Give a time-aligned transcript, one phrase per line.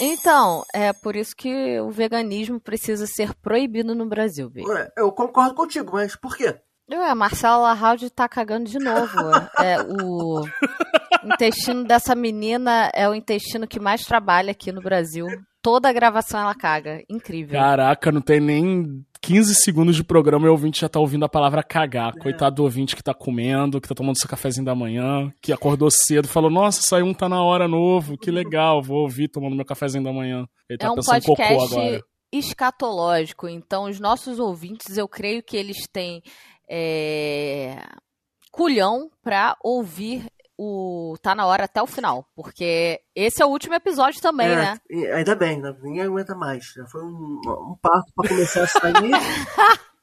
[0.00, 4.62] Então, é por isso que o veganismo precisa ser proibido no Brasil, Bi.
[4.66, 6.56] Ué, Eu concordo contigo, mas por quê?
[6.90, 9.16] Ué, a Marcela Larraud tá cagando de novo.
[9.58, 10.42] É, o
[11.24, 15.26] intestino dessa menina é o intestino que mais trabalha aqui no Brasil.
[15.64, 17.02] Toda a gravação ela caga.
[17.08, 17.58] Incrível.
[17.58, 21.28] Caraca, não tem nem 15 segundos de programa e o ouvinte já tá ouvindo a
[21.28, 22.12] palavra cagar.
[22.18, 25.90] Coitado do ouvinte que tá comendo, que tá tomando seu cafezinho da manhã, que acordou
[25.90, 29.64] cedo, falou: Nossa, saiu um tá na hora novo, que legal, vou ouvir tomando meu
[29.64, 30.46] cafezinho da manhã.
[30.68, 32.00] Ele tá é um pensando em cocô podcast agora.
[32.30, 33.48] escatológico.
[33.48, 36.22] Então, os nossos ouvintes, eu creio que eles têm
[36.68, 37.82] é,
[38.52, 40.26] culhão pra ouvir
[40.58, 42.26] o Tá Na Hora até o final.
[42.34, 44.78] Porque esse é o último episódio também, É, né?
[45.14, 45.74] Ainda bem, né?
[45.82, 46.64] ninguém aguenta mais.
[46.76, 48.94] Já foi um, um parto pra começar a sair.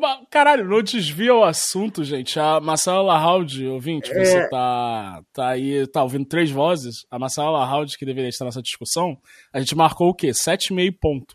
[0.00, 2.40] Mas, Caralho, não desvia o assunto, gente.
[2.40, 4.24] A Marcela Larraud, ouvinte, É.
[4.24, 7.04] você tá, tá aí, tá ouvindo três vozes.
[7.10, 9.16] A Marcela Larraud, que deveria estar nessa discussão,
[9.52, 10.32] a gente marcou o quê?
[10.32, 11.34] Sete e meio ponto.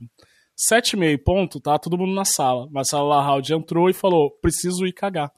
[0.56, 2.68] Sete e meio ponto, tá todo mundo na sala.
[2.72, 5.32] Marcela Larraud entrou e falou, preciso ir cagar.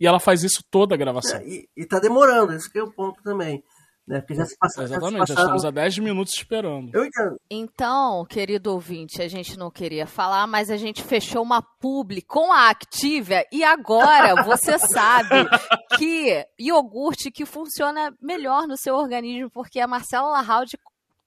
[0.00, 1.38] E ela faz isso toda a gravação.
[1.38, 3.62] É, e, e tá demorando, esse que é o ponto também.
[4.06, 4.20] Né?
[4.20, 4.86] Porque já se passaram.
[4.86, 6.90] Exatamente, já já se passaram- estamos há 10 minutos esperando.
[6.94, 7.40] Eu entendo.
[7.50, 12.52] Então, querido ouvinte, a gente não queria falar, mas a gente fechou uma publi com
[12.52, 15.48] a Activia e agora você sabe
[15.96, 20.76] que iogurte que funciona melhor no seu organismo, porque a Marcela Larraud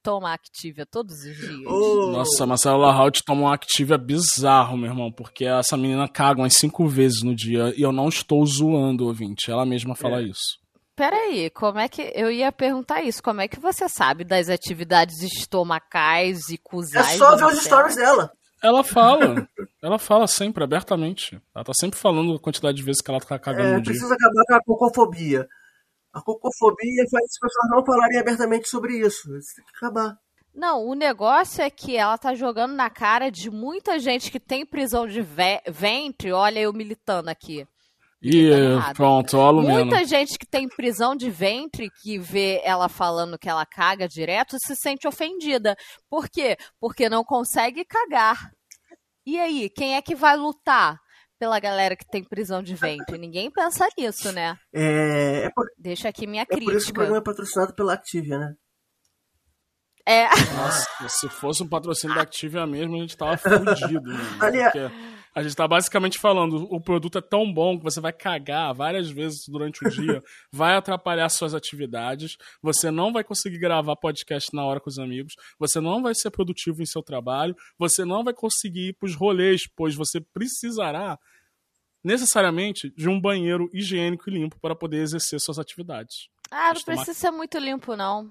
[0.08, 1.66] toma Activia todos os dias.
[1.66, 6.40] Ô, Nossa, a Marcela Larraud toma um Activia bizarro, meu irmão, porque essa menina caga
[6.40, 9.52] umas cinco vezes no dia e eu não estou zoando, ouvinte.
[9.52, 10.60] Ela mesma fala isso.
[10.96, 12.02] Peraí, como é que.
[12.16, 13.22] Eu ia perguntar isso.
[13.22, 17.18] Como é que você sabe das atividades estomacais e é cusais?
[17.18, 18.32] só ver os stories dela.
[18.64, 19.48] Ela fala,
[19.84, 21.40] ela fala sempre, abertamente.
[21.54, 23.92] Ela tá sempre falando a quantidade de vezes que ela tá cagando É, no dia.
[23.92, 25.48] precisa acabar com a cocofobia.
[26.18, 29.36] A cocofobia faz as pessoas não falarem abertamente sobre isso.
[29.38, 30.16] Isso tem que acabar.
[30.54, 34.66] Não, o negócio é que ela tá jogando na cara de muita gente que tem
[34.66, 36.32] prisão de ve- ventre.
[36.32, 37.68] Olha eu militando aqui.
[38.20, 38.96] E tá errado.
[38.96, 39.86] pronto, ó, a Lumena.
[39.86, 44.58] Muita gente que tem prisão de ventre, que vê ela falando que ela caga direto,
[44.60, 45.76] se sente ofendida.
[46.10, 46.58] Por quê?
[46.80, 48.52] Porque não consegue cagar.
[49.24, 51.00] E aí, quem é que vai lutar
[51.40, 53.18] pela galera que tem prisão de ventre?
[53.18, 54.58] Ninguém pensa nisso, né?
[54.74, 56.94] É, é, por, Deixa aqui minha é por isso que o crítica.
[56.94, 58.54] programa é patrocinado pela Activia, né?
[60.06, 60.26] É,
[60.56, 64.02] Nossa, se fosse um patrocínio da Activia mesmo, a gente tava fudido.
[64.02, 64.20] né?
[64.40, 68.12] Ali- Porque a gente tá basicamente falando, o produto é tão bom que você vai
[68.12, 73.96] cagar várias vezes durante o dia, vai atrapalhar suas atividades, você não vai conseguir gravar
[73.98, 78.04] podcast na hora com os amigos, você não vai ser produtivo em seu trabalho, você
[78.04, 81.20] não vai conseguir ir pros rolês, pois você precisará
[82.04, 86.30] necessariamente de um banheiro higiênico e limpo para poder exercer suas atividades.
[86.52, 88.30] Ah, não precisa ser muito limpo, não.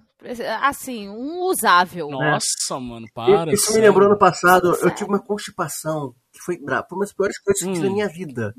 [0.62, 2.08] Assim, um usável.
[2.10, 3.52] Nossa, mano, para.
[3.52, 6.86] Isso me lembrou no passado, eu tive uma constipação que foi brava.
[6.88, 7.88] Foi uma das piores coisas que eu tive Hum.
[7.90, 8.54] na minha vida.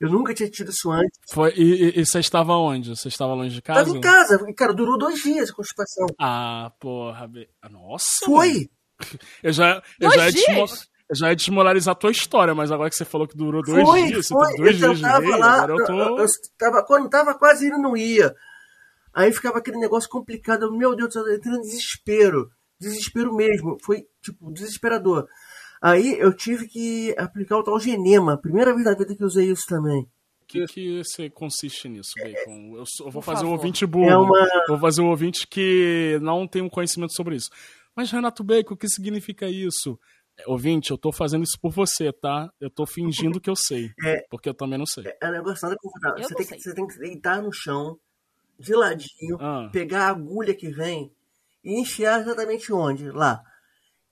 [0.00, 1.18] Eu nunca tinha tido isso antes.
[1.32, 1.62] Foi, e,
[1.96, 2.90] e- e você estava onde?
[2.90, 3.84] Você estava longe de casa?
[3.84, 6.06] Tava em casa, e, cara, durou dois dias a constipação.
[6.18, 7.28] Ah, porra.
[7.28, 8.06] be- Nossa.
[8.26, 8.52] Foi!
[8.52, 8.68] mano.
[9.42, 10.46] Eu já, eu Dois já ia dias?
[10.46, 13.60] desmo- eu já ia desmoralizar a tua história, mas agora que você falou que durou
[13.62, 14.56] dois foi, dias, você foi.
[14.56, 16.18] dois eu dias de tava lá, agora eu eu, tô.
[16.20, 16.26] eu
[16.58, 18.34] tava, quando tava quase indo, não ia.
[19.14, 20.64] Aí ficava aquele negócio complicado.
[20.64, 22.50] eu, Meu Deus do céu, eu entrei em desespero.
[22.80, 23.76] Desespero mesmo.
[23.84, 25.26] Foi, tipo, desesperador.
[25.82, 28.36] Aí eu tive que aplicar o tal genema.
[28.40, 30.02] Primeira vez na vida que eu usei isso também.
[30.42, 32.76] O que, que você consiste nisso, Bacon?
[32.76, 33.56] Eu, sou- eu vou fazer um favor.
[33.58, 34.10] ouvinte burro.
[34.10, 37.48] É uma- Vou fazer um ouvinte que não tem um conhecimento sobre isso.
[37.96, 39.98] Mas, Renato Bacon, o que significa isso?
[40.38, 42.50] É, Ouvinte, eu tô fazendo isso por você, tá?
[42.60, 43.90] Eu tô fingindo que eu sei.
[44.04, 44.24] É.
[44.28, 45.04] Porque eu também não sei.
[45.22, 46.22] É um negócio nada confortável.
[46.24, 47.96] Você tem, que, você tem que deitar no chão,
[48.58, 49.68] de ladinho, Ah.
[49.72, 51.10] pegar a agulha que vem
[51.62, 53.10] e enfiar exatamente onde?
[53.10, 53.42] Lá.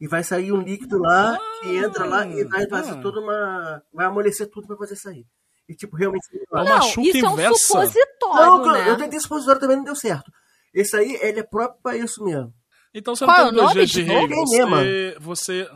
[0.01, 3.01] E vai sair um líquido lá, que entra lá e vai fazer ah.
[3.01, 3.83] toda uma.
[3.93, 5.25] Vai amolecer tudo pra fazer sair.
[5.69, 6.27] E tipo, realmente.
[6.35, 7.55] É uma Não, chuca isso é um inversa.
[7.59, 8.91] supositório, Não, né?
[8.91, 10.31] eu tentei supositório também não deu certo.
[10.75, 12.53] Esse aí, ele é próprio pra isso mesmo.
[12.95, 14.27] Então você Qual é não tem dias de rei.
[14.29, 15.71] Você, você,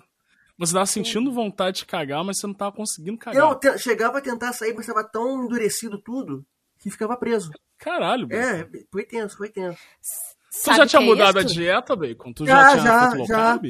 [0.59, 3.43] você tava sentindo vontade de cagar, mas você não tava conseguindo cagar.
[3.49, 6.45] Eu te- chegava a tentar sair, mas estava tão endurecido tudo
[6.87, 7.51] que ficava preso.
[7.77, 8.41] Caralho, Bacon.
[8.43, 9.79] É, foi tenso, foi tenso.
[10.65, 12.33] Tu já tinha é mudado a dieta, Bacon?
[12.33, 13.35] Tu Já, já, tinha já, feito low já.
[13.35, 13.65] carb?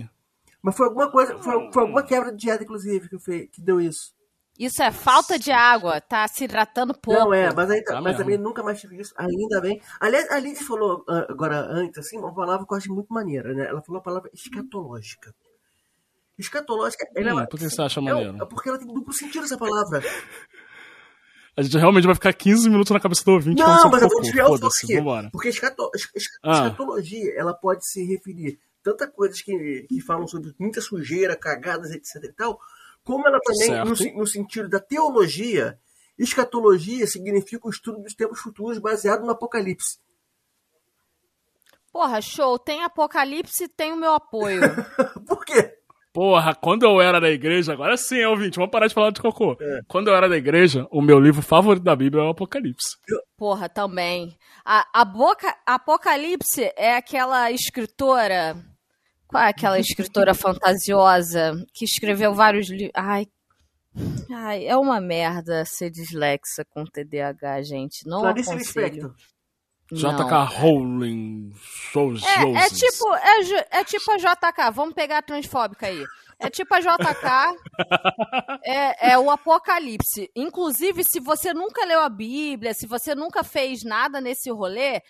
[0.62, 3.80] Mas foi alguma coisa, foi, foi alguma quebra de dieta, inclusive, que, fez, que deu
[3.80, 4.14] isso.
[4.58, 7.20] Isso é falta de água, tá se hidratando pouco.
[7.20, 9.80] Não, é, mas, aí, Tá mas também nunca mais tive isso, ainda bem.
[10.00, 13.54] Aliás, a Lidy falou ah, agora antes, assim, uma palavra que eu acho muito maneira,
[13.54, 13.66] né?
[13.66, 15.34] Ela falou a palavra escatológica.
[16.38, 18.42] Escatológica, ela é Hum, por que você acha Não, maneiro?
[18.42, 20.02] é porque ela tem duplo sentido essa palavra.
[21.56, 24.20] A gente realmente vai ficar 15 minutos na cabeça do ouvinte Não, mas eu vou
[24.20, 24.96] desviar o foco Foda-se, aqui.
[24.98, 25.30] vambora.
[25.32, 26.52] Porque escato, es- es- Ah.
[26.52, 32.24] escatologia, ela pode se referir tantas coisas que, que falam sobre muita sujeira, cagadas, etc
[32.24, 32.60] e tal,
[33.02, 35.78] como ela também, no, no, sentido da teologia,
[36.18, 39.98] escatologia significa o estudo dos tempos futuros baseado no Apocalipse.
[41.92, 42.58] Porra, show.
[42.58, 44.60] Tem Apocalipse, tem o meu apoio.
[45.26, 45.75] Por quê?
[46.16, 49.54] Porra, quando eu era da igreja, agora sim, ouvinte, vamos parar de falar de cocô.
[49.60, 49.80] É.
[49.86, 52.96] Quando eu era da igreja, o meu livro favorito da Bíblia é o Apocalipse.
[53.36, 54.34] Porra, também.
[54.64, 58.56] A, a boca, Apocalipse é aquela escritora.
[59.28, 62.92] Qual é aquela escritora fantasiosa que escreveu vários livros?
[62.94, 63.26] Ai,
[64.32, 68.08] ai, é uma merda ser dislexa com TDAH, gente.
[68.08, 69.14] Não Clarice aconselho.
[69.92, 71.52] JK Rowling
[71.92, 72.22] Souls.
[72.24, 76.04] É, é, tipo, é, é tipo a JK, vamos pegar a transfóbica aí.
[76.38, 76.96] É tipo a JK,
[78.64, 80.30] é, é o Apocalipse.
[80.34, 85.00] Inclusive, se você nunca leu a Bíblia, se você nunca fez nada nesse rolê,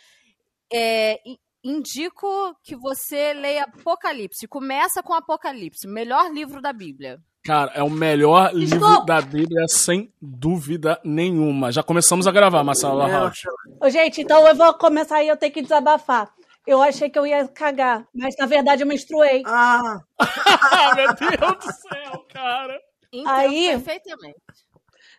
[0.73, 1.19] é,
[1.65, 4.47] indico que você leia Apocalipse.
[4.47, 7.21] Começa com Apocalipse, melhor livro da Bíblia.
[7.47, 11.71] Cara, é o melhor livro da Bíblia, sem dúvida nenhuma.
[11.71, 13.41] Já começamos a gravar, Marcelo Larraut.
[13.89, 16.29] Gente, então eu vou começar aí, eu tenho que desabafar.
[16.67, 19.45] Eu achei que eu ia cagar, mas na verdade eu menstruei.
[19.47, 20.01] Ah!
[20.97, 22.81] Meu Deus do céu, cara!
[23.13, 24.37] Então, aí, perfeitamente.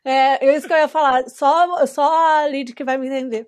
[0.04, 1.30] É, é, isso que eu ia falar.
[1.30, 3.46] Só, só a Lid que vai me entender.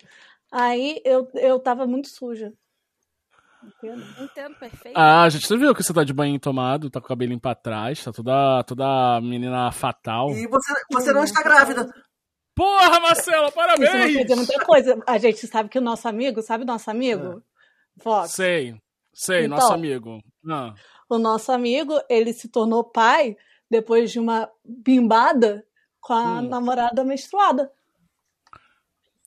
[0.50, 2.54] Aí eu, eu tava muito suja.
[3.64, 4.04] Entendo.
[4.20, 4.98] Entendo, perfeito.
[4.98, 7.54] Ah, gente, você viu que você tá de banho tomado, tá com o cabelinho pra
[7.54, 10.32] trás, tá toda, toda menina fatal.
[10.32, 11.90] E você, você não está grávida.
[12.56, 13.90] Porra, Marcela, parabéns!
[13.90, 15.04] Isso não quer dizer muita coisa.
[15.08, 17.44] A gente sabe que o nosso amigo, sabe o nosso amigo?
[17.98, 18.02] É.
[18.04, 18.32] Fox.
[18.32, 18.76] Sei,
[19.14, 20.20] sei, então, nosso amigo.
[20.50, 20.74] Ah.
[21.10, 23.36] O nosso amigo, ele se tornou pai
[23.70, 25.66] depois de uma bimbada
[26.00, 26.42] com a hum.
[26.50, 27.72] namorada menstruada.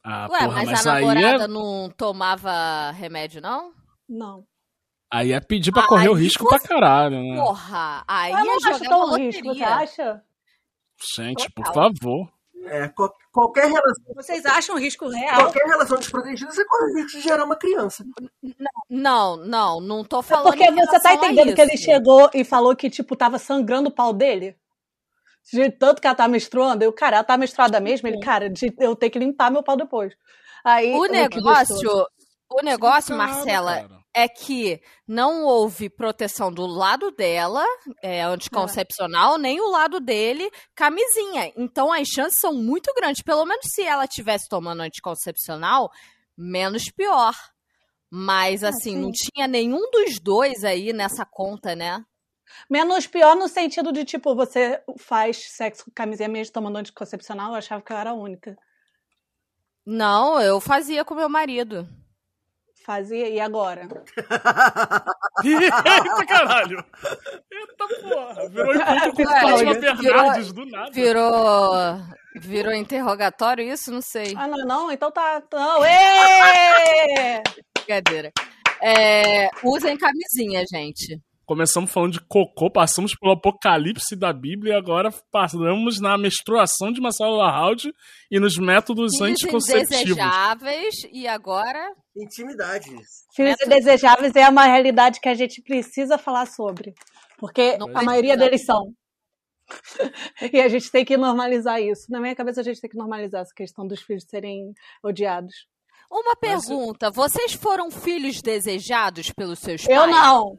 [0.05, 1.49] Ah, Ué, porra, mas, mas a namorada é...
[1.49, 3.73] não tomava remédio, não?
[4.13, 4.47] Não.
[5.11, 6.59] Aí é pedir pra correr o risco você...
[6.59, 7.37] pra caralho, né?
[7.37, 10.23] Porra, aí eu é não jogar acho tão risco, você acha?
[11.17, 11.65] Gente, Total.
[11.65, 12.33] por favor.
[12.65, 12.89] É,
[13.33, 14.15] qualquer relação.
[14.15, 15.41] Vocês acham risco real?
[15.41, 18.05] Qualquer relação desprotegida, você corre o risco de gerar uma criança.
[18.89, 20.55] Não, não, não tô falando.
[20.55, 23.95] É porque você tá entendendo que ele chegou e falou que, tipo, tava sangrando o
[23.95, 24.57] pau dele?
[25.53, 28.95] De tanto que ela tá menstruando, eu, cara, ela tá menstruada mesmo, ele, cara, eu
[28.95, 30.15] tenho que limpar meu pau depois.
[30.65, 32.07] Aí, o negócio,
[32.49, 37.65] o negócio, Marcela, é que não houve proteção do lado dela,
[38.03, 41.53] é, anticoncepcional, nem o lado dele, camisinha.
[41.57, 43.23] Então as chances são muito grandes.
[43.23, 45.91] Pelo menos se ela estivesse tomando anticoncepcional,
[46.37, 47.35] menos pior.
[48.15, 52.05] Mas, assim, não tinha nenhum dos dois aí nessa conta, né?
[52.69, 57.57] Menos pior no sentido de, tipo, você faz sexo com camisinha mesmo tomando anticoncepcional, eu
[57.57, 58.55] achava que eu era a única.
[59.87, 61.89] Não, eu fazia com meu marido.
[62.85, 63.83] Fazia, e agora?
[65.45, 66.85] Eita caralho!
[67.51, 68.49] Eita porra!
[68.49, 70.91] Virou encontro com Fátima Bernardes do nada.
[70.91, 71.73] Virou.
[72.35, 73.93] Virou interrogatório isso?
[73.93, 74.35] Não sei.
[74.37, 74.91] Ah, não, não?
[74.91, 75.43] Então tá.
[75.53, 75.85] Não.
[75.85, 77.43] Ê!
[77.79, 78.33] Brincadeira.
[78.83, 81.21] É, usem camisinha, gente.
[81.45, 87.01] Começamos falando de cocô, passamos pelo apocalipse da Bíblia e agora passamos na menstruação de
[87.01, 87.93] Marcelo Larraud
[88.31, 90.01] e nos métodos Filhos anticonceptivos.
[90.01, 91.93] indesejáveis e agora...
[92.17, 93.25] Intimidades.
[93.35, 96.95] Filhos indesejáveis é uma realidade que a gente precisa falar sobre.
[97.39, 98.93] Porque Não a maioria deles são.
[100.53, 102.11] e a gente tem que normalizar isso.
[102.11, 104.73] Na minha cabeça, a gente tem que normalizar essa questão dos filhos serem
[105.03, 105.67] odiados.
[106.11, 107.17] Uma pergunta: Mas...
[107.17, 109.99] vocês foram filhos desejados pelos seus pais?
[109.99, 110.59] Eu não.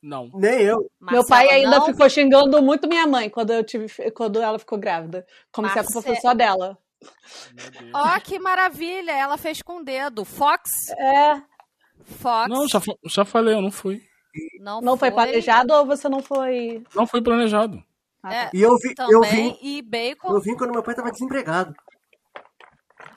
[0.00, 0.30] Não.
[0.34, 0.90] Nem eu.
[1.00, 1.86] Marcela, Meu pai ainda não...
[1.86, 5.26] ficou xingando muito minha mãe quando eu tive, quando ela ficou grávida.
[5.52, 5.80] Como Marce...
[5.80, 6.78] se a culpa fosse só dela.
[7.94, 9.12] Ó, oh, que maravilha!
[9.12, 10.24] Ela fez com o dedo.
[10.24, 10.70] Fox?
[10.98, 11.42] É.
[12.04, 12.48] Fox.
[12.48, 14.02] Não, já, já falei, eu não fui.
[14.60, 15.10] Não, não foi.
[15.10, 16.82] foi planejado ou você não foi.
[16.94, 17.82] Não foi planejado.
[18.22, 20.32] Ah, é, e eu vi, também, eu vim, e bacon.
[20.32, 21.74] Eu vim quando meu pai tava desempregado.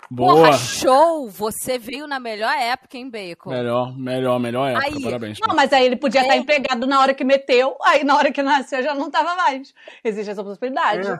[0.09, 0.35] Boa.
[0.35, 1.29] Porra, show!
[1.29, 3.49] Você veio na melhor época, hein, Bacon?
[3.49, 4.85] Melhor, melhor, melhor época.
[4.85, 5.39] Aí, Parabéns.
[5.39, 8.43] Não, mas aí ele podia estar empregado na hora que meteu, aí na hora que
[8.43, 9.73] nasceu já não estava mais.
[10.03, 11.07] Existe essa possibilidade.
[11.07, 11.19] É.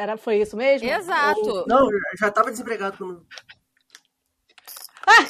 [0.00, 0.88] Era, foi isso mesmo?
[0.88, 1.40] Exato.
[1.40, 1.86] Ou, não,
[2.18, 3.26] já estava desempregado quando.
[5.06, 5.26] Ah!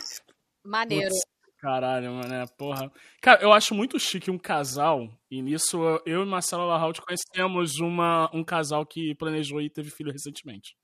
[0.65, 1.09] Maneiro.
[1.09, 1.25] Putz,
[1.59, 2.93] caralho, mano, porra.
[3.21, 8.31] Cara, eu acho muito chique um casal, e nisso eu e Marcelo Larraut conhecemos uma,
[8.33, 10.77] um casal que planejou e teve filho recentemente.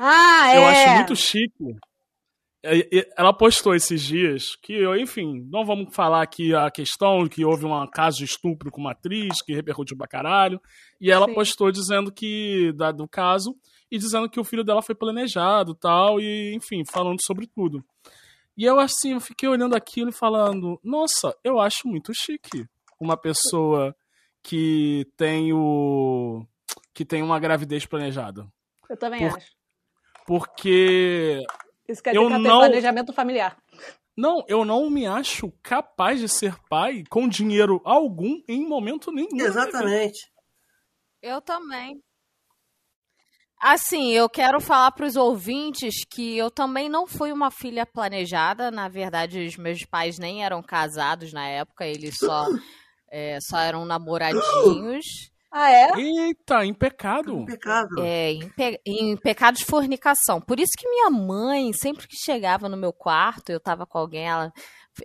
[0.00, 0.84] Ah, eu é.
[0.84, 1.76] acho muito chique.
[3.16, 7.86] Ela postou esses dias que, enfim, não vamos falar aqui a questão que houve um
[7.88, 10.60] caso de estupro com uma atriz que repercutiu pra caralho.
[11.00, 11.34] E ela Sim.
[11.34, 13.56] postou dizendo que, do caso,
[13.90, 17.84] e dizendo que o filho dela foi planejado tal, e, enfim, falando sobre tudo.
[18.56, 22.66] E eu, assim, eu fiquei olhando aquilo e falando: nossa, eu acho muito chique
[23.00, 23.94] uma pessoa
[24.42, 26.44] que tem o.
[26.94, 28.46] que tem uma gravidez planejada.
[28.88, 29.50] Eu também Por, acho.
[30.26, 31.42] Porque.
[31.92, 32.58] Isso quer dizer eu que não...
[32.58, 33.56] planejamento familiar.
[34.16, 39.40] Não, eu não me acho capaz de ser pai com dinheiro algum em momento nenhum.
[39.40, 40.30] Exatamente.
[41.22, 42.02] Eu também.
[43.58, 48.72] Assim, eu quero falar para os ouvintes que eu também não fui uma filha planejada.
[48.72, 52.44] Na verdade, os meus pais nem eram casados na época, eles só,
[53.08, 55.31] é, só eram namoradinhos.
[55.52, 55.90] Ah, é?
[55.98, 57.40] Eita, em pecado.
[57.40, 58.02] Em pecado.
[58.02, 60.40] É, em, pe em pecado de fornicação.
[60.40, 64.26] Por isso que minha mãe, sempre que chegava no meu quarto, eu tava com alguém,
[64.26, 64.50] ela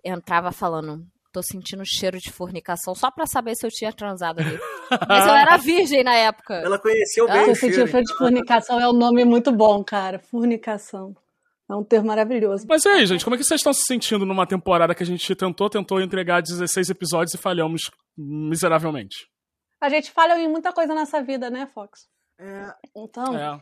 [0.05, 4.57] entrava falando: tô sentindo cheiro de fornicação só pra saber se eu tinha transado ali.
[5.07, 6.53] Mas eu era virgem na época.
[6.55, 7.85] Ela conheceu bem ah, o cheiro.
[7.85, 10.17] cheiro de fornicação é um nome muito bom, cara.
[10.17, 11.13] Fornicação.
[11.69, 12.65] É um termo maravilhoso.
[12.69, 15.05] Mas e aí, gente, como é que vocês estão se sentindo numa temporada que a
[15.05, 19.27] gente tentou, tentou entregar 16 episódios e falhamos miseravelmente?
[19.79, 22.07] A gente falha em muita coisa nessa vida, né, Fox?
[22.39, 22.73] É.
[22.95, 23.35] Então.
[23.35, 23.59] É.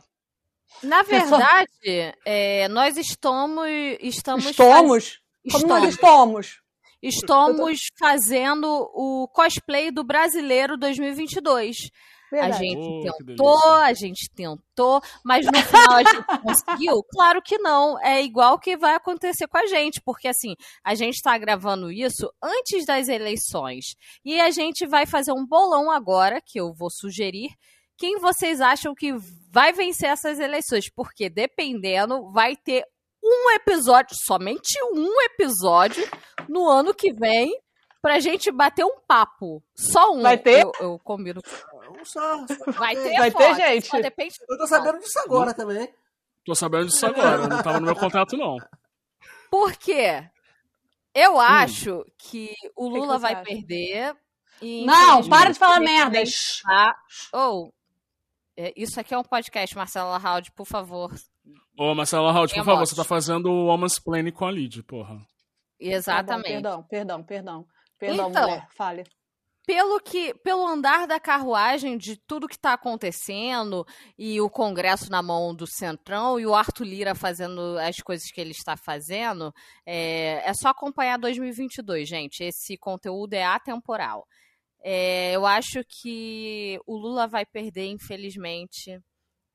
[0.82, 3.68] Na verdade, é, nós estamos.
[4.00, 4.46] Estamos.
[4.46, 5.20] Estamos?
[5.44, 5.62] Faz...
[5.62, 6.60] Como nós estamos?
[7.02, 11.90] Estamos fazendo o cosplay do brasileiro 2022.
[12.30, 12.52] Verdade.
[12.52, 17.02] A gente oh, tentou, a gente tentou, mas no final a gente conseguiu?
[17.10, 18.00] Claro que não.
[18.00, 20.54] É igual que vai acontecer com a gente, porque assim,
[20.84, 23.94] a gente está gravando isso antes das eleições.
[24.24, 27.50] E a gente vai fazer um bolão agora, que eu vou sugerir.
[27.98, 29.14] Quem vocês acham que
[29.50, 30.90] vai vencer essas eleições?
[30.94, 32.84] Porque dependendo, vai ter
[33.24, 36.06] um episódio, somente um episódio,
[36.48, 37.52] no ano que vem,
[38.06, 39.60] pra gente bater um papo.
[39.74, 40.22] Só um.
[40.22, 40.62] Vai ter?
[40.62, 41.42] Eu, eu combino.
[41.90, 42.46] Um só.
[42.46, 44.00] só vai ter, vai ter gente.
[44.00, 44.36] Depende...
[44.48, 45.92] Eu tô sabendo disso agora também.
[46.44, 48.58] Tô sabendo disso agora, não tava no meu contato, não.
[49.50, 50.24] Por quê?
[51.12, 51.40] Eu hum.
[51.40, 53.42] acho que o Lula que vai acha?
[53.42, 54.16] perder.
[54.62, 56.22] não, para de falar merda.
[57.32, 61.12] Ou, oh, isso aqui é um podcast, Marcela Raud, por favor.
[61.76, 65.20] Ô, Marcela Raud, por favor, você tá fazendo o Woman's Planning com a Lid, porra.
[65.80, 66.62] Exatamente.
[66.62, 67.75] Tá bom, perdão, perdão, perdão.
[67.98, 69.04] Perdão, então, mulher, fale.
[69.66, 73.84] Pelo que, pelo andar da carruagem de tudo que está acontecendo
[74.16, 78.40] e o Congresso na mão do Centrão e o Arthur Lira fazendo as coisas que
[78.40, 79.52] ele está fazendo,
[79.84, 82.44] é, é só acompanhar 2022, gente.
[82.44, 84.24] Esse conteúdo é atemporal.
[84.80, 89.00] É, eu acho que o Lula vai perder, infelizmente,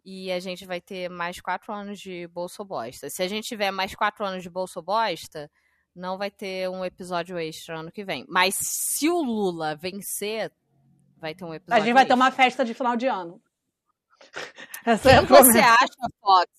[0.03, 3.09] e a gente vai ter mais quatro anos de Bolso Bosta.
[3.09, 5.49] Se a gente tiver mais quatro anos de Bolso Bosta,
[5.95, 8.25] não vai ter um episódio extra ano que vem.
[8.27, 10.51] Mas se o Lula vencer,
[11.17, 11.81] vai ter um episódio.
[11.81, 12.15] A gente vai extra.
[12.15, 13.41] ter uma festa de final de ano.
[14.85, 16.51] Essa Quem é você acha, Fox,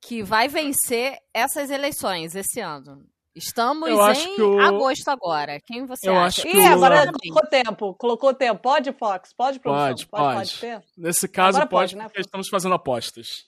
[0.00, 3.06] que vai vencer essas eleições esse ano?
[3.34, 4.60] Estamos eu em o...
[4.60, 5.60] agosto agora.
[5.60, 6.42] Quem você eu acha?
[6.42, 7.94] Acho que Ih, agora colocou tempo.
[7.94, 8.60] Colocou tempo.
[8.60, 9.32] Pode, Fox?
[9.32, 9.86] Pode, produção?
[9.86, 10.58] Pode, pode.
[10.58, 10.84] pode.
[10.96, 13.46] Nesse caso, pode, pode, né, porque estamos fazendo apostas.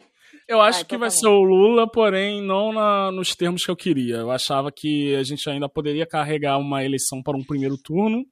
[0.50, 3.76] Eu acho ah, que vai ser o Lula, porém não na, nos termos que eu
[3.76, 4.16] queria.
[4.16, 8.24] Eu achava que a gente ainda poderia carregar uma eleição para um primeiro turno.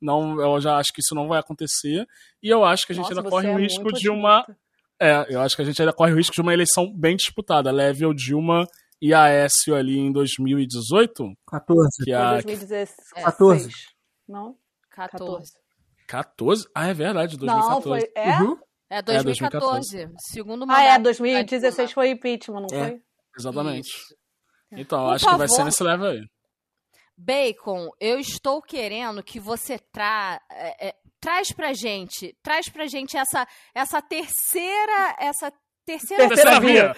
[0.00, 2.06] Não, eu já acho que isso não vai acontecer.
[2.42, 4.46] E eu acho que a gente Nossa, ainda corre é o risco de uma.
[4.98, 7.70] É, eu acho que a gente ainda corre o risco de uma eleição bem disputada.
[7.70, 8.66] Leve ou Dilma
[8.98, 11.30] e Aécio ali em 2018.
[11.46, 12.04] 14.
[12.04, 12.40] Que a...
[12.40, 13.22] 2016.
[13.22, 13.70] 14.
[14.26, 14.56] Não?
[14.92, 15.52] 14.
[16.08, 16.66] 14?
[16.74, 17.74] Ah, é verdade, 2014.
[17.74, 18.10] Não, foi.
[18.14, 18.40] É?
[18.40, 18.58] Uhum.
[18.88, 20.02] É 2014.
[20.02, 20.80] É, segundo mandato.
[20.80, 23.02] Ah, é, 2016 foi impeachment, não é, foi?
[23.38, 23.88] Exatamente.
[23.88, 24.14] Isso.
[24.72, 26.20] Então, Por acho favor, que vai ser nesse level aí.
[27.16, 33.16] Bacon, eu estou querendo que você tra é, é, traz pra gente, traz pra gente
[33.16, 35.52] essa, essa terceira, essa
[35.84, 36.96] terceira, terceira via.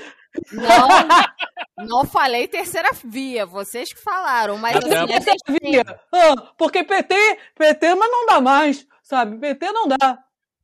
[0.53, 6.01] Não, não falei terceira via, vocês que falaram, mas assim, terceira via.
[6.13, 7.15] Ah, porque PT,
[7.55, 9.39] PT, mas não dá mais, sabe?
[9.39, 10.19] PT não dá.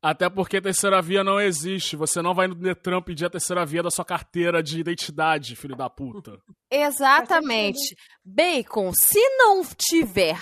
[0.05, 1.95] Até porque a terceira via não existe.
[1.95, 5.75] Você não vai no Detran pedir a terceira via da sua carteira de identidade, filho
[5.75, 6.39] da puta.
[6.69, 7.97] Exatamente.
[8.23, 10.39] Bacon, se não tiver.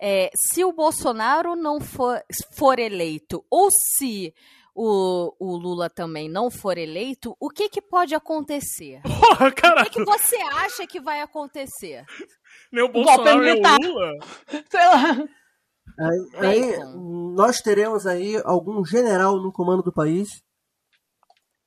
[0.00, 2.22] É, se o Bolsonaro não for,
[2.56, 4.32] for eleito, ou se
[4.74, 9.02] o, o, Lula também não for eleito, o que, que pode acontecer?
[9.04, 12.06] Porra, o que, que, você acha que vai acontecer?
[12.72, 14.12] Nem o Bolsonaro nem o Lula?
[14.70, 15.28] Sei lá.
[15.98, 16.78] Aí, aí,
[17.34, 20.42] nós teremos aí algum general no comando do país.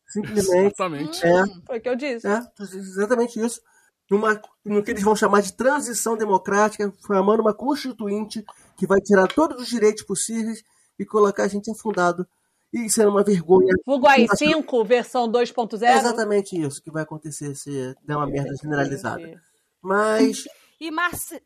[0.07, 0.73] Simplesmente.
[0.73, 1.25] Exatamente.
[1.25, 2.27] É, Foi o que eu disse.
[2.27, 3.61] É, exatamente isso.
[4.09, 8.45] Numa, no que eles vão chamar de transição democrática, formando uma constituinte
[8.77, 10.63] que vai tirar todos os direitos possíveis
[10.97, 12.25] e colocar a gente afundado.
[12.73, 13.73] E sendo uma vergonha.
[13.85, 15.81] Vulgo aí 5, versão 2.0?
[15.81, 19.41] É exatamente isso que vai acontecer se der uma merda generalizada.
[19.81, 20.43] Mas.
[20.79, 21.41] E Marce...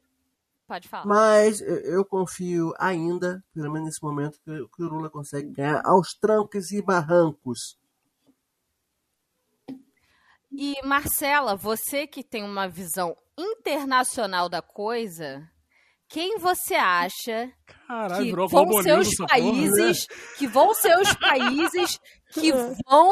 [0.70, 1.04] Pode falar.
[1.04, 6.14] Mas eu confio ainda, pelo menos nesse momento, que, que o Lula consegue ganhar aos
[6.14, 7.76] trancos e barrancos.
[10.52, 15.42] E Marcela, você que tem uma visão internacional da coisa,
[16.08, 17.52] quem você acha
[17.88, 19.28] Caralho, que vão os essa porra, né?
[19.28, 20.06] países
[20.38, 22.00] que vão ser os países
[22.32, 22.52] que
[22.86, 23.12] vão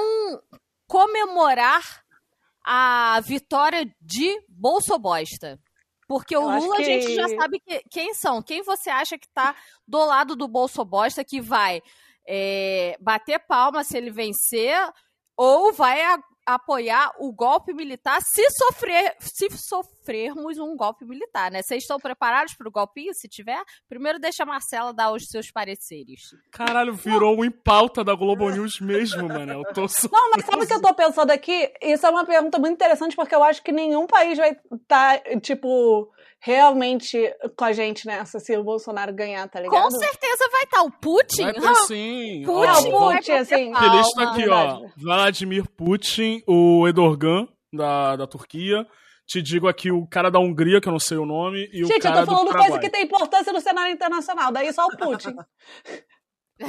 [0.86, 2.06] comemorar
[2.64, 5.60] a vitória de Bolsobosta?
[6.08, 8.42] Porque o Eu Lula a gente que- já sabe que- quem são.
[8.42, 9.56] Quem você acha que tá
[9.88, 11.82] do lado do Bolsobosta que vai
[12.30, 14.78] é, bater palma se ele vencer
[15.36, 16.02] ou vai
[16.48, 21.62] apoiar o golpe militar se sofrer se sofrermos um golpe militar, né?
[21.62, 23.14] Vocês estão preparados para o golpinho?
[23.14, 26.22] Se tiver, primeiro deixa a Marcela dar os seus pareceres.
[26.50, 29.54] Caralho, virou um em pauta da Globo News mesmo, mano.
[29.54, 31.72] Eu tô Não, mas sabe o que eu tô pensando aqui?
[31.82, 36.10] Isso é uma pergunta muito interessante, porque eu acho que nenhum país vai estar, tipo,
[36.40, 37.18] realmente
[37.56, 39.82] com a gente nessa se o Bolsonaro ganhar, tá ligado?
[39.82, 41.44] Com certeza vai estar o Putin.
[41.44, 42.44] Vai ter sim.
[42.46, 43.90] Putin, Ó, Putin, assim, palma.
[43.90, 44.82] Que lista aqui, ó.
[44.96, 48.86] Vladimir Putin, o Erdogan, da, da Turquia.
[49.26, 51.88] Te digo aqui o cara da Hungria, que eu não sei o nome, e o
[51.88, 54.86] Gente, eu cara tô falando do coisa que tem importância no cenário internacional, daí só
[54.86, 55.36] o Putin.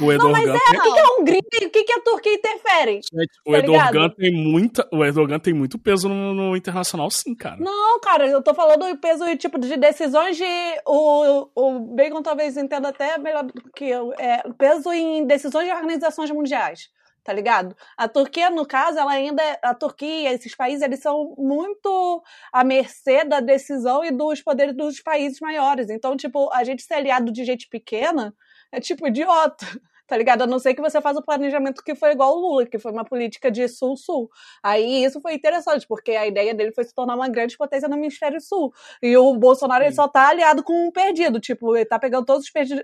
[0.01, 2.33] O Erdogan, Mas é, tem, o que, é a Hungria e o que, a Turquia
[2.33, 2.99] interfere?
[3.11, 4.15] gente, o tá Erdogan ligado?
[4.15, 7.57] tem muita, o Erdogan tem muito peso no, no internacional, sim, cara.
[7.57, 10.45] Não, cara, eu tô falando do peso tipo de decisões de.
[10.85, 14.13] O, o Bacon talvez entenda até melhor do que eu.
[14.19, 16.89] É, peso em decisões de organizações mundiais.
[17.21, 17.75] Tá ligado?
[17.97, 19.43] A Turquia, no caso, ela ainda.
[19.43, 24.75] é- A Turquia, esses países, eles são muito à mercê da decisão e dos poderes
[24.75, 25.89] dos países maiores.
[25.89, 28.33] Então, tipo, a gente ser aliado de gente pequena
[28.71, 29.65] é tipo idiota.
[30.09, 30.41] Tá ligado?
[30.41, 32.91] A não ser que você faça o planejamento que foi igual o Lula, que foi
[32.91, 34.27] uma política de sul-sul.
[34.63, 37.95] Aí isso foi interessante, porque a ideia dele foi se tornar uma grande potência no
[37.95, 38.73] hemisfério sul.
[39.03, 41.39] E o Bolsonaro ele só tá aliado com um perdido.
[41.39, 42.83] Tipo, ele tá pegando todos os perdidos,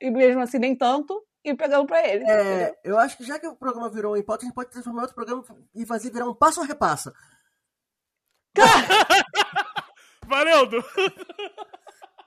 [0.00, 2.24] e mesmo assim nem tanto, e pegando pra ele.
[2.30, 5.02] É, eu acho que já que o programa virou um hipótese, a gente pode transformar
[5.02, 7.12] outro programa e fazer virar um passo ou repassa.
[10.28, 10.82] Valendo!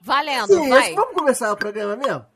[0.00, 0.88] Valendo, Sim, acho vai.
[0.90, 2.26] que vamos começar o programa mesmo?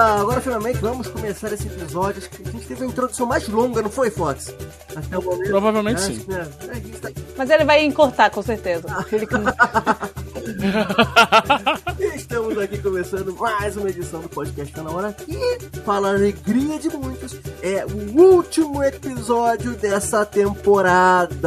[0.00, 2.18] Opa, agora finalmente vamos começar esse episódio.
[2.18, 4.54] Acho que a gente teve a introdução mais longa, não foi, Fox?
[4.96, 5.48] Até o momento.
[5.48, 6.24] Provavelmente Acho sim.
[6.28, 8.86] né, gente tá- Mas ele vai encurtar, com certeza.
[9.12, 9.34] Ele que-
[12.16, 15.36] Estamos aqui começando mais uma edição do podcast Tá Na Hora que
[15.84, 17.36] fala a alegria de muitos.
[17.62, 21.46] É o último episódio dessa temporada.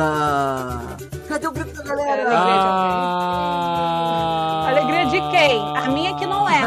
[1.27, 2.29] Cadê o grito da galera?
[2.33, 3.73] Ah...
[4.67, 5.59] Alegria de quem?
[5.77, 6.63] A minha que não é.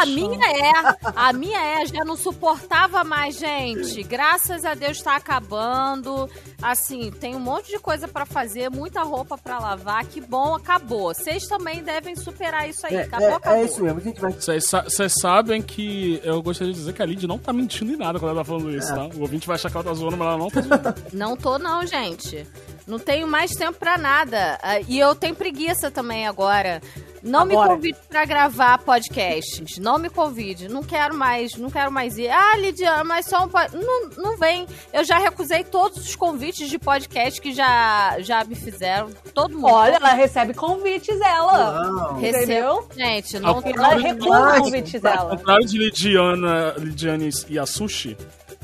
[0.00, 0.72] A minha é,
[1.14, 4.02] a minha é, já não suportava mais, gente.
[4.02, 6.28] Graças a Deus tá acabando.
[6.62, 10.04] Assim, tem um monte de coisa pra fazer, muita roupa pra lavar.
[10.06, 11.14] Que bom, acabou.
[11.14, 12.96] Vocês também devem superar isso aí.
[12.96, 13.58] É, acabou, é- acabou.
[13.58, 14.32] é isso mesmo, a gente vai.
[14.32, 17.96] Vocês vocês sabem que eu gostaria de dizer que a Lid não tá mentindo em
[17.96, 19.04] nada quando ela tá falando isso, tá?
[19.14, 20.94] O ouvinte vai achar que ela tá zoando, mas ela não tá zoando.
[21.12, 22.46] Não tô, não, gente.
[22.86, 24.58] Não tenho mais tempo pra nada.
[24.62, 26.80] Ah, E eu tenho preguiça também agora.
[27.20, 27.70] Não me Agora.
[27.70, 29.76] convide pra gravar podcasts.
[29.78, 30.68] Não me convide.
[30.68, 32.28] Não quero mais, não quero mais ir.
[32.30, 33.74] Ah, Lidiana, mas só um pod...
[33.76, 34.68] não, não vem.
[34.92, 39.10] Eu já recusei todos os convites de podcast que já, já me fizeram.
[39.34, 39.66] Todo mundo.
[39.72, 41.82] Olha, ela recebe convites, ela.
[41.90, 42.18] Não.
[42.24, 42.88] Entendeu?
[42.96, 45.30] Gente, não Ao Ela recusa convites Ao dela.
[45.36, 48.16] contrário de Lidiana, Lidiane e a Sushi,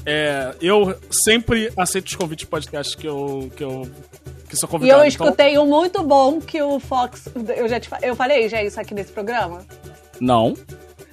[0.06, 3.90] é, eu sempre aceito os convites de podcast que eu, que eu
[4.54, 5.00] que sou E convidado.
[5.02, 7.28] eu então- escutei um muito bom que o Fox.
[7.56, 9.64] Eu já te, eu falei já isso aqui nesse programa.
[10.20, 10.54] Não.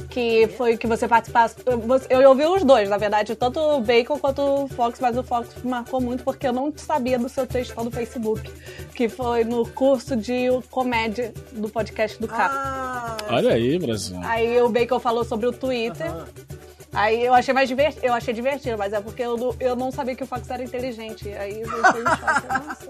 [0.10, 1.56] Que foi que você participasse.
[1.66, 1.82] eu-
[2.22, 5.50] Eu ouvi os dois, na verdade, tanto o Bacon quanto o Fox, mas o Fox
[5.64, 8.52] marcou muito porque eu não sabia do seu textão do Facebook.
[8.94, 12.56] Que foi no curso de comédia do podcast do Caco.
[12.58, 14.20] Ah, Olha aí, Brasil.
[14.24, 16.12] Aí o Bacon falou sobre o Twitter.
[16.94, 19.92] Aí eu achei mais divertido, eu achei divertido, mas é porque eu, não- eu não
[19.92, 21.30] sabia que o Fox era inteligente.
[21.34, 22.90] Aí eu fiquei choque.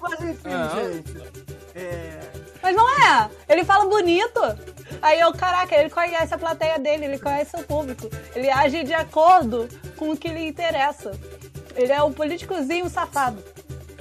[0.00, 0.92] Mas enfim, É.
[0.92, 1.22] gente.
[1.74, 2.20] É.
[2.62, 3.30] Mas não é!
[3.48, 4.40] Ele fala bonito!
[5.00, 8.08] Aí eu, caraca, ele conhece a plateia dele, ele conhece o público.
[8.36, 9.66] Ele age de acordo
[9.96, 11.12] com o que lhe interessa.
[11.74, 13.42] Ele é um políticozinho safado.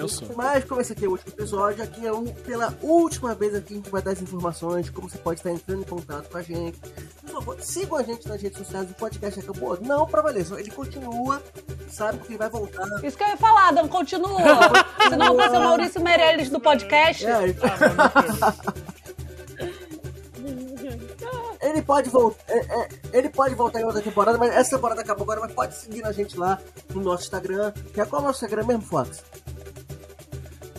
[0.02, 0.28] Eu sou.
[0.36, 3.74] Mas como esse aqui é o último episódio, aqui é um, pela última vez aqui
[3.74, 6.42] a gente vai dar as informações, como você pode estar entrando em contato com a
[6.42, 6.78] gente.
[7.22, 9.78] Por favor, sigam a gente nas redes sociais, o podcast acabou.
[9.82, 11.42] Não pra valer, só ele continua,
[11.90, 12.86] sabe que vai voltar.
[13.04, 14.40] Isso que eu ia falar, Dan, continua.
[15.10, 17.26] Senão vai ser o Maurício Meirelles do podcast.
[17.26, 17.58] É, ele-
[21.62, 22.44] Ele pode voltar.
[23.14, 26.12] ele pode voltar em outra temporada, mas essa temporada acabou agora, mas pode seguir a
[26.12, 26.60] gente lá
[26.90, 27.72] no nosso Instagram.
[27.94, 29.24] Que é qual é o nosso Instagram mesmo, Fox?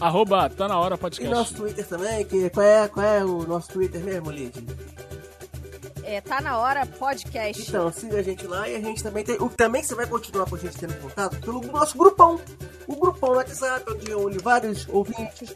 [0.03, 1.33] Arroba, tá na hora E podcast.
[1.33, 4.53] nosso Twitter também, que qual é, qual é o nosso Twitter mesmo, Lid?
[6.12, 7.62] É, tá na hora podcast.
[7.66, 9.37] Então, siga a gente lá e a gente também tem.
[9.40, 12.38] O, também você vai continuar com a gente tendo contato pelo nosso grupão.
[12.87, 15.55] O grupão no WhatsApp, onde reúne vários ouvintes,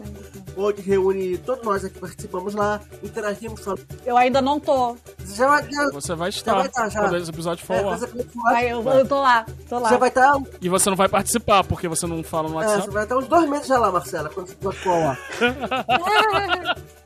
[0.56, 3.84] onde reúne todos nós aqui participamos lá, interagimos, falamos.
[4.06, 4.96] Eu ainda não tô.
[5.26, 5.70] Já vai.
[5.70, 7.00] Já, Você vai Já estar vai estar, já.
[7.00, 8.08] quando esse episódio for é, você,
[8.46, 9.88] Aí eu, eu tô lá, tô lá.
[9.90, 10.40] você vai estar.
[10.62, 12.84] E você não vai participar, porque você não fala no É, WhatsApp.
[12.86, 15.18] você vai estar uns dois meses já lá, Marcela, quando você for lá.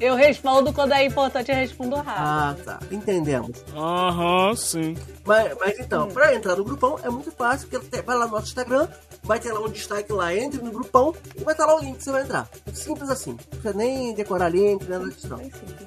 [0.00, 2.14] Eu respondo quando é importante, eu respondo rápido.
[2.16, 2.80] Ah, tá.
[2.90, 3.64] Entendemos.
[3.74, 4.96] Aham, sim.
[5.24, 8.48] Mas, mas então, pra entrar no grupão é muito fácil, porque vai lá no nosso
[8.48, 8.88] Instagram,
[9.22, 11.98] vai ter lá um destaque lá, entre no grupão e vai estar lá o link
[11.98, 12.48] que você vai entrar.
[12.72, 13.30] Simples assim.
[13.30, 15.40] Não precisa nem decorar link, nada disso não.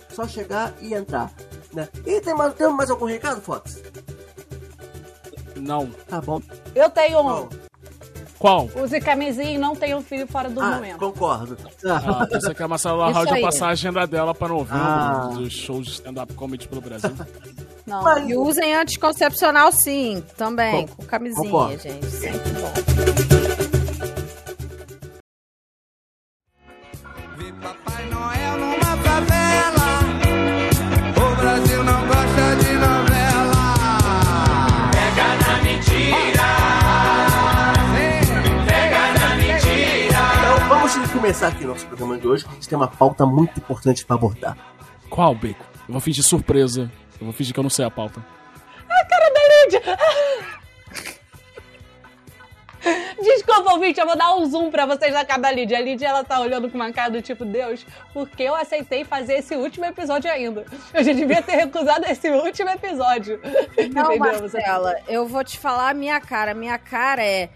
[0.10, 1.32] Só chegar e entrar.
[1.74, 1.88] Né?
[2.06, 3.82] E tem mais, tem mais algum recado, Fox?
[5.56, 5.88] Não.
[6.08, 6.42] Tá bom.
[6.74, 7.50] Eu tenho um.
[8.40, 8.70] Qual?
[8.76, 11.00] Use camisinha e não tenha um filho fora do ah, momento.
[11.00, 11.58] concordo.
[11.86, 13.40] Ah, Ah, pensei que a Marcela aí.
[13.40, 15.30] ia passar a agenda dela para não ouvir Ah.
[15.34, 17.12] dos shows de stand-up comedy pelo Brasil.
[17.88, 18.04] Não.
[18.04, 21.80] Mas- E usem anticoncepcional sim, também, Com- com camisinha, concordo.
[21.82, 22.06] gente.
[22.08, 23.37] Sempre bom.
[41.28, 42.46] Começar aqui o nosso programa de hoje.
[42.48, 44.58] A gente tem uma pauta muito importante pra abordar.
[45.10, 45.66] Qual, Bacon?
[45.86, 46.90] Eu vou fingir surpresa.
[47.20, 48.26] Eu vou fingir que eu não sei a pauta.
[53.22, 55.78] Desculpa, ouvinte, eu vou dar um zoom pra vocês na cara da Lídia.
[55.78, 59.04] A Lídia, ela tá olhando com uma cara do tipo, Deus, por que eu aceitei
[59.04, 60.66] fazer esse último episódio ainda?
[60.94, 63.42] Eu já devia ter recusado esse último episódio.
[63.94, 64.20] Não, Entendeu?
[64.20, 66.54] Marcela, eu vou te falar a minha cara.
[66.54, 67.50] Minha cara é.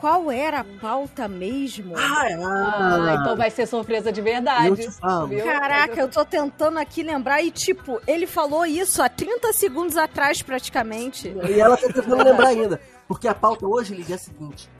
[0.00, 1.94] Qual era a pauta mesmo?
[1.96, 2.34] Ah, é.
[2.34, 4.68] Ah, então vai ser surpresa de verdade.
[4.68, 5.26] Eu te falo.
[5.28, 5.44] viu?
[5.44, 10.40] Caraca, eu tô tentando aqui lembrar e, tipo, ele falou isso há 30 segundos atrás,
[10.40, 11.34] praticamente.
[11.48, 12.80] E ela tá tentando lembrar ainda.
[13.08, 14.70] Porque a pauta hoje, Lidia, é a seguinte.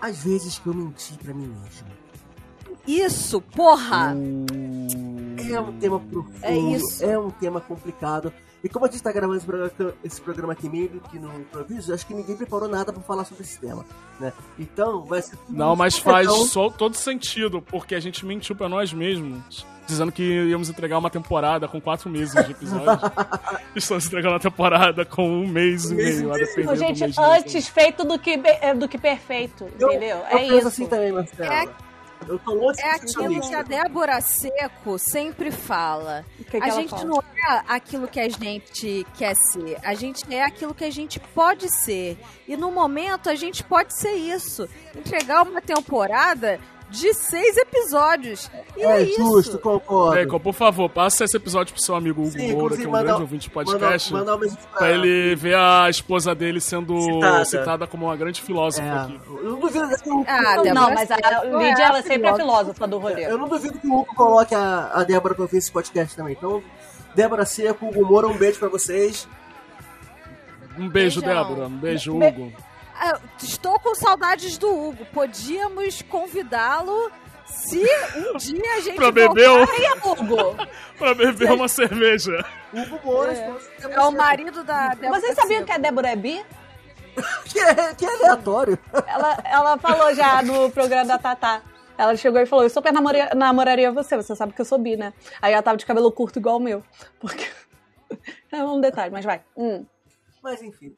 [0.00, 1.88] Às vezes que eu menti pra mim mesmo.
[2.86, 4.14] Isso, porra!
[5.52, 7.04] É um tema profundo, É isso.
[7.04, 8.32] é um tema complicado.
[8.62, 11.94] E como a gente tá gravando esse programa, esse programa aqui meio que no improviso,
[11.94, 13.84] acho que ninguém preparou nada pra falar sobre esse tema,
[14.18, 14.32] né?
[14.58, 18.54] Então, vai ser tudo Não, mas faz então, só todo sentido, porque a gente mentiu
[18.54, 23.00] pra nós mesmos, dizendo que íamos entregar uma temporada com quatro meses de episódios.
[23.74, 27.14] Estamos entregando uma temporada com um mês e meio, a depender Ô, do gente, mês
[27.14, 28.36] de antes feito do que,
[28.76, 30.18] do que perfeito, Eu, entendeu?
[30.18, 30.68] eu é penso isso.
[30.68, 31.50] assim também, Marcelo.
[31.50, 31.89] É-
[32.28, 33.62] eu tô longe É aquilo que a.
[33.62, 36.24] Débora Seco sempre fala.
[36.36, 37.04] Que que a gente fala?
[37.04, 39.78] não é aquilo que a gente quer ser.
[39.82, 42.18] A gente é aquilo que a gente pode ser.
[42.46, 44.68] E no momento a gente pode ser isso.
[44.94, 48.50] Entregar uma temporada de seis episódios.
[48.76, 49.16] E é, É isso.
[49.22, 50.16] justo, concordo.
[50.16, 52.90] Bacon, por favor, passa esse episódio pro seu amigo Hugo Sim, Moura, que é um
[52.90, 57.00] manda- grande ouvinte de podcast, Mandar, mandar mensagem pra ele ver a esposa dele sendo
[57.00, 57.44] Citada.
[57.44, 59.20] citada, como uma grande filósofa É, aqui.
[59.28, 62.28] eu não duvido que o, Ah, Não, Débora mas a Seco Lídia, é ela sempre
[62.28, 62.86] é filósofa.
[62.88, 63.24] do rolê.
[63.26, 66.32] eu não duvido que o Hugo coloque a, a Débora pra ver esse podcast também.
[66.38, 66.62] Então,
[67.14, 69.28] Débora Seco, Hugo Moura, um beijo pra vocês.
[70.78, 71.44] Um beijo, Beijão.
[71.44, 71.66] Débora.
[71.66, 72.52] Um beijo, Be- Hugo.
[72.56, 72.69] Ah,
[73.42, 75.04] Estou com saudades do Hugo.
[75.06, 77.10] Podíamos convidá-lo
[77.46, 77.78] se
[78.16, 80.06] um dia a gente Pra beber, um- voltar.
[80.06, 80.66] Hugo,
[80.98, 82.44] pra beber uma cerveja.
[82.72, 83.36] Hugo Moura, É.
[83.80, 86.44] É Débora o marido da Débora vocês sabiam que a Débora é bi?
[87.44, 88.78] Que é, que é aleatório.
[89.06, 91.60] Ela, ela falou já no programa da Tatá.
[91.98, 94.96] Ela chegou e falou: Eu super namoraria, namoraria você, você sabe que eu sou bi,
[94.96, 95.12] né?
[95.42, 96.82] Aí ela tava de cabelo curto igual o meu.
[97.18, 97.46] Porque.
[98.52, 99.42] É um detalhe, mas vai.
[99.56, 99.84] Hum.
[100.42, 100.94] Mas enfim.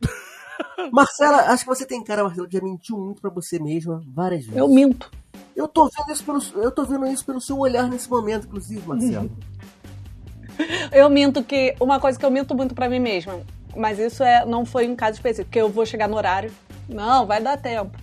[0.93, 4.45] Marcela, acho que você tem cara, Marcela, que já mentiu muito pra você mesma várias
[4.45, 4.57] vezes.
[4.59, 5.11] Eu minto.
[5.55, 8.87] Eu tô vendo isso pelo, eu tô vendo isso pelo seu olhar nesse momento, inclusive,
[8.87, 9.31] Marcelo.
[10.93, 11.75] Eu minto que.
[11.81, 13.41] Uma coisa que eu minto muito pra mim mesma.
[13.75, 16.53] Mas isso é, não foi um caso específico, porque eu vou chegar no horário.
[16.87, 17.97] Não, vai dar tempo.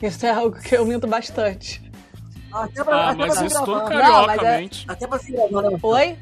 [0.00, 1.82] Isso é algo que eu minto bastante.
[2.50, 4.08] Até pra, Ah, até mas pra vir isso todo gravar.
[4.08, 4.68] Não, mas é-.
[4.88, 5.78] Até pra vir gravar, né?
[5.82, 6.18] Oi?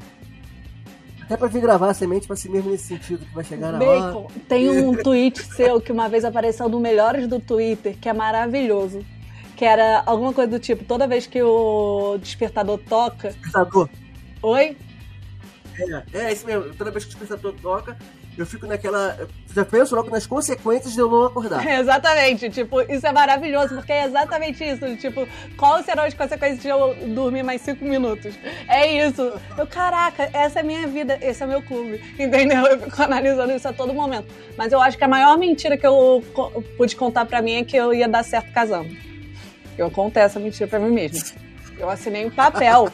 [1.27, 3.83] Até pra vir gravar a semente pra si mesmo nesse sentido, que vai chegar na
[3.83, 4.01] hora.
[4.13, 8.13] Bacon, tem um tweet seu que uma vez apareceu no Melhores do Twitter, que é
[8.13, 9.05] maravilhoso.
[9.57, 13.31] que era alguma coisa do tipo, toda vez que o despertador toca.
[13.31, 13.89] Despertador.
[14.43, 14.77] Oi?
[15.79, 16.73] É, é isso mesmo.
[16.75, 17.97] Toda vez que o despertador toca,
[18.37, 19.17] eu fico naquela.
[19.53, 21.65] Já penso logo nas consequências de eu não acordar.
[21.67, 24.95] Exatamente, tipo, isso é maravilhoso, porque é exatamente isso.
[24.97, 28.35] Tipo, quais serão as consequências de eu dormir mais cinco minutos?
[28.67, 29.33] É isso.
[29.57, 32.01] Eu, caraca, essa é a minha vida, esse é meu clube.
[32.19, 32.65] Entendeu?
[32.67, 34.27] Eu fico analisando isso a todo momento.
[34.55, 36.23] Mas eu acho que a maior mentira que eu
[36.77, 38.95] pude contar pra mim é que eu ia dar certo casando.
[39.77, 41.35] Eu contei essa mentira pra mim mesma.
[41.77, 42.89] Eu assinei um papel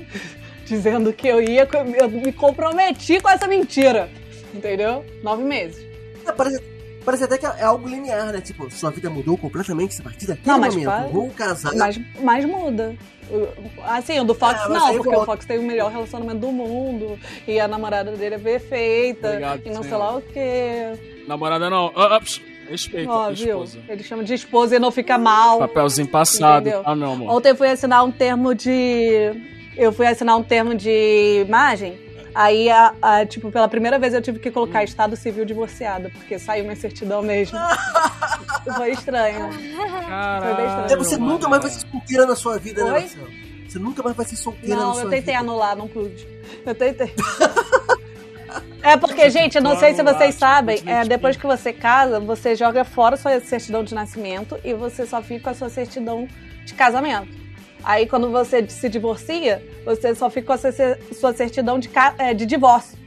[0.64, 4.08] dizendo que eu ia, eu me comprometi com essa mentira.
[4.54, 5.04] Entendeu?
[5.22, 5.84] Nove meses.
[6.26, 6.60] É, Parece,
[7.04, 8.40] parece até que é algo linear, né?
[8.40, 10.90] Tipo, sua vida mudou completamente a partir daquele Não, mas momento.
[10.90, 11.74] para- Vou casar.
[11.74, 12.94] Mas, mas muda.
[13.84, 15.22] Assim, o do Fox Ah, mas não, porque volta.
[15.22, 17.16] o Fox tem o melhor relacionamento do mundo.
[17.46, 19.28] E a namorada dele é perfeita.
[19.28, 19.98] Obrigado, e não sei senhor.
[19.98, 20.92] lá o quê.
[21.28, 21.92] Namorada não.
[21.94, 23.62] Ah, ah, psh, respeita, Ó, viu?
[23.62, 23.78] esposa.
[23.88, 25.60] Ele chama de esposa e não fica mal.
[25.60, 26.82] Papelzinho passado, Entendeu?
[26.82, 27.30] tá, meu amor?
[27.36, 29.30] Ontem eu fui assinar um termo de.
[29.76, 31.98] Eu fui assinar um termo de imagem.
[32.34, 36.38] Aí, a- a- tipo, pela primeira vez eu tive que colocar estado civil divorciada, porque
[36.38, 37.58] saiu minha certidão mesmo.
[38.76, 39.48] Foi estranho.
[40.08, 40.92] Caralho, Foi bem estranho.
[40.92, 41.32] É, você mano.
[41.32, 43.00] nunca mais vai ser solteira na sua vida, né, Oi?
[43.00, 43.28] Marcelo?
[43.68, 45.38] Você nunca mais vai ser solteira na Não, sua eu tentei vida.
[45.38, 46.26] anular, não pude.
[46.66, 47.12] Eu tentei.
[48.82, 52.54] É porque, gente, eu não sei se vocês sabem, é, depois que você casa, você
[52.56, 56.26] joga fora sua certidão de nascimento e você só fica com a sua certidão
[56.64, 57.28] de casamento.
[57.84, 60.58] Aí, quando você se divorcia, você só fica com a
[61.14, 62.98] sua- certidão de, é, de divórcio.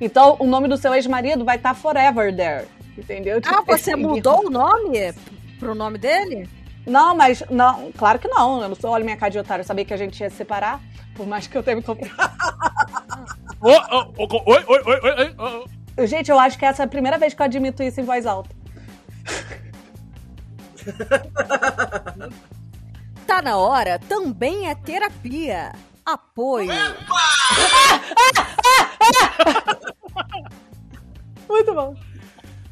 [0.00, 2.66] Então, o nome do seu ex-marido vai estar forever there.
[2.96, 3.38] Entendeu?
[3.44, 5.12] Ah, Tipo, você mudou o nome
[5.58, 6.48] pro nome dele?
[6.86, 8.60] Não, mas não, claro que não.
[8.62, 10.36] Eu não sou, olha minha cara de otário, eu sabia que a gente ia se
[10.36, 10.80] separar,
[11.14, 12.14] por mais que eu tenha me comprado.
[13.60, 13.72] Oi,
[14.18, 15.34] oi, oi, oi,
[15.96, 16.06] oi.
[16.06, 18.26] Gente, eu acho que essa é a primeira vez que eu admito isso em voz
[18.26, 18.50] alta.
[23.26, 25.72] Tá na hora também é terapia.
[26.04, 26.68] Apoio.
[31.48, 31.94] Muito bom.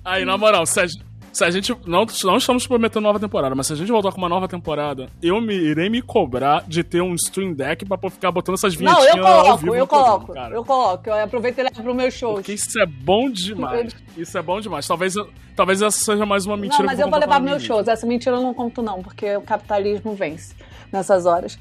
[0.05, 1.75] Aí, na moral, gente- se a gente.
[1.87, 5.09] Não, não estamos prometendo nova temporada, mas se a gente voltar com uma nova temporada,
[5.23, 8.95] eu me, irei me cobrar de ter um stream deck pra ficar botando essas Não,
[9.01, 10.55] vinhetinhas eu ao coloco, vivo eu programa, coloco.
[10.55, 11.09] Eu coloco.
[11.09, 12.35] Eu aproveito e levo pro meu show.
[12.35, 13.95] Porque isso é bom demais.
[14.14, 14.87] Isso é bom demais.
[14.87, 17.62] Talvez, eu- talvez essa seja mais uma mentira Não, mas eu vou contar levar meus
[17.62, 17.88] shows.
[17.88, 20.55] Essa mentira eu não conto, não, porque o capitalismo vence
[20.92, 21.59] nessas horas.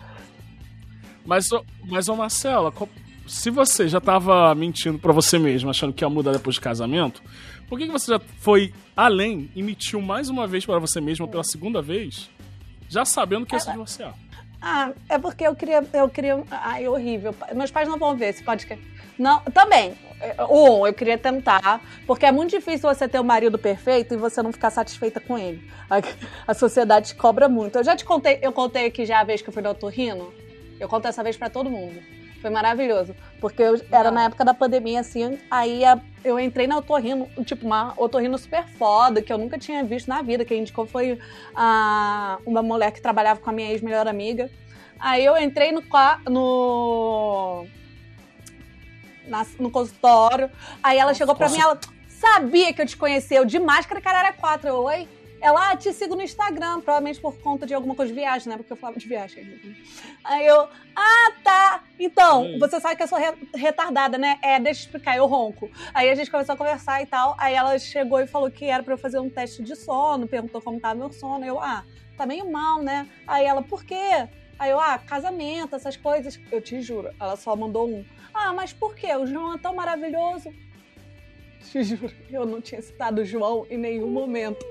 [1.25, 1.47] Mas,
[1.87, 2.73] mas ô Marcela,
[3.27, 7.21] se você já tava mentindo pra você mesmo, achando que ia mudar depois de casamento,
[7.71, 11.25] por que, que você já foi além e mentiu mais uma vez pra você mesma
[11.25, 12.29] pela segunda vez,
[12.89, 14.13] já sabendo que ia se divorciar?
[14.61, 15.81] Ah, é porque eu queria.
[15.93, 16.43] Eu queria.
[16.51, 17.33] Ai, horrível.
[17.55, 18.85] Meus pais não vão ver esse podcast.
[19.17, 19.93] Não, também.
[20.49, 24.43] Um, eu queria tentar, porque é muito difícil você ter um marido perfeito e você
[24.43, 25.71] não ficar satisfeita com ele.
[25.89, 27.77] A, a sociedade te cobra muito.
[27.77, 30.33] Eu já te contei, eu contei aqui já a vez que eu fui no otorrino.
[30.77, 32.01] Eu conto essa vez pra todo mundo.
[32.41, 33.15] Foi maravilhoso.
[33.39, 37.65] Porque eu, era na época da pandemia, assim, aí a- eu entrei na otorrino, tipo,
[37.65, 40.43] uma otorrino super foda, que eu nunca tinha visto na vida.
[40.43, 41.19] Quem indicou foi
[41.55, 44.49] a, uma mulher que trabalhava com a minha ex-melhor amiga.
[44.99, 45.83] Aí eu entrei no,
[46.29, 47.65] no,
[49.27, 50.49] na- no consultório.
[50.81, 54.19] Aí ela chegou pra mim, ela sabia que eu te conhecia, eu de máscara, cara,
[54.19, 54.67] era quatro.
[54.67, 55.07] Eu, oi?
[55.41, 58.57] Ela, ah, te sigo no Instagram, provavelmente por conta de alguma coisa de viagem, né?
[58.57, 59.59] Porque eu falava de viagem.
[60.23, 61.83] Aí eu, ah, tá.
[61.99, 62.59] Então, Hum.
[62.59, 64.37] você sabe que eu sou re- retardada, né?
[64.43, 65.69] É, deixa eu explicar, eu ronco.
[65.95, 67.35] Aí a gente começou a conversar e tal.
[67.39, 70.61] Aí ela chegou e falou que era pra eu fazer um teste de sono, perguntou
[70.61, 71.43] como tava meu sono.
[71.43, 71.83] Eu, ah,
[72.15, 73.09] tá meio mal, né?
[73.25, 74.27] Aí ela, por quê?
[74.59, 76.39] Aí eu, ah, casamento, essas coisas.
[76.51, 78.05] Eu te juro, ela só mandou um.
[78.31, 79.15] Ah, mas por quê?
[79.15, 80.53] O João é tão maravilhoso.
[81.69, 84.65] Te juro, eu não tinha citado o João em nenhum momento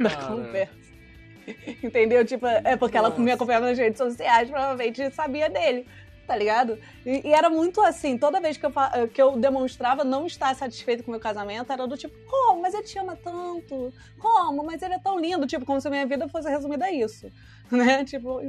[0.00, 0.82] da conversa.
[1.82, 2.24] Entendeu?
[2.24, 5.86] Tipo, é porque ela me acompanhava nas redes sociais, provavelmente sabia dele.
[6.24, 6.78] Tá ligado?
[7.04, 8.72] E, e era muito assim, toda vez que eu,
[9.12, 12.62] que eu demonstrava não estar satisfeito com o meu casamento, era do tipo, como?
[12.62, 13.92] Mas ele te ama tanto?
[14.20, 14.64] Como?
[14.64, 17.30] Mas ele é tão lindo, tipo, como se a minha vida fosse resumida a isso.
[17.72, 18.04] Né?
[18.04, 18.40] Tipo,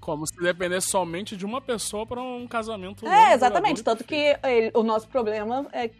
[0.00, 3.08] Como se dependesse somente de uma pessoa pra um casamento.
[3.08, 3.82] É, exatamente.
[3.82, 5.90] Tanto que ele- o nosso problema é.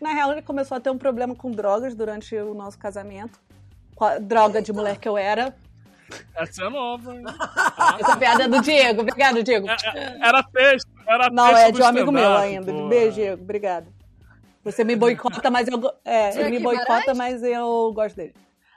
[0.00, 3.38] Na real, ele começou a ter um problema com drogas durante o nosso casamento.
[3.94, 5.54] Com a droga de mulher que eu era.
[6.34, 7.24] Essa é nova, hein?
[7.98, 9.00] Essa piada é do Diego.
[9.00, 9.66] Obrigado, Diego.
[9.68, 12.72] Era texto, era Não, texto é de um amigo meu ainda.
[12.72, 12.88] pô.
[12.88, 13.42] Beijo, Diego.
[13.42, 13.86] Obrigado.
[14.62, 15.80] Você me boicota, mas eu.
[16.04, 18.34] É, Diego ele me boicota, mas eu gosto dele.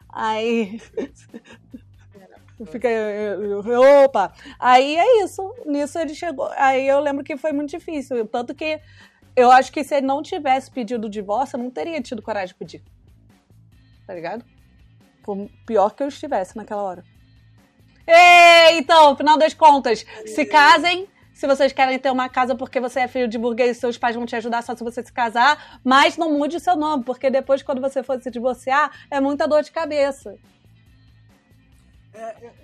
[0.07, 0.79] Aí.
[2.71, 2.89] Fica.
[4.03, 4.33] Opa!
[4.59, 5.53] Aí é isso.
[5.65, 6.49] Nisso ele chegou.
[6.57, 8.25] Aí eu lembro que foi muito difícil.
[8.27, 8.79] Tanto que
[9.39, 12.49] eu acho que se ele não tivesse pedido o divórcio, eu não teria tido coragem
[12.49, 12.83] de pedir.
[14.05, 14.43] Tá ligado?
[15.23, 17.03] Por pior que eu estivesse naquela hora.
[18.05, 21.07] Ei, então, final das contas, se casem.
[21.33, 24.25] Se vocês querem ter uma casa porque você é filho de burguês seus pais vão
[24.25, 27.63] te ajudar só se você se casar, mas não mude o seu nome, porque depois,
[27.63, 30.35] quando você for se divorciar, é muita dor de cabeça.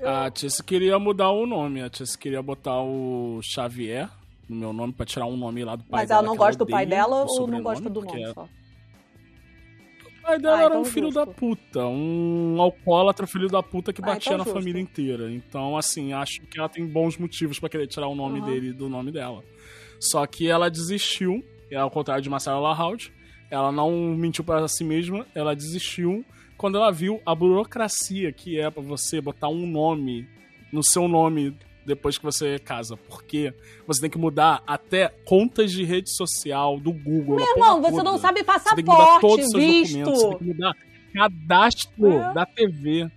[0.04, 1.82] A Tice queria mudar o nome.
[1.82, 4.10] A Tice queria botar o Xavier
[4.48, 6.20] no meu nome pra tirar um nome lá do pai Mas dela.
[6.20, 8.44] ela não ela gosta do pai dela ou não gosta do nome é- só?
[8.44, 11.20] O pai dela Ah, era então um filho justo.
[11.26, 14.58] da puta, um alcoólatra filho da puta que Ah, batia então na justo.
[14.60, 15.32] família inteira.
[15.32, 18.46] Então, assim, acho que ela tem bons motivos pra querer tirar o nome Uhum.
[18.46, 19.44] dele do nome dela.
[20.00, 23.12] Só que ela desistiu, e ao contrário de Marcela Lahoud,
[23.52, 26.26] ela não mentiu pra si mesma, ela desistiu
[26.58, 30.28] quando ela viu a burocracia que é pra você botar um nome
[30.74, 32.98] no seu nome depois que você casa.
[32.98, 33.54] Porque
[33.86, 37.36] você tem que mudar até contas de rede social do Google.
[37.36, 40.14] Meu irmão, você não sabe Você tem que mudar passaporte, todos os seus documentos.
[40.14, 40.38] Você tem visto.
[40.40, 40.74] que mudar
[41.14, 42.34] cadastro É.
[42.34, 43.10] da TV.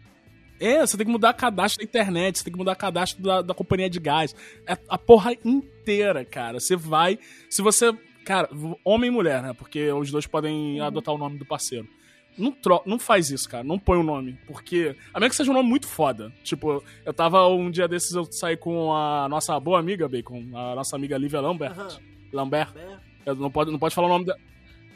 [0.61, 3.54] É, você tem que mudar cadastro da internet, você tem que mudar cadastro da, da
[3.54, 4.35] companhia de gás.
[4.66, 6.59] É a porra inteira, cara.
[6.61, 7.18] Você vai.
[7.48, 7.92] Se você.
[8.24, 8.48] Cara,
[8.85, 9.54] homem e mulher, né?
[9.54, 11.88] Porque os dois podem adotar o nome do parceiro.
[12.38, 13.64] Não, tro não faz isso, cara.
[13.64, 14.38] Não põe o nome.
[14.46, 14.94] Porque.
[15.12, 16.33] A menos que seja um nome muito foda.
[16.42, 20.74] Tipo, eu tava um dia desses, eu saí com a nossa boa amiga, Bacon, a
[20.74, 21.72] nossa amiga Lívia Lambert.
[21.72, 21.88] Aham.
[22.33, 22.72] Lambert.
[22.77, 22.96] É.
[23.27, 24.38] Eu não pode, não pode falar o nome dela.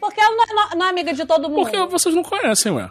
[0.00, 1.62] Porque ela não é, não é amiga de todo mundo.
[1.62, 2.90] Porque vocês não conhecem, ué.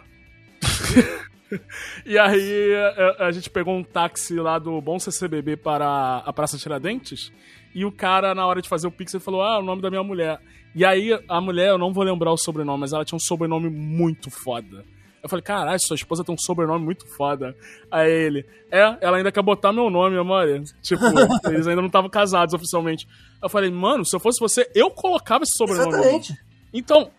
[2.06, 2.74] e aí
[3.18, 7.32] a, a gente pegou um táxi lá do Bom CCBB para a Praça Tiradentes.
[7.74, 9.90] E o cara, na hora de fazer o pix, ele falou: Ah, o nome da
[9.90, 10.40] minha mulher.
[10.74, 13.68] E aí a mulher, eu não vou lembrar o sobrenome, mas ela tinha um sobrenome
[13.68, 14.84] muito foda.
[15.22, 17.54] Eu falei, caralho, sua esposa tem um sobrenome muito foda.
[17.88, 20.44] Aí ele, é, ela ainda quer botar meu nome, amor.
[20.82, 21.04] Tipo,
[21.48, 23.06] eles ainda não estavam casados oficialmente.
[23.40, 25.92] Eu falei, mano, se eu fosse você, eu colocava esse sobrenome.
[25.92, 26.36] Exatamente.
[26.72, 27.12] Então,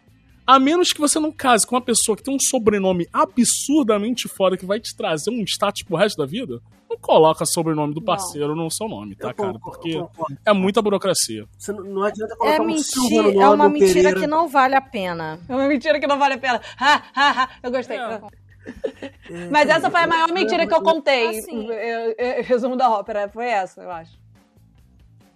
[0.45, 4.57] a menos que você não case com uma pessoa que tem um sobrenome absurdamente foda
[4.57, 6.61] que vai te trazer um status pro resto da vida,
[6.93, 9.53] não coloca sobrenome do parceiro no seu nome, tá, Eu cara?
[9.53, 10.03] concordo, Porque
[10.45, 11.45] é muita burocracia.
[11.57, 14.19] Você não, não adianta colocar É um no é uma um mentira Pereira.
[14.19, 15.39] que não vale a pena.
[15.47, 16.61] É uma mentira que não vale a pena.
[16.79, 17.49] Ha, ha, ha.
[17.61, 17.97] Eu gostei.
[17.97, 18.21] É.
[19.51, 21.39] Mas essa foi a maior mentira que eu contei.
[21.39, 21.67] Assim.
[21.67, 23.29] Eu- eu- resumo da ópera.
[23.29, 24.17] Foi essa, eu acho.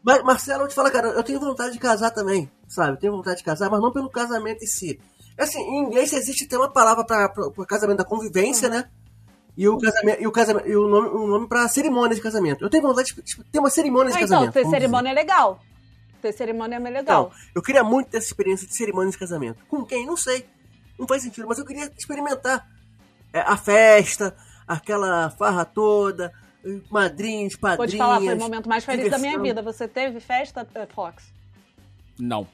[0.03, 2.91] Mas, Marcelo, eu vou te falar, cara, eu tenho vontade de casar também, sabe?
[2.93, 4.97] Eu tenho vontade de casar, mas não pelo casamento em si.
[5.37, 8.89] Assim, em inglês existe até uma palavra para o casamento da convivência, né?
[9.57, 12.63] E o casamento, e o casamento, e o nome, o nome para cerimônia de casamento.
[12.63, 14.53] Eu tenho vontade de tipo, ter uma cerimônia de Ah, então, casamento.
[14.53, 14.81] ter vamos dizer.
[14.81, 15.63] cerimônia é legal.
[16.21, 17.01] Ter cerimônia é legal.
[17.31, 19.57] Então, eu queria muito ter essa experiência de cerimônia de casamento.
[19.67, 20.05] Com quem?
[20.05, 20.45] Não sei.
[20.99, 22.67] Não faz sentido, mas eu queria experimentar.
[23.33, 24.35] É, a festa,
[24.67, 26.31] aquela farra toda,
[26.91, 27.77] madrinhos, padrinhas.
[27.77, 29.43] Vou te falar, foi o momento mais feliz da minha diversão.
[29.43, 29.61] vida.
[29.61, 31.31] Você teve festa, eh, Fox?
[32.19, 32.47] Não.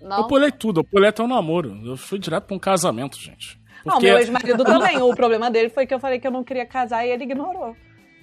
[0.00, 0.18] Não?
[0.18, 1.80] Eu pulei tudo, eu pulei até o namoro.
[1.84, 3.58] Eu fui direto pra um casamento, gente.
[3.86, 4.98] Não, Porque meu ex-marido também.
[5.00, 7.74] O problema dele foi que eu falei que eu não queria casar e ele ignorou.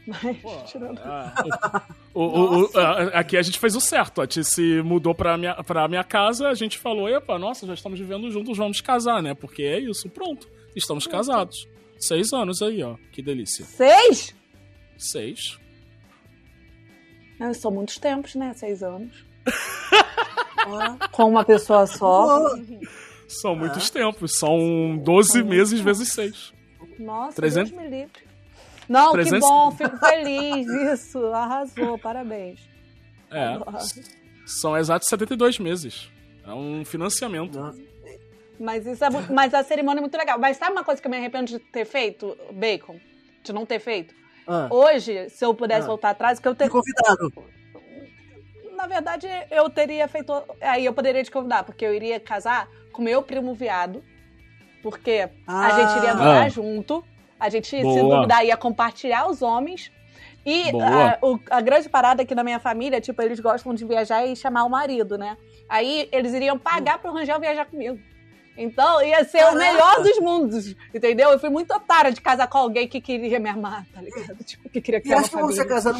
[0.06, 1.00] Mas, tirando...
[1.06, 4.22] Ah, o- o- o- a- aqui a gente fez o certo.
[4.22, 7.74] A Ti se mudou pra minha, pra minha casa, a gente falou, epa, nossa, já
[7.74, 9.34] estamos vivendo juntos, vamos casar, né?
[9.34, 10.46] Porque é isso, pronto.
[10.76, 11.66] Estamos casados.
[11.98, 12.96] Seis anos aí, ó.
[13.14, 13.64] Que delícia.
[13.64, 14.36] Seis?
[14.98, 15.58] Seis.
[17.40, 18.54] Ah, são muitos tempos, né?
[18.56, 19.24] Seis anos.
[21.12, 22.50] Com uma pessoa só.
[23.42, 24.38] São muitos tempos.
[24.38, 26.54] São 12 meses vezes seis.
[27.00, 27.72] Nossa, 300?
[27.72, 28.24] Deus me livre.
[28.88, 29.40] Não, 300?
[29.40, 30.68] que bom, fico feliz.
[30.68, 32.60] Isso, arrasou, parabéns.
[33.32, 33.58] É.
[34.46, 36.10] São exatos 72 meses.
[36.46, 37.58] É um financiamento.
[37.58, 37.82] Nossa.
[38.60, 40.38] Mas, isso é mas a cerimônia é muito legal.
[40.38, 43.00] Mas sabe uma coisa que eu me arrependo de ter feito, Bacon?
[43.44, 44.14] De não ter feito?
[44.46, 45.88] Ah, Hoje, se eu pudesse Ah.
[45.88, 46.70] voltar atrás, que eu fui ter...
[46.70, 47.34] convidado.
[48.84, 50.34] Na verdade, eu teria feito.
[50.60, 54.04] Aí eu poderia te convidar, porque eu iria casar com meu primo viado.
[54.82, 55.70] Porque a Ah.
[55.80, 56.50] gente iria morar Ah.
[56.50, 57.02] junto.
[57.40, 58.16] A gente, se Boa.
[58.18, 59.90] duvidar, ia compartilhar os homens.
[60.46, 64.26] E a, o- a grande parada aqui na minha família, tipo, eles gostam de viajar
[64.26, 65.38] e chamar o marido, né?
[65.70, 67.98] Aí eles iriam pagar pro Rangel viajar comigo.
[68.58, 69.58] Então ia ser o Caraca.
[69.60, 71.30] melhor dos mundos, entendeu?
[71.32, 74.38] Eu fui muito otária de casar com alguém que queria me amar, tá ligado?
[74.44, 76.00] Tipo, que queria E criar uma acho que você casando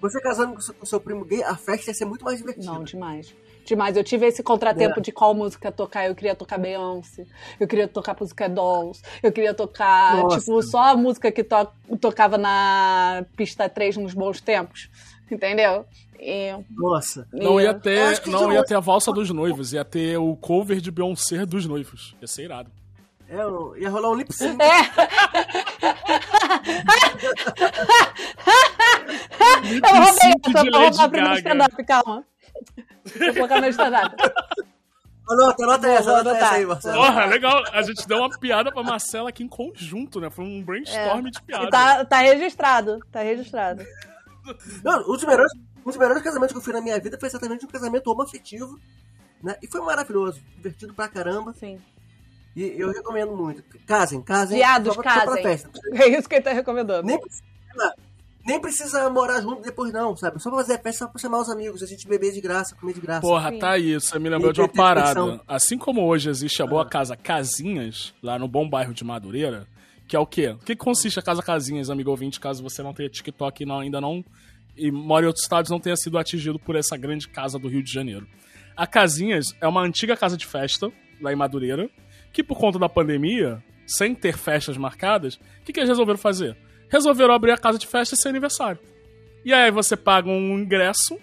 [0.00, 2.66] você casando com seu, com seu primo gay, a festa ia ser muito mais divertida.
[2.72, 3.34] Não, demais.
[3.64, 3.96] Demais.
[3.96, 6.06] Eu tive esse contratempo de qual música tocar.
[6.06, 7.26] Eu queria tocar Beyoncé,
[7.60, 10.38] eu queria tocar música Dolls, eu queria tocar, Nossa.
[10.40, 11.68] tipo, só a música que to
[12.00, 14.88] tocava na pista 3 nos bons tempos.
[15.30, 15.84] Entendeu?
[16.18, 17.28] E, Nossa.
[17.32, 20.16] Não ia e- ter, não já ia não- ter a valsa dos noivos, ia ter
[20.16, 22.16] o cover de Beyoncé dos noivos.
[22.22, 22.70] Ia ser irado.
[23.28, 24.56] É, eu- ia rolar um lip sync.
[29.38, 32.24] Eu roubei Lip sync essa pra Lady roubar pro meu stand-up, calma.
[33.18, 34.16] Vou colocar no meu stand-up.
[35.30, 36.96] Anota, anota Vou- essa, vou anota essa aí, Marcelo.
[36.96, 37.62] Porra, legal.
[37.72, 40.30] A gente deu uma piada pra Marcela aqui em conjunto, né?
[40.30, 41.64] Foi um brainstorm de piada.
[41.66, 43.84] E tá, tá registrado, tá registrado.
[44.82, 45.52] Não, um dos melhores,
[45.84, 48.78] um dos melhores casamentos que eu fui na minha vida foi exatamente um casamento homoafetivo,
[49.42, 49.56] né?
[49.62, 51.52] E foi maravilhoso, divertido pra caramba.
[51.52, 51.78] Sim.
[52.60, 53.62] E eu recomendo muito.
[53.86, 54.56] Casem, casem.
[54.58, 55.42] Viados, só pra- só casem.
[55.42, 55.70] festa.
[55.92, 57.06] É isso que ele tá recomendando.
[57.06, 57.94] Nem precisa,
[58.46, 60.40] nem precisa morar junto depois, não, sabe?
[60.42, 62.94] Só pra fazer festa, só pra chamar os amigos, a gente beber de graça, comer
[62.94, 63.20] de graça.
[63.20, 63.58] Porra, Sim.
[63.58, 63.94] tá aí.
[63.94, 65.40] Você me lembrou de uma parada.
[65.46, 69.66] Assim como hoje existe a boa casa Casinhas, lá no bom bairro de Madureira,
[70.08, 70.48] que é o quê?
[70.48, 73.80] O que consiste a casa Casinhas, amigo ouvinte, caso você não tenha TikTok e não,
[73.80, 74.24] ainda não.
[74.76, 77.82] E mora em outros estados não tenha sido atingido por essa grande casa do Rio
[77.82, 78.26] de Janeiro.
[78.76, 80.90] A Casinhas é uma antiga casa de festa,
[81.20, 81.90] lá em Madureira,
[82.32, 86.56] que por conta da pandemia, sem ter festas marcadas, o que, que eles resolveram fazer?
[86.88, 88.80] Resolveram abrir a casa de festa sem aniversário.
[89.44, 91.18] E aí você paga um ingresso,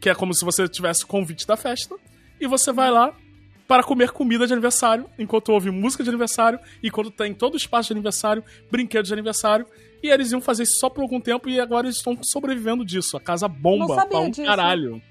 [0.00, 1.96] que é como se você tivesse o convite da festa,
[2.40, 3.14] e você vai lá
[3.66, 7.56] para comer comida de aniversário, enquanto ouve música de aniversário, e quando tem todo o
[7.56, 9.66] espaço de aniversário, brinquedos de aniversário.
[10.02, 13.16] E eles iam fazer isso só por algum tempo e agora eles estão sobrevivendo disso.
[13.16, 14.44] A casa bomba pra um disso.
[14.44, 15.02] caralho.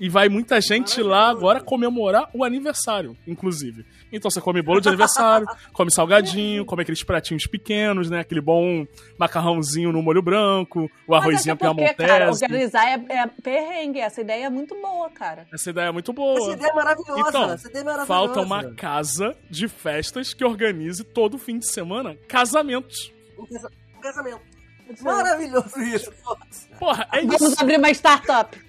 [0.00, 3.86] E vai muita gente lá agora comemorar o aniversário, inclusive.
[4.12, 8.20] Então você come bolo de aniversário, come salgadinho, come aqueles pratinhos pequenos, né?
[8.20, 8.84] Aquele bom
[9.18, 12.44] macarrãozinho no molho branco, o Mas arrozinho é cara, piamontese.
[12.44, 14.00] organizar é, é perrengue.
[14.00, 15.46] Essa ideia é muito boa, cara.
[15.52, 16.52] Essa ideia é muito Essa boa.
[16.52, 18.06] ideia é maravilhosa, Então, essa ideia é maravilhosa.
[18.06, 23.12] Falta uma casa de festas que organize todo fim de semana casamentos.
[23.38, 23.70] Um casa-
[24.02, 24.40] casamento.
[25.02, 26.12] Maravilhoso isso.
[26.78, 27.56] Porra, é Vamos isso.
[27.62, 28.63] abrir uma startup.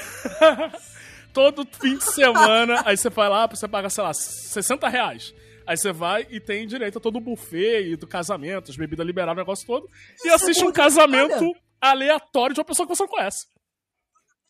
[1.32, 5.34] Todo fim de semana, aí você vai lá, você paga, sei lá, 60 reais.
[5.66, 9.04] Aí você vai e tem direito a todo o buffet e do casamento, as bebidas
[9.04, 9.90] liberadas, o negócio todo.
[10.24, 13.46] E é assiste um casamento aleatório de uma pessoa que você não conhece.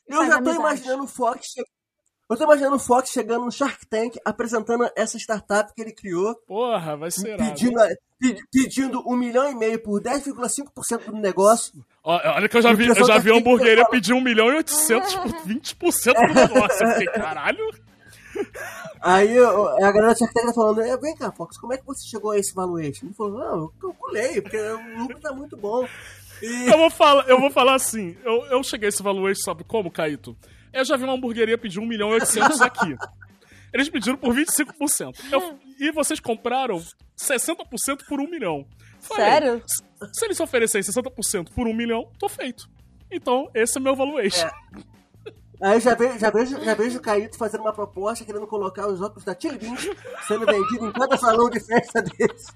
[0.07, 1.47] Eu já tô imaginando o Fox.
[2.29, 6.35] Eu tô imaginando o Fox chegando no Shark Tank apresentando essa startup que ele criou,
[6.47, 7.89] Porra, vai ser pedindo, a-
[8.53, 11.85] pedindo um milhão e meio por 10,5% do negócio.
[12.03, 14.57] Olha que eu já vi, eu já tá vi a hamburgueria pedir 1 milhão e
[14.57, 16.85] 800 por 20% do negócio.
[16.87, 17.65] Eu fiquei, caralho.
[19.01, 21.87] Aí a galera do Shark Tank tá falando, "É, vem cá, Fox, como é que
[21.87, 23.07] você chegou a esse valuation?
[23.07, 25.87] Ele falou, não, eu calculei, porque o lucro tá muito bom.
[26.43, 28.17] E Eu vou falar, eu vou falar assim.
[28.25, 30.37] Eu, eu cheguei a esse valuation, sabe como, Caíto?
[30.77, 32.97] Eu já vi uma hamburgueria pedir 1 milhão e 800 aqui.
[33.73, 35.15] Eles pediram por 25%.
[35.33, 36.83] Eu- e vocês compraram
[37.17, 38.65] 60% por 1 milhão.
[39.01, 39.63] Falei, Sério?
[40.13, 42.69] Se eles oferecerem 60% por 1 milhão, tô feito.
[43.11, 44.49] Então, esse é meu valuation.
[45.63, 49.01] aí já vejo, já, vejo, já vejo o Caíto fazendo uma proposta, querendo colocar os
[49.01, 49.89] óculos da Beans
[50.27, 52.53] sendo vendido em cada salão de festa desse.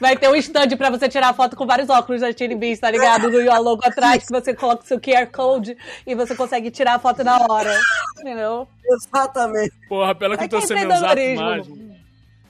[0.00, 2.90] Vai ter um stand pra você tirar foto com vários óculos da Chili Beans, tá
[2.90, 3.30] ligado?
[3.30, 5.76] No your logo atrás, que você coloca o seu QR Code
[6.06, 7.78] e você consegue tirar a foto na hora.
[8.20, 8.68] Entendeu?
[8.84, 9.72] Exatamente.
[9.88, 11.42] Porra, pela que É eu tô que sendo empreendedorismo.
[11.42, 11.94] imagem.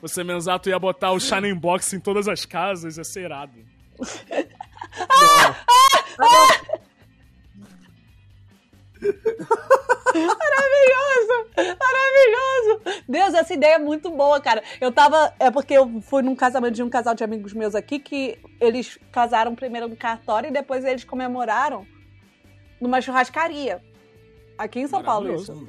[0.03, 3.53] Você mensato ia botar o Shining Box em todas as casas, ia ser irado.
[10.15, 11.51] Maravilhoso!
[11.57, 13.05] Maravilhoso!
[13.09, 14.62] Deus, essa ideia é muito boa, cara.
[14.81, 15.35] Eu tava.
[15.39, 18.99] É porque eu fui num casamento de um casal de amigos meus aqui que eles
[19.11, 21.87] casaram primeiro no cartório e depois eles comemoraram
[22.81, 23.83] numa churrascaria.
[24.57, 25.69] Aqui em São Paulo, isso.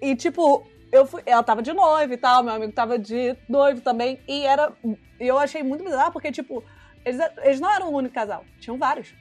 [0.00, 1.22] E, tipo, eu fui.
[1.24, 4.20] Ela tava de noivo e tal, meu amigo tava de noivo também.
[4.28, 4.72] E era.
[5.18, 6.62] E eu achei muito bizarro, porque, tipo,
[7.04, 9.14] eles, eles não eram o único casal, tinham vários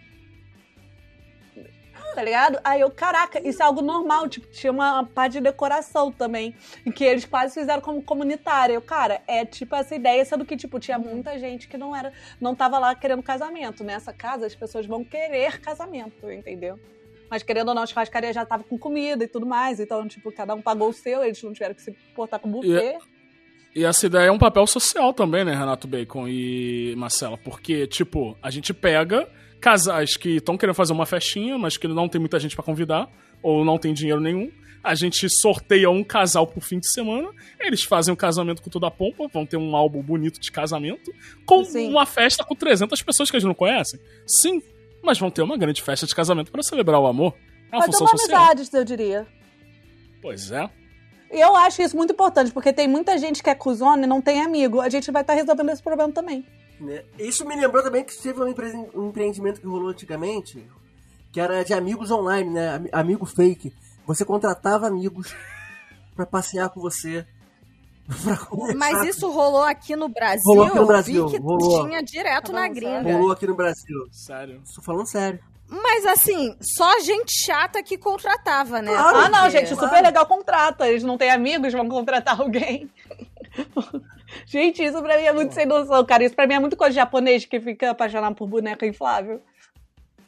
[2.16, 2.58] tá ligado?
[2.64, 6.56] Aí eu, caraca, isso é algo normal, tipo, tinha uma parte de decoração também,
[6.96, 8.74] que eles quase fizeram como comunitária.
[8.74, 12.14] Eu, cara, é tipo essa ideia, sendo que, tipo, tinha muita gente que não era,
[12.40, 13.84] não tava lá querendo casamento.
[13.84, 16.80] Nessa casa, as pessoas vão querer casamento, entendeu?
[17.30, 20.32] Mas querendo ou não, a churrascaria já tava com comida e tudo mais, então, tipo,
[20.32, 22.98] cada um pagou o seu, eles não tiveram que se portar com buffet.
[23.76, 27.38] E essa ideia é um papel social também, né, Renato Bacon e Marcela?
[27.38, 29.30] Porque, tipo, a gente pega
[29.66, 33.10] casais que estão querendo fazer uma festinha, mas que não tem muita gente pra convidar,
[33.42, 34.52] ou não tem dinheiro nenhum.
[34.84, 38.86] A gente sorteia um casal por fim de semana, eles fazem um casamento com toda
[38.86, 41.12] a pompa, vão ter um álbum bonito de casamento,
[41.48, 41.90] com Sim.
[41.90, 44.00] uma festa com 300 pessoas que eles não conhecem.
[44.28, 44.62] Sim,
[45.02, 47.34] mas vão ter uma grande festa de casamento para celebrar o amor.
[47.72, 48.40] É uma Vai função social.
[48.44, 49.26] amizades, eu diria.
[50.22, 50.70] Pois é.
[51.32, 54.44] Eu acho isso muito importante, porque tem muita gente que é cuzona e não tem
[54.44, 54.80] amigo.
[54.80, 56.46] A gente vai estar resolvendo esse problema também.
[56.80, 57.04] Né?
[57.20, 60.66] Isso me lembrou também que teve um, empre- um empreendimento que rolou antigamente,
[61.32, 62.70] que era de amigos online, né?
[62.76, 63.74] Ami- Amigo fake.
[64.08, 65.36] Você contratava amigos
[66.16, 67.26] pra passear com você.
[68.76, 70.44] Mas isso rolou aqui no Brasil.
[70.46, 71.86] Rolou aqui no eu Brasil, vi que rolou.
[71.88, 73.02] tinha direto na gringa.
[73.02, 73.14] sério?
[73.18, 74.08] rolou aqui no Brasil.
[74.12, 74.62] Sério.
[74.76, 75.40] Tô falando sério.
[75.68, 78.92] Mas assim, só gente chata que contratava, né?
[78.94, 79.18] Claro.
[79.18, 80.88] Ah, não, gente, super legal contrata.
[80.88, 82.88] Eles não têm amigos, vão contratar alguém.
[84.46, 86.24] gente, isso pra mim é muito sem noção, cara.
[86.24, 89.42] Isso pra mim é muito coisa de japonês que fica apaixonado por boneca inflável.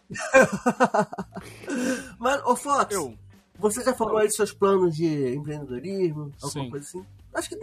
[2.17, 3.13] Mas, ô Fox, Eu.
[3.59, 6.69] você já falou aí dos seus planos de empreendedorismo, alguma Sim.
[6.69, 7.05] coisa assim?
[7.33, 7.59] Acho que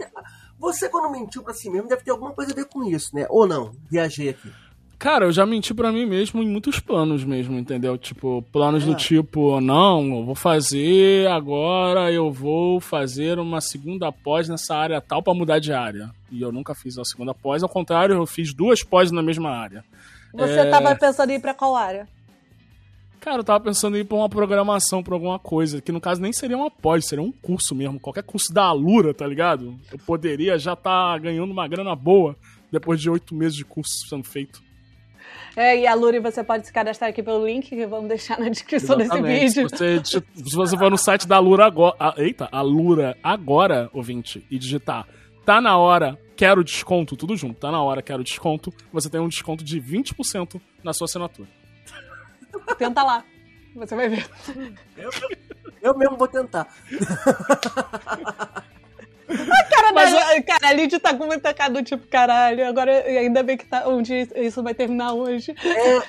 [0.57, 3.25] você, quando mentiu pra si mesmo, deve ter alguma coisa a ver com isso, né?
[3.29, 3.73] Ou não?
[3.89, 4.51] Viajei aqui.
[4.97, 7.97] Cara, eu já menti pra mim mesmo em muitos planos mesmo, entendeu?
[7.97, 8.85] Tipo, planos É.
[8.85, 15.01] do tipo, não, eu vou fazer agora, eu vou fazer uma segunda pós nessa área
[15.01, 16.09] tal pra mudar de área.
[16.31, 19.49] E eu nunca fiz a segunda pós, ao contrário, eu fiz duas pós na mesma
[19.49, 19.83] área.
[20.33, 20.69] Você É.
[20.69, 22.07] tava pensando em ir pra qual área?
[23.19, 26.21] Cara, eu tava pensando em ir pra uma programação, pra alguma coisa, que no caso
[26.21, 29.75] nem seria uma pós, seria um curso mesmo, qualquer curso da Alura, tá ligado?
[29.91, 32.35] Eu poderia já estar ganhando uma grana boa
[32.71, 34.63] depois de oito meses de curso sendo feito.
[35.55, 38.49] É, e a Luri, você pode se cadastrar aqui pelo link que vamos deixar na
[38.49, 39.39] descrição desse Exatamente.
[39.55, 39.69] vídeo.
[39.69, 40.01] Se você,
[40.49, 41.95] se você for no site da Alura agora.
[41.99, 45.07] a- eita, Alura agora, ouvinte, e digitar
[45.45, 49.27] tá na hora, quero desconto, tudo junto, tá na hora, quero desconto, você tem um
[49.27, 51.47] desconto de 20% na sua assinatura.
[52.79, 53.23] Tenta lá.
[53.75, 54.27] Você vai ver.
[55.81, 56.67] Eu mesmo vou tentar.
[59.27, 62.67] Cara, Mas da- cara, a Lidy tá com muita cara do tipo, caralho.
[62.67, 65.55] Agora, ainda bem que tá, um dia isso vai terminar hoje.
[65.63, 66.03] É, eu,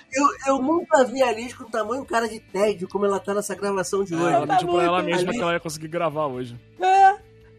[0.48, 4.04] eu nunca vi a Liz com tamanho cara de tédio como ela tá nessa gravação
[4.04, 4.34] de hoje.
[4.34, 6.58] Ela tá pra ela mesma que ela ia conseguir gravar hoje.
[6.80, 7.16] É.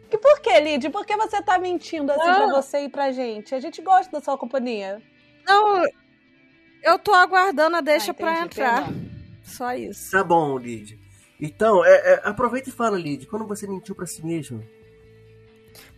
[0.10, 0.90] E por que, Lidy?
[0.90, 2.36] Por que você tá mentindo assim Ah.
[2.36, 3.54] pra você e pra gente?
[3.56, 5.02] A gente gosta da sua companhia.
[5.46, 5.84] Não,
[6.84, 8.84] eu tô aguardando a deixa Ah, pra entendi, entrar.
[8.86, 9.02] perdão.
[9.44, 10.12] Só isso.
[10.12, 10.98] Tá bom, Lid.
[11.42, 14.64] Então, é, é, aproveita e fala, Lid, quando você mentiu pra si mesmo?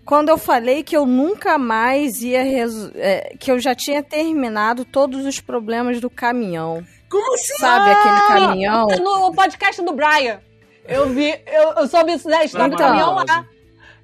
[0.06, 4.84] Quando eu falei que eu nunca mais ia resu- é, que eu já tinha terminado
[4.84, 6.84] todos os problemas do caminhão.
[7.10, 7.58] Como assim?
[7.60, 8.88] Sabe aquele caminhão?
[8.88, 10.40] No podcast do Brian.
[10.88, 12.78] Eu vi, eu, eu soube da história do Então.
[12.78, 13.46] caminhão lá.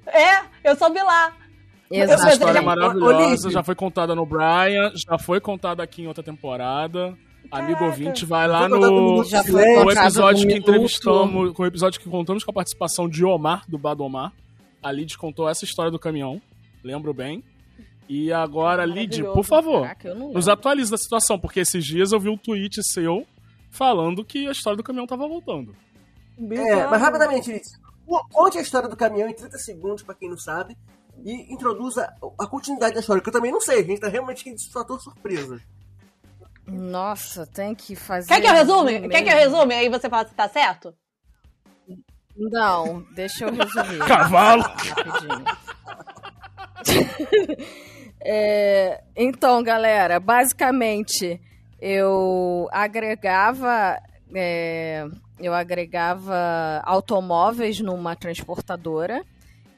[0.06, 1.32] É, eu soube lá.
[1.90, 6.06] Essa Mas história é maravilhosa, já foi contada no Brian, já foi contada aqui em
[6.08, 7.16] outra temporada.
[7.50, 9.22] Amigo ouvinte, vai lá no no,
[9.92, 14.32] episódio que entrevistamos, com o episódio que contamos com a participação de Omar, do Badomar.
[14.86, 16.40] A Lid contou essa história do caminhão,
[16.84, 17.42] lembro bem.
[18.08, 22.28] E agora, Lid, por favor, Caraca, nos atualize da situação, porque esses dias eu vi
[22.28, 23.26] um tweet seu
[23.68, 25.74] falando que a história do caminhão tava voltando.
[26.38, 27.64] É, mas rapidamente, Lid,
[28.32, 30.76] conte a história do caminhão em 30 segundos, pra quem não sabe,
[31.24, 32.08] e introduza
[32.38, 34.70] a continuidade da história, que eu também não sei, a gente tá realmente aqui de
[34.70, 35.60] fator surpresa.
[36.64, 38.28] Nossa, tem que fazer.
[38.28, 38.92] Quer que eu resume?
[38.92, 39.74] resumo Quer que eu resume?
[39.74, 40.94] Aí você fala se tá certo?
[42.36, 43.98] Não, deixa eu resumir.
[44.06, 44.62] Cavalo!
[44.62, 45.44] rapidinho.
[48.28, 51.40] É, então, galera, basicamente
[51.80, 54.00] eu agregava
[54.34, 55.06] é,
[55.38, 59.22] eu agregava automóveis numa transportadora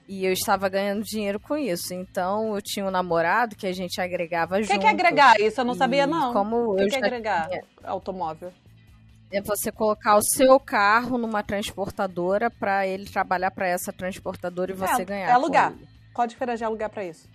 [0.08, 1.92] e eu estava ganhando dinheiro com isso.
[1.92, 4.80] Então eu tinha um namorado que a gente agregava O que junto.
[4.80, 5.38] que é agregar?
[5.38, 6.32] Isso eu não sabia, não.
[6.32, 7.50] Como o que, eu que é agregar
[7.84, 8.50] automóvel?
[9.30, 14.74] É você colocar o seu carro numa transportadora para ele trabalhar para essa transportadora e
[14.74, 15.28] você É, ganhar.
[15.28, 15.74] é alugar.
[16.14, 17.28] Qual a diferença de alugar pra isso?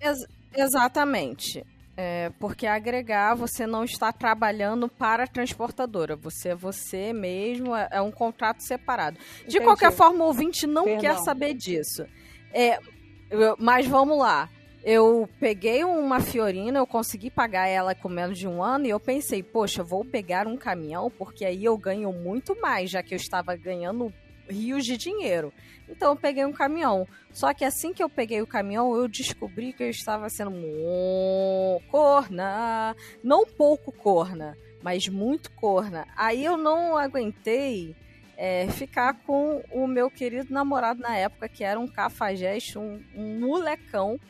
[0.00, 1.64] Ex- exatamente.
[1.98, 6.14] É, porque agregar você não está trabalhando para a transportadora.
[6.16, 9.16] Você é você mesmo, é, é um contrato separado.
[9.16, 9.60] De Entendi.
[9.64, 11.00] qualquer forma, o ouvinte não Perdão.
[11.00, 12.04] quer saber disso.
[12.52, 12.78] É,
[13.58, 14.48] mas vamos lá.
[14.88, 19.00] Eu peguei uma Fiorina, eu consegui pagar ela com menos de um ano e eu
[19.00, 23.16] pensei, poxa, vou pegar um caminhão porque aí eu ganho muito mais, já que eu
[23.16, 24.14] estava ganhando
[24.48, 25.52] rios de dinheiro.
[25.88, 27.04] Então eu peguei um caminhão.
[27.32, 30.52] Só que assim que eu peguei o caminhão, eu descobri que eu estava sendo
[31.90, 32.94] corna.
[33.24, 36.06] Não pouco corna, mas muito corna.
[36.16, 37.96] Aí eu não aguentei
[38.36, 43.40] é, ficar com o meu querido namorado na época, que era um cafajeste, um, um
[43.40, 44.20] molecão.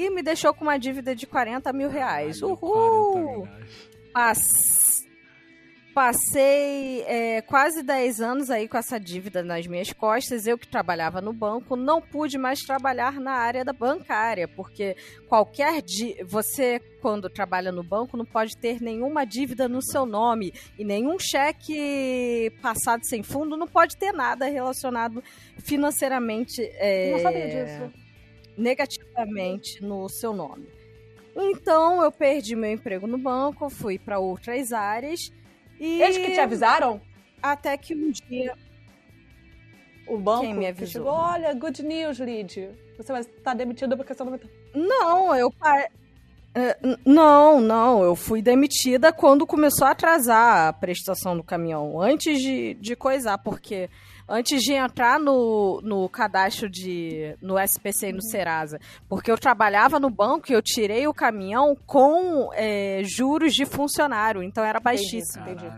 [0.00, 2.40] E me deixou com uma dívida de 40 mil reais.
[2.40, 3.42] Caralho, Uhul!
[3.42, 3.88] 40 reais.
[4.12, 4.98] Pass-
[5.94, 10.46] Passei é, quase 10 anos aí com essa dívida nas minhas costas.
[10.46, 14.96] Eu que trabalhava no banco, não pude mais trabalhar na área da bancária, porque
[15.28, 16.14] qualquer di...
[16.24, 21.18] você quando trabalha no banco não pode ter nenhuma dívida no seu nome e nenhum
[21.18, 25.20] cheque passado sem fundo não pode ter nada relacionado
[25.58, 28.07] financeiramente é, Não sabia disso.
[28.58, 30.68] Negativamente no seu nome.
[31.36, 35.32] Então eu perdi meu emprego no banco, fui para outras áreas
[35.78, 37.00] e Eles que te avisaram?
[37.40, 38.56] até que um dia
[40.08, 40.88] O banco Quem me avisou?
[41.04, 42.70] chegou, olha, good news, Lid.
[42.96, 44.40] Você vai estar demitido porque você não vai...
[44.74, 45.52] não, eu
[46.54, 52.40] É, Não, não, eu fui demitida quando começou a atrasar a prestação do caminhão, antes
[52.40, 53.88] de, de coisar, porque
[54.28, 59.98] antes de entrar no, no cadastro de no SPC e no Serasa, porque eu trabalhava
[59.98, 65.48] no banco e eu tirei o caminhão com é, juros de funcionário, então era baixíssimo.
[65.48, 65.70] Entendi.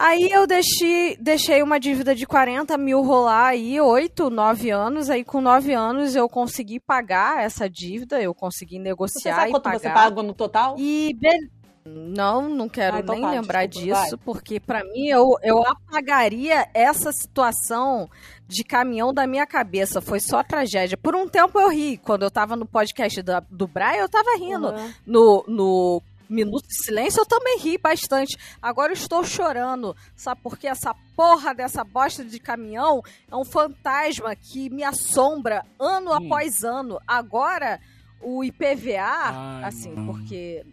[0.00, 5.10] Aí eu deixei, deixei uma dívida de 40 mil rolar aí, 8, 9 anos.
[5.10, 9.50] Aí com 9 anos eu consegui pagar essa dívida, eu consegui Você negociar sabe e
[9.50, 9.78] quanto pagar.
[9.80, 10.76] você pagou no total?
[10.78, 11.50] E be-
[11.94, 15.62] não, não quero Ah, então nem tá, lembrar desculpa, disso, porque pra mim eu, eu
[15.66, 18.08] apagaria essa situação
[18.46, 20.00] de caminhão da minha cabeça.
[20.00, 20.96] Foi só tragédia.
[20.96, 21.98] Por um tempo eu ri.
[21.98, 24.92] Quando eu tava no podcast da- do Brian, eu tava rindo Uhum.
[25.06, 28.36] no, no Minuto de Silêncio, eu também ri bastante.
[28.60, 30.40] Agora eu estou chorando, sabe?
[30.42, 36.14] Porque essa porra dessa bosta de caminhão é um fantasma que me assombra ano Hum.
[36.14, 36.98] após ano.
[37.06, 37.80] Agora,
[38.20, 40.12] o IPVA, Ai, assim, mano.
[40.12, 40.64] porque.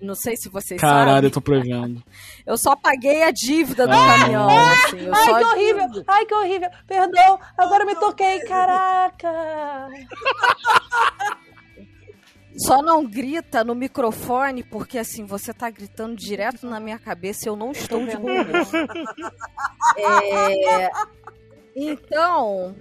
[0.00, 1.30] Não sei se vocês Caralho, eu sabem.
[1.30, 2.02] tô prevendo.
[2.46, 4.18] Eu só paguei a dívida do Ah.
[4.18, 4.48] caminhão.
[4.48, 6.04] Assim, eu Ai, que horrível!
[6.06, 6.70] Ai, que horrível!
[6.86, 9.28] Perdão, agora me toquei, caraca!
[12.56, 17.48] Só não grita no microfone, porque assim, você tá gritando direto na minha cabeça e
[17.48, 18.46] eu não estou de bom humor.
[19.98, 20.90] É,
[21.76, 22.74] Então,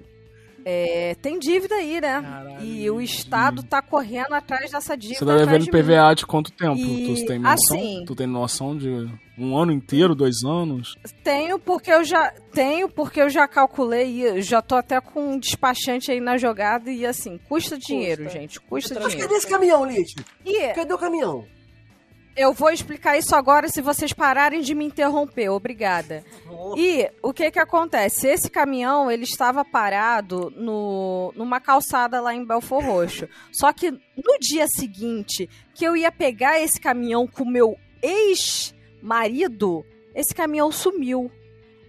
[0.70, 2.22] é, tem dívida aí, né?
[2.22, 5.20] Caralho, e o Estado tá correndo atrás dessa dívida.
[5.20, 5.68] Você tá devendo.
[5.72, 6.76] PVA de quanto tempo?
[6.78, 7.78] E, tu tem noção?
[7.78, 9.08] assim- Tu tem noção de
[9.38, 10.96] um ano inteiro, dois anos?
[11.24, 15.40] Tenho porque eu já tenho porque eu já calculei e já tô até com um
[15.40, 19.22] despachante aí na jogada e assim, custa dinheiro, gente, custa Mas dinheiro.
[19.30, 20.14] cadê esse caminhão, Lid?
[20.46, 21.46] E Cadê o caminhão?
[22.38, 25.50] Eu vou explicar isso agora se vocês pararem de me interromper.
[25.50, 26.24] Obrigada.
[26.78, 28.28] E o que que acontece?
[28.28, 33.28] Esse caminhão, ele estava parado no, numa calçada lá em Belfor Roxo.
[33.52, 39.84] Só que no dia seguinte, que eu ia pegar esse caminhão com o meu ex-marido,
[40.14, 41.32] esse caminhão sumiu.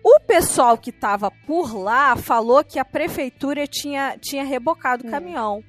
[0.02, 5.62] O pessoal que estava por lá falou que a prefeitura tinha, tinha rebocado o caminhão.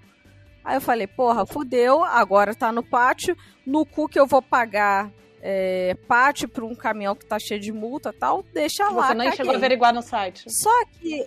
[0.70, 5.12] Aí eu falei, porra, fudeu, agora tá no pátio, no cu que eu vou pagar
[5.42, 9.08] é, pátio pra um caminhão que tá cheio de multa e tal, deixa lá.
[9.08, 9.38] Você nem caguei.
[9.38, 10.44] chegou a averiguar no site.
[10.48, 11.26] Só que.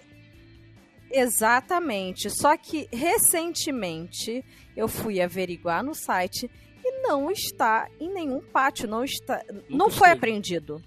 [1.11, 2.31] Exatamente.
[2.31, 4.45] Só que recentemente
[4.77, 6.49] eu fui averiguar no site
[6.85, 8.87] e não está em nenhum pátio.
[8.89, 9.43] Não está.
[9.69, 10.81] não foi apreendido.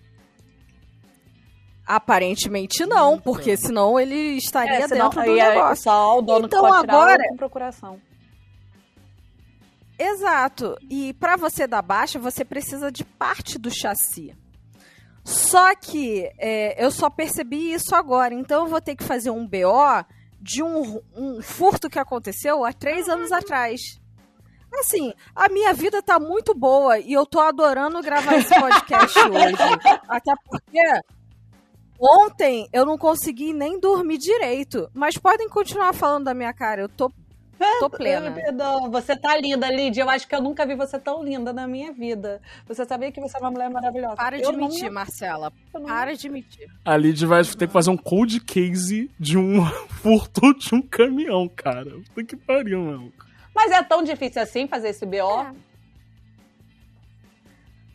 [1.85, 3.23] Aparentemente não, Nunca.
[3.23, 5.83] porque senão ele estaria É, senão, dentro do é negócio.
[5.83, 8.01] só o dono Então que pode tirar agora- com procuração.
[9.97, 10.75] Exato.
[10.89, 14.35] E para você dar baixa, você precisa de parte do chassi.
[15.23, 18.33] Só que é, eu só percebi isso agora.
[18.33, 20.05] Então eu vou ter que fazer um BO
[20.39, 23.99] de um, um furto que aconteceu há três anos atrás.
[24.79, 29.55] Assim, a minha vida tá muito boa e eu tô adorando gravar esse podcast hoje.
[30.07, 31.01] Até porque
[31.99, 34.87] ontem eu não consegui nem dormir direito.
[34.93, 36.81] Mas podem continuar falando da minha cara.
[36.81, 37.11] Eu tô,
[37.79, 38.31] tô plena.
[38.31, 40.01] Perdão, você tá linda, Lídia.
[40.03, 42.41] Eu acho que eu nunca vi você tão linda na minha vida.
[42.67, 44.15] Você sabia que você é uma mulher maravilhosa.
[44.15, 45.51] Para de Eu não mentir, me- Marcela.
[45.73, 46.67] não- Para de mentir.
[46.83, 49.65] A Lid vai ter que fazer um cold case de um
[50.01, 51.91] furto de um caminhão, cara.
[52.13, 53.11] Puta que pariu, meu.
[53.53, 55.41] Mas é tão difícil assim fazer esse BO?
[55.41, 55.51] É.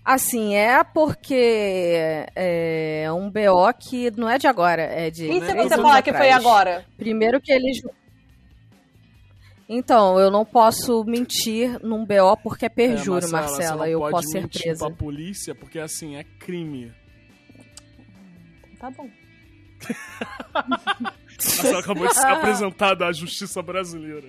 [0.02, 5.30] Assim, é porque é um BO que não é de agora, é de.
[5.30, 6.84] E se você falar que foi agora?
[6.96, 7.82] Primeiro que eles.
[9.72, 13.86] Então, eu não posso mentir num BO porque é perjuro, É, Marcela.
[13.86, 14.86] você não eu posso ser mentir presa.
[14.88, 16.92] pra polícia, porque assim, é crime.
[18.80, 19.08] Tá bom.
[21.38, 24.26] Marcela acabou de ser apresentada à justiça brasileira.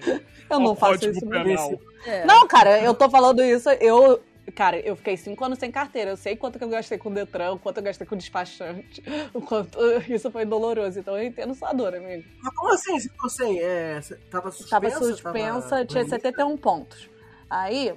[0.47, 1.71] Eu não faço isso Penal.
[2.05, 2.23] É.
[2.23, 4.21] Não, cara, eu tô falando isso, eu.
[4.51, 6.11] Cara, eu fiquei cinco anos sem carteira.
[6.11, 9.03] Eu sei quanto que eu gastei com o Detran, quanto eu gastei com o despachante,
[9.33, 9.77] o quanto
[10.11, 10.99] isso foi doloroso.
[10.99, 12.23] Então eu entendo sua dor, amigo.
[12.41, 12.99] Mas como assim?
[12.99, 13.59] Você ficou sem?
[13.61, 13.99] É,
[14.29, 14.69] tava suspensa?
[14.81, 17.09] Tava suspensa, Tava- tinha 71 pontos.
[17.49, 17.93] Aí.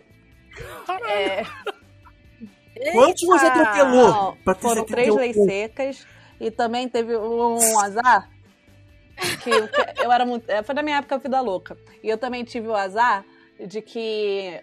[1.09, 1.43] É,
[2.93, 4.09] Quantos você atropelou?
[4.11, 6.07] não, pra ter foram 71 três leis secas
[6.41, 8.31] e também teve um azar.
[9.45, 10.49] Que, que eu era muito.
[10.51, 11.77] é, Foi na minha época vida louca.
[12.03, 13.25] E eu também tive o azar
[13.65, 14.61] de que.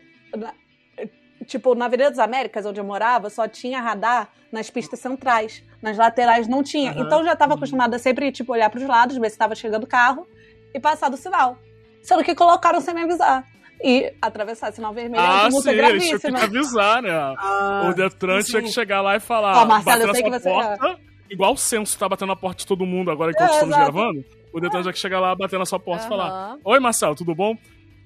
[1.52, 5.64] Tipo, na Avenida das Américas, onde eu morava, só tinha radar nas pistas centrais.
[5.82, 6.92] Nas laterais não tinha.
[6.92, 7.02] Aham.
[7.02, 9.84] Então eu já estava acostumada a sempre, tipo, olhar pros lados, ver se estava chegando
[9.84, 10.26] o carro
[10.74, 11.58] e passar do sinal.
[12.02, 13.44] Sendo que colocaram sem me avisar.
[13.84, 17.10] E atravessar sinal vermelho é Ah, uma multa sim, eles tinham que avisar, né?
[17.12, 19.58] Ah, o Detran sim, tinha que chegar lá e falar.
[19.64, 21.00] Ó, Marcelo, bater eu sei que você- porta,
[21.32, 23.92] Igual o censo tá batendo na porta de todo mundo agora enquanto É, estamos exato.
[23.94, 24.26] gravando.
[24.54, 26.58] O Detran tinha que chegar lá, bater na sua porta e falar.
[26.64, 27.56] Oi, Marcelo, tudo bom?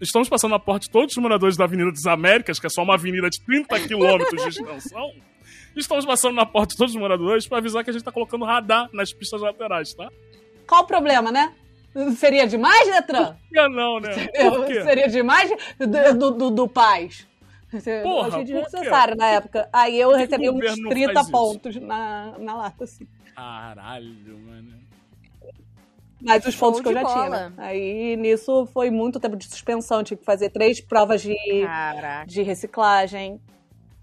[0.01, 2.83] Estamos passando na porta de todos os moradores da Avenida das Américas, que é só
[2.83, 5.11] uma avenida de 30 quilômetros de extensão.
[5.75, 8.45] Estamos passando na porta de todos os moradores pra avisar que a gente tá colocando
[8.45, 10.09] radar nas pistas laterais, tá?
[10.65, 11.53] Qual o problema, né?
[12.17, 13.33] Seria demais, Detran?
[13.33, 14.13] Por que não, né?
[14.83, 17.27] Seria demais do, do, do, Paz.
[18.03, 19.69] Porra, eu achei desnecessário na época.
[19.71, 21.31] Aí eu recebi uns governo não 30 faz isso?
[21.31, 23.07] pontos na, na lata, assim.
[23.35, 24.84] Caralho, mano.
[26.25, 27.13] Mas os pontos que eu já tinha.
[27.13, 27.49] bola.
[27.51, 27.53] né?
[27.57, 30.03] Aí nisso foi muito tempo de suspensão.
[30.03, 32.25] Tive que fazer três provas de, Caraca.
[32.25, 33.39] de reciclagem.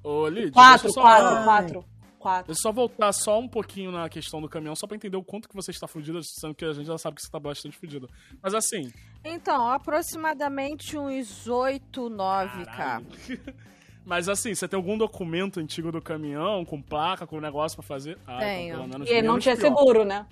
[0.05, 1.45] Ô, Lid, deixa Quatro, quatro, Ai.
[1.45, 1.85] quatro.
[2.19, 2.47] Quatro.
[2.47, 5.25] Deixa eu só voltar só um pouquinho na questão do caminhão, só pra entender o
[5.25, 7.77] quanto que você está fudida, sendo que a gente já sabe que você tá bastante
[7.77, 8.07] fudida.
[8.41, 8.93] Mas assim,
[9.25, 12.65] Então, aproximadamente uns 8, 9k.
[12.67, 13.07] Caralho.
[14.07, 18.19] Mas assim, você tem algum documento antigo do caminhão, com placa, com negócio pra fazer?
[18.27, 18.75] Ah, Tenho.
[18.75, 19.69] Então, pelo menos E não tinha pior.
[19.77, 20.27] seguro, né?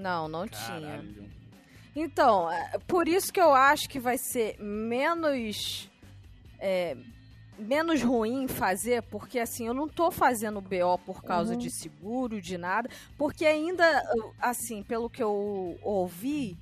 [0.00, 0.80] Não, não tinha.
[0.80, 1.30] Caralho.
[1.94, 5.88] Então, é, por isso que eu acho que vai ser menos.
[6.58, 6.96] é,
[7.58, 11.58] menos ruim fazer, porque assim, eu não tô fazendo BO por causa Uhum.
[11.58, 12.88] de seguro, de nada,
[13.18, 13.84] porque ainda,
[14.40, 16.56] assim, pelo que eu ouvi,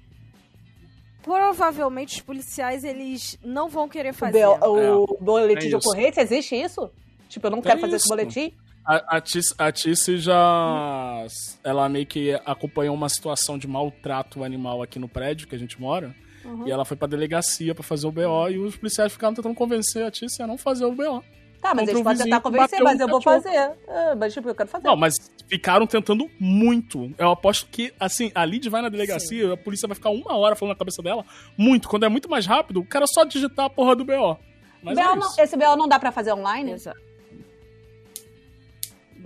[1.22, 4.40] provavelmente os policiais, eles não vão querer O, fazer.
[4.44, 6.90] B- o boletim é de ocorrência, existe isso?
[7.28, 8.08] Tipo, eu não quero fazer esse isso.
[8.08, 8.52] boletim?
[8.88, 11.26] A, a, Tice, já.
[11.62, 15.78] Ela meio que acompanhou uma situação de maltrato animal aqui no prédio que a gente
[15.78, 16.14] mora.
[16.44, 16.66] Uhum.
[16.66, 20.06] E ela foi pra delegacia pra fazer o BO e os policiais ficaram tentando convencer
[20.06, 21.22] a Tice a não fazer o BO.
[21.60, 23.56] Tá, mas eles podem tentar convencer, bateu mas eu vou fazer.
[23.88, 24.86] Ah, mas tipo, eu quero fazer.
[24.86, 25.12] Não, mas
[25.48, 27.12] ficaram tentando muito.
[27.18, 30.54] Eu aposto que, assim, a Lid vai na delegacia, a polícia vai ficar uma hora
[30.54, 31.24] falando na cabeça dela.
[31.58, 31.88] Muito.
[31.88, 34.38] Quando é muito mais rápido, o cara só digitar a porra do BO.
[34.82, 36.72] Mas BO é não- esse BO não dá pra fazer online?
[36.72, 37.07] Exato.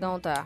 [0.02, 0.44] Não dá.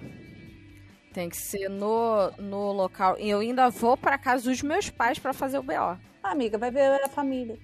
[1.14, 3.16] Tem que ser no, no local.
[3.18, 5.98] E eu ainda vou pra casa dos meus pais pra fazer o BO.
[6.22, 7.58] Amiga, vai ver a família.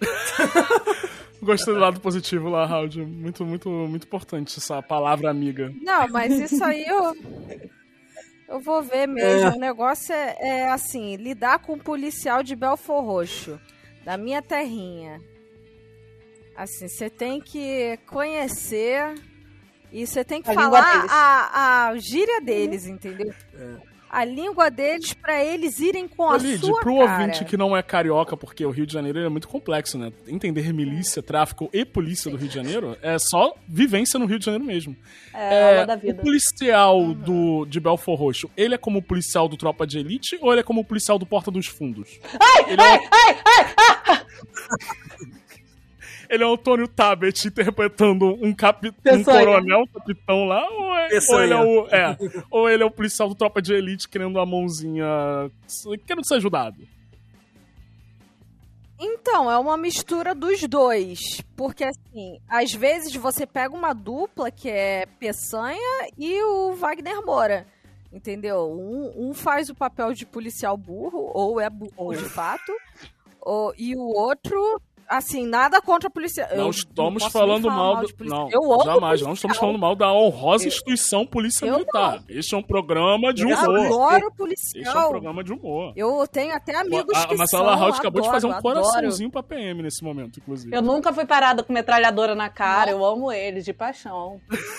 [1.42, 2.88] Gostei do lado positivo lá, Raul.
[3.04, 5.74] Muito, muito, muito importante essa palavra amiga.
[5.82, 7.16] Não, mas isso aí eu.
[8.48, 9.56] Eu vou ver mesmo.
[9.56, 13.60] O negócio é, é assim: lidar com um policial de Belfor Roxo,
[14.04, 15.20] da minha terrinha.
[16.56, 19.14] Assim, você tem que conhecer
[20.02, 21.10] e você tem que A falar deles.
[21.12, 23.32] a, a gíria deles, entendeu?
[24.08, 27.12] A língua deles pra eles irem com a Ô, Lid, sua pro cara.
[27.22, 30.12] ouvinte que não é carioca, porque o Rio de Janeiro é muito complexo, né?
[30.28, 34.44] Entender milícia, tráfico e polícia do Rio de Janeiro é só vivência no Rio de
[34.44, 34.96] Janeiro mesmo.
[35.34, 36.22] É, aula da o vida.
[36.22, 40.52] policial do, de Belfor Roxo, ele é como o policial do Tropa de Elite ou
[40.52, 42.08] ele é como o policial do Porta dos Fundos?
[42.68, 44.16] Ele é,
[46.28, 48.88] ele é o Antônio Tabet interpretando um, capi...
[48.88, 52.16] um coronel, um capitão lá, ou, é, ou, ele é o, é,
[52.50, 55.06] ou ele é o policial do Tropa de Elite querendo a mãozinha,
[56.06, 56.76] querendo ser ajudado?
[58.98, 61.18] Então, é uma mistura dos dois.
[61.54, 67.66] Porque, assim, às vezes você pega uma dupla que é Peçanha e o Wagner Moura.
[68.12, 68.72] Entendeu?
[68.72, 72.72] Um, um faz o papel de policial burro, ou é burro de fato,
[73.40, 76.48] ou, e o outro, assim, nada contra policial.
[76.56, 78.14] Não Eu estamos nem falando mal do.
[78.14, 78.44] policial.
[78.44, 79.20] Não, Eu amo jamais.
[79.20, 79.34] Não policial.
[79.34, 82.22] estamos falando mal da honrosa instituição Polícia Eu Militar.
[82.28, 83.86] Este é um programa de Eu humor.
[83.86, 85.08] adoro Este é um policial.
[85.10, 85.92] programa de humor.
[85.96, 88.78] Eu tenho até amigos a, que a Marcela são, Raut acabou de fazer um adoro,
[88.78, 88.86] adoro.
[88.92, 90.74] coraçãozinho pra PM nesse momento, inclusive.
[90.74, 94.40] Eu nunca fui parada com metralhadora na cara, eu amo eles, de paixão.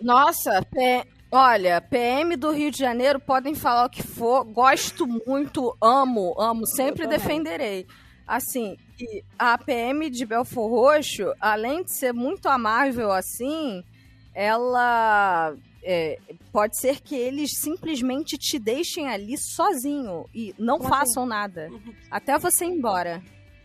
[0.00, 5.76] Nossa, P- olha, PM do Rio de Janeiro podem falar o que for, gosto muito,
[5.82, 7.86] amo, amo, sempre defenderei.
[8.26, 13.84] Assim, e a PM de Belfor Roxo, além de ser muito amável assim,
[14.34, 16.18] ela é,
[16.52, 20.98] pode ser que eles simplesmente te deixem ali sozinho e não Como assim?
[20.98, 21.70] façam nada,
[22.10, 23.22] até você ir embora.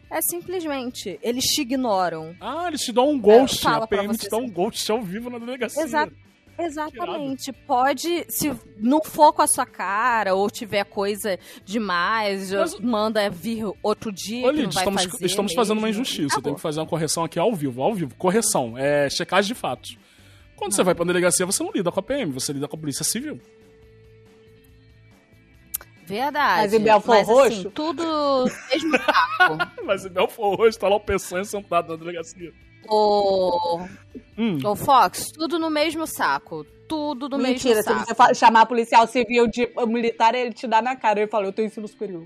[0.09, 2.35] É simplesmente, eles te ignoram.
[2.39, 3.61] Ah, eles te dão um ghost.
[3.61, 4.53] fala a PM te você, dá um sim.
[4.53, 5.81] ghost ao vivo na delegacia.
[5.83, 6.13] Exato.
[6.57, 7.51] Exatamente.
[7.51, 13.65] Pode, se não for com a sua cara ou tiver coisa demais, Mas- manda vir
[13.81, 14.51] outro dia.
[14.51, 16.33] Não vai estamos, fazer estamos fazendo uma injustiça.
[16.35, 16.43] Acabou.
[16.43, 18.13] Tem que fazer uma correção aqui ao vivo, ao vivo.
[18.15, 19.97] Correção, é checagem de fatos.
[20.55, 22.79] Quando você vai pra delegacia, você não lida com a PM, você lida com a
[22.79, 23.39] Polícia Civil.
[26.05, 26.61] Verdade.
[26.63, 27.71] Mas em Belfort Mas, assim, Roxo?
[27.71, 28.03] tudo
[28.69, 29.57] mesmo saco.
[29.85, 32.51] Mas em Belfort Roxo, tá lá o Peçanha sentado na delegacia.
[32.87, 33.79] O,
[34.37, 36.65] Hum, o Fox, tudo no mesmo saco.
[36.87, 38.05] Tudo no Mentira, mesmo se saco.
[38.07, 41.21] você fa- chamar policial civil de militar, ele te dá na cara.
[41.21, 42.25] Ele fala, eu tenho ensino superior.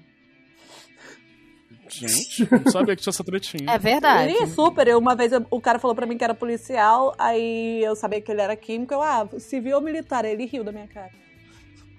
[1.87, 3.71] gente, não sabia que tinha essa tretinha.
[3.71, 4.31] É verdade.
[4.33, 4.87] Ele é super.
[4.87, 8.19] Eu, uma vez eu- o cara falou pra mim que era policial, aí eu sabia
[8.21, 8.93] que ele era químico.
[8.93, 10.25] Eu, ah, civil ou militar?
[10.25, 11.11] Ele riu da minha cara.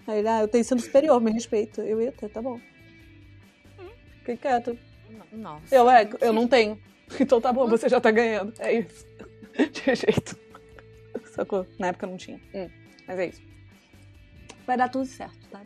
[0.07, 1.81] Aí ele, ah, eu tenho ensino superior, me respeito.
[1.83, 2.61] Eu, eita, tá bom.
[4.19, 4.77] Fiquei quieto.
[5.33, 5.61] Não.
[5.71, 6.77] Eu, é, eu não tenho.
[7.21, 8.53] Então tá bom, você já tá ganhando.
[8.59, 9.07] É isso.
[9.73, 10.37] De jeito.
[11.33, 11.67] Sacou?
[11.79, 12.41] Na época não tinha.
[12.55, 12.69] Hum,
[13.07, 13.43] mas é isso.
[14.67, 15.63] Vai dar tudo certo, tá?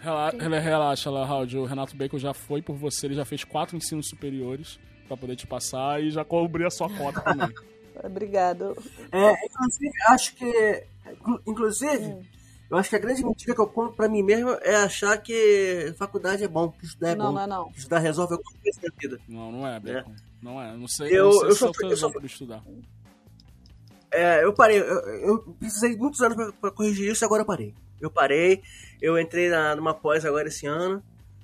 [0.00, 1.46] Rela- rela- Relaxa lá, Raul.
[1.56, 5.36] O Renato Bacon já foi por você, ele já fez quatro ensinos superiores pra poder
[5.36, 7.48] te passar e já cobri a sua cota também.
[8.04, 8.76] Obrigado.
[9.10, 10.84] É, inclusive, acho que.
[11.10, 12.16] inclu- Inclusive,
[12.70, 15.92] eu acho que a grande mentira que eu conto pra mim mesmo é achar que
[15.96, 17.32] faculdade é bom, que estudar é não, bom.
[17.32, 17.70] não é não.
[17.72, 19.20] Que estudar resolve alguma coisa na vida.
[19.28, 20.12] Não, não é, Bacon.
[20.42, 20.76] Não é.
[20.76, 22.32] Não sei, Eu- não sei eu se é o sofri- teu eu exemplo sofri- de
[22.32, 22.62] estudar.
[24.10, 27.42] É, eu parei, eu, eu precisei de muitos anos pra, pra corrigir isso e agora
[27.42, 27.74] eu parei.
[28.00, 28.62] Eu parei,
[29.02, 31.02] eu entrei na, numa pós agora esse ano.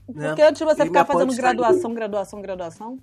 [0.08, 0.28] né?
[0.28, 1.42] Porque antes de você ficar fazendo saiu.
[1.42, 2.98] graduação, graduação, graduação.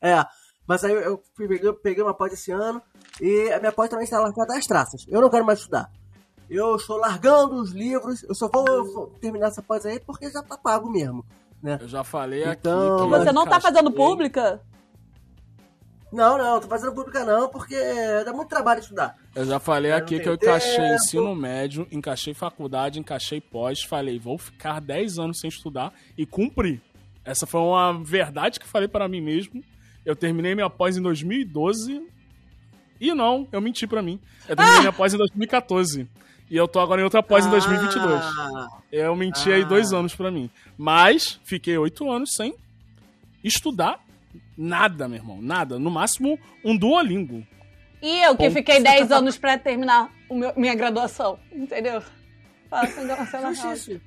[0.00, 0.24] É,
[0.66, 2.80] mas aí eu, eu fui- peguei, peguei uma pós esse ano
[3.20, 5.04] e a minha pós também está largada das traças.
[5.08, 5.90] Eu não quero mais estudar.
[6.48, 10.42] Eu estou largando os livros, eu só vou, vou terminar essa pós aí porque já
[10.42, 11.24] tá pago mesmo.
[11.64, 11.78] Né?
[11.80, 13.08] Eu já falei Então, aqui.
[13.08, 14.60] Você não tá fazendo pública?
[16.12, 17.74] Não, não, tô fazendo pública não, porque
[18.22, 19.16] dá muito trabalho estudar.
[19.34, 20.94] Eu já falei Eu aqui não que eu encaixei tempo.
[20.94, 26.82] ensino médio, encaixei faculdade, encaixei pós, falei, vou ficar 10 anos sem estudar e cumpri.
[27.24, 29.64] Essa foi uma verdade que falei para mim mesmo.
[30.04, 32.06] Eu terminei minha pós em 2012
[33.00, 34.20] e não, eu menti pra mim.
[34.46, 36.06] Eu terminei minha pós em 2014
[36.50, 38.22] e eu tô agora em outra pós em 2022.
[38.22, 39.66] Ah, Eu menti aí Ah.
[39.66, 40.48] dois anos pra mim.
[40.78, 42.54] Mas fiquei oito anos sem
[43.42, 44.00] estudar
[44.56, 45.40] nada, meu irmão.
[45.42, 45.78] Nada.
[45.78, 47.44] No máximo, um Duolingo.
[48.00, 48.52] E eu que Ponto.
[48.54, 51.38] fiquei 10 anos pra terminar o meu- minha graduação.
[51.52, 52.02] Entendeu?
[52.68, 53.58] Fala Marcela House.
[53.62, 54.00] justiça.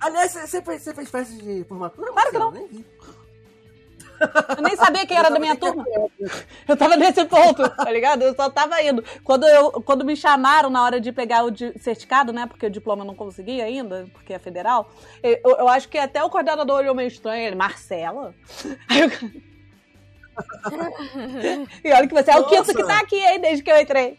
[0.00, 2.12] Aliás, você- fez, você fez festa de formatura?
[2.12, 2.84] Claro que Marcelo?
[4.56, 5.84] Eu nem sabia quem era da minha turma.
[6.66, 8.22] Eu tava nesse ponto, tá ligado?
[8.22, 9.04] Eu só tava indo.
[9.22, 12.46] Quando, eu, quando me chamaram na hora de pegar o certificado, né?
[12.46, 14.90] Porque o diploma eu não consegui ainda, porque é federal.
[15.22, 17.46] Eu, eu acho que até o coordenador olhou meio estranho.
[17.46, 18.34] Ele, Marcela?
[18.88, 19.10] Aí eu...
[21.84, 22.54] e olha que você é o Nossa.
[22.54, 24.18] quinto que tá aqui, hein, desde que eu entrei.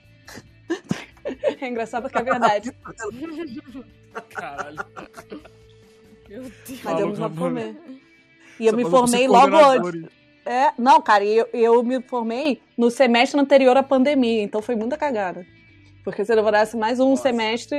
[1.59, 2.71] É engraçado porque é verdade.
[4.29, 4.85] Caralho.
[6.29, 6.53] Meu Deus.
[6.83, 7.75] Mas eu Falou me com a formei.
[8.59, 10.03] E eu Só me formei logo antes.
[10.45, 14.95] É, não, cara, eu, eu me formei no semestre anterior à pandemia, então foi muita
[14.95, 15.45] cagada.
[16.03, 17.23] Porque se eu demorasse mais um Nossa.
[17.23, 17.77] semestre,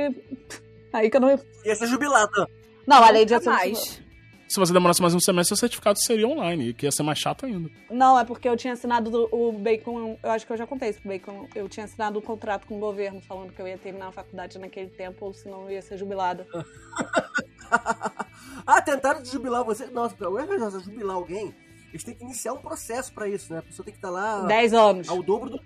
[0.91, 1.39] aí que eu não ia.
[1.65, 2.47] Ia ser jubilado.
[2.85, 4.01] Não, além de mais.
[4.49, 7.45] Se você demorasse mais um semestre, o certificado seria online, que ia ser mais chato
[7.45, 7.69] ainda.
[7.91, 10.17] Não, é porque eu tinha assinado do- o Bacon.
[10.23, 11.47] Eu acho que eu já contei isso pro Bacon.
[11.53, 14.57] Eu tinha assinado um contrato com o governo falando que eu ia terminar a faculdade
[14.57, 16.47] naquele tempo, ou senão eu ia ser jubilada.
[18.65, 19.87] ah, tentaram jubilar você?
[19.87, 21.55] Nossa, o FJ jubilar alguém,
[21.89, 23.59] eles têm que iniciar um processo pra isso, né?
[23.59, 25.09] A pessoa tem que estar lá 10 anos.
[25.09, 25.59] ao dobro do.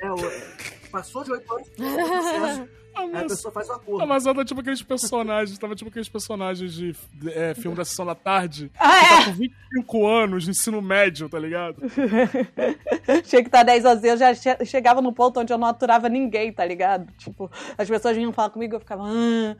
[0.00, 2.68] É, é, passou de 8 anos, processo.
[2.94, 4.06] Aí a pessoa faz um ah, acordo.
[4.06, 6.94] mas ela tá tipo aqueles personagens, tava tipo aqueles personagens de
[7.26, 8.70] é, filme da Sessão da Tarde.
[8.78, 9.18] Ah, que é?
[9.18, 11.82] tá com 25 anos de ensino médio, tá ligado?
[13.24, 14.04] Tinha que estar 10 anos.
[14.04, 17.12] Eu já che- chegava no ponto onde eu não aturava ninguém, tá ligado?
[17.18, 19.02] Tipo, as pessoas vinham falar comigo, eu ficava.
[19.06, 19.56] "Ah".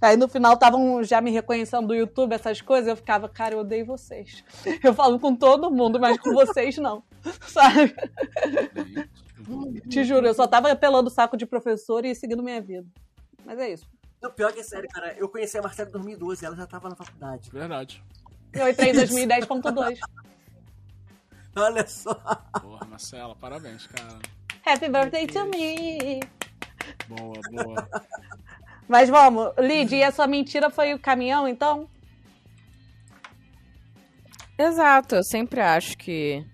[0.00, 2.88] Aí no final estavam já me reconhecendo do YouTube, essas coisas.
[2.88, 4.42] Eu ficava, cara, eu odeio vocês.
[4.82, 7.02] Eu falo com todo mundo, mas com vocês não.
[7.46, 7.94] Sabe?
[9.88, 12.86] Te juro, eu só tava pelando o saco de professor e seguindo minha vida.
[13.44, 13.88] Mas é isso.
[14.20, 15.14] Não, pior que é sério, cara.
[15.16, 17.50] Eu conheci a Marcela em 2012, ela já tava na faculdade.
[17.50, 18.02] Verdade.
[18.52, 19.98] Eu entrei em 2010.2.
[21.56, 22.14] Olha só.
[22.60, 24.18] Porra, Marcela, parabéns, cara.
[24.64, 26.20] Happy birthday to me!
[27.08, 27.88] Boa, boa.
[28.86, 31.88] Mas vamos, Lid, e a sua mentira foi o caminhão, então?
[34.58, 36.44] Exato, eu sempre acho que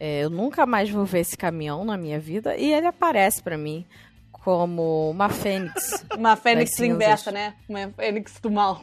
[0.00, 3.58] é, eu nunca mais vou ver esse caminhão na minha vida e ele aparece pra
[3.58, 3.84] mim
[4.32, 6.02] como uma fênix.
[6.16, 7.54] Uma fênix inversa, né?
[7.68, 8.82] Uma fênix do mal.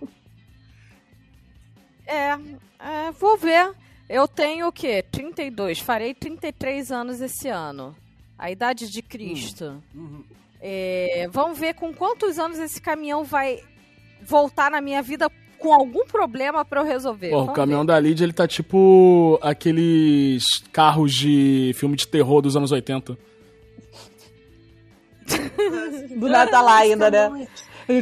[2.06, 2.38] É,
[2.80, 3.74] é, vou ver.
[4.08, 5.04] Eu tenho o quê?
[5.12, 5.80] 32.
[5.80, 7.96] Farei 33 anos esse ano.
[8.38, 9.84] A idade de Cristo.
[9.96, 10.24] Uhum.
[10.62, 13.60] É, vamos ver com quantos anos esse caminhão vai
[14.22, 15.28] voltar na minha vida
[15.60, 17.30] com algum problema pra eu resolver.
[17.30, 17.88] Pô, o caminhão ver.
[17.88, 23.18] da Lid, ele tá tipo aqueles carros de filme de terror dos anos 80.
[26.16, 27.48] Do nada tá lá ainda, né?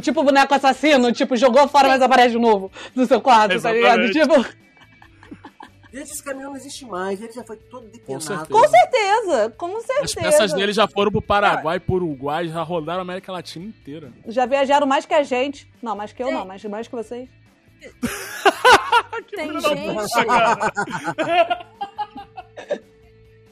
[0.01, 4.01] Tipo boneco assassino, tipo, jogou fora, mas aparece de novo no seu quarto, tá ligado?
[4.01, 4.20] Exatamente.
[4.20, 4.66] Tipo,
[5.95, 8.49] Gente, esse caminhão não existe mais, ele já foi todo depenado.
[8.49, 10.03] com certeza, com certeza.
[10.03, 14.12] As peças dele já foram pro Paraguai, pro Uruguai, já rodaram a América Latina inteira.
[14.28, 15.72] Já viajaram mais que a gente.
[15.82, 17.30] Não, mais que eu não, mas mais que vocês.
[19.36, 20.26] Tem gente.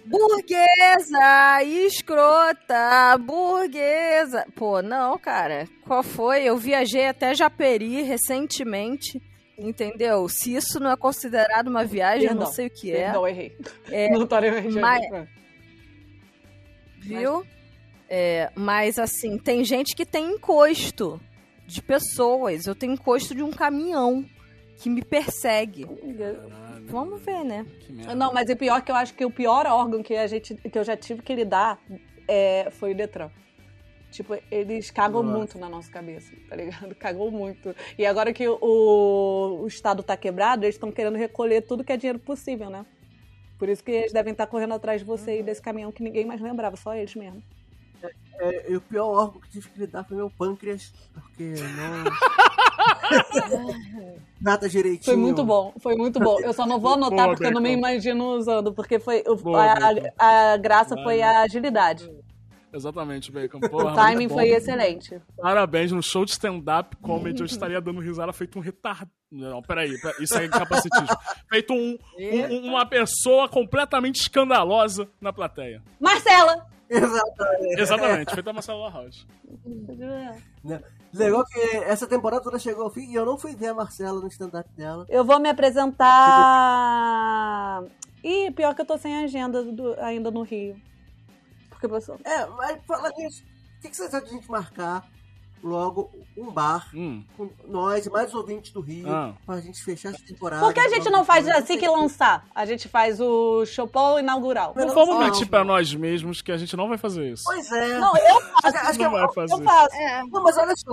[0.06, 4.46] Burguesa, escrota, burguesa.
[4.54, 5.68] Pô, não, cara.
[5.86, 6.44] Qual foi?
[6.44, 9.22] Eu viajei até Japeri recentemente
[9.58, 10.28] Entendeu?
[10.28, 13.04] Se isso não é considerado uma viagem, eu não sei o que é.
[13.04, 13.56] Perdão, errei.
[13.92, 14.82] É, Não tô lembrando.
[14.82, 15.28] mas-
[17.00, 17.46] Viu?
[18.10, 21.22] É, mas assim, tem gente que tem encosto
[21.74, 22.66] de pessoas.
[22.66, 24.26] Eu tenho encosto de um caminhão
[24.78, 25.86] que me persegue.
[25.86, 27.66] Caralho, Vamos ver, né?
[28.16, 30.56] Não, mas o pior é que eu acho que o pior órgão que, a gente,
[30.56, 31.80] que eu já tive que lidar
[32.28, 33.30] é, foi o Detran.
[34.12, 35.38] Tipo, eles cagam Nossa.
[35.38, 36.94] muito na nossa cabeça, tá ligado?
[36.96, 37.76] Cagou muito.
[37.98, 41.98] E agora que o, o Estado tá quebrado, eles estão querendo recolher tudo que é
[41.98, 42.86] dinheiro possível, né?
[43.58, 46.26] Por isso que eles devem estar correndo atrás de você e desse caminhão que ninguém
[46.26, 47.42] mais lembrava, só eles mesmo.
[48.40, 52.04] É, e o pior órgão que tive que lidar foi meu pâncreas, porque não.
[54.42, 55.06] Nada direitinho.
[55.06, 56.40] Foi muito bom, foi muito bom.
[56.42, 59.36] Eu só não vou anotar Boa, porque eu não me imagino usando, porque foi a,
[59.36, 60.10] Bacon.
[60.20, 62.12] a graça foi a agilidade.
[62.74, 63.60] Exatamente, Bacon.
[63.60, 65.22] Porra, O timing foi excelente.
[65.38, 69.12] Parabéns, no show de stand-up comedy eu estaria dando risada feito um retardado.
[69.32, 71.08] Não, peraí, pera- isso aí é capacitismo.
[71.48, 75.84] feito um, um- uma pessoa completamente escandalosa na plateia.
[76.00, 76.66] Marcela!
[76.96, 77.82] Exatamente.
[77.82, 79.28] Exatamente, feito a Marcela House.
[80.64, 80.82] Né?
[81.14, 84.20] Legal que essa temporada toda chegou ao fim e eu não fui ver a Marcela
[84.20, 85.06] no stand-up dela.
[85.10, 85.50] Eu vou me
[86.54, 87.84] apresentar.
[88.24, 90.76] Ih, pior que eu tô sem agenda do- ainda no Rio.
[91.70, 92.20] Porque pessoal.
[92.24, 93.44] É, mas fala nisso.
[93.78, 95.06] O que, que você acha de a gente marcar
[95.64, 97.24] logo um bar Hum.
[97.38, 99.34] com nós mais ouvintes do Rio Ah.
[99.46, 100.62] pra gente fechar essa temporada?
[100.64, 102.46] Por que a gente não faz assim que lançar?
[102.54, 104.74] A gente faz o Chopin inaugural.
[104.76, 105.48] Não, Não vamos não, mentir não.
[105.48, 107.44] pra nós mesmos que a gente não vai fazer isso.
[107.46, 107.98] Pois é.
[107.98, 109.54] Não, eu acho, acho que não é, vai fazer.
[109.54, 109.96] eu faço.
[110.32, 110.92] Não, mas olha só.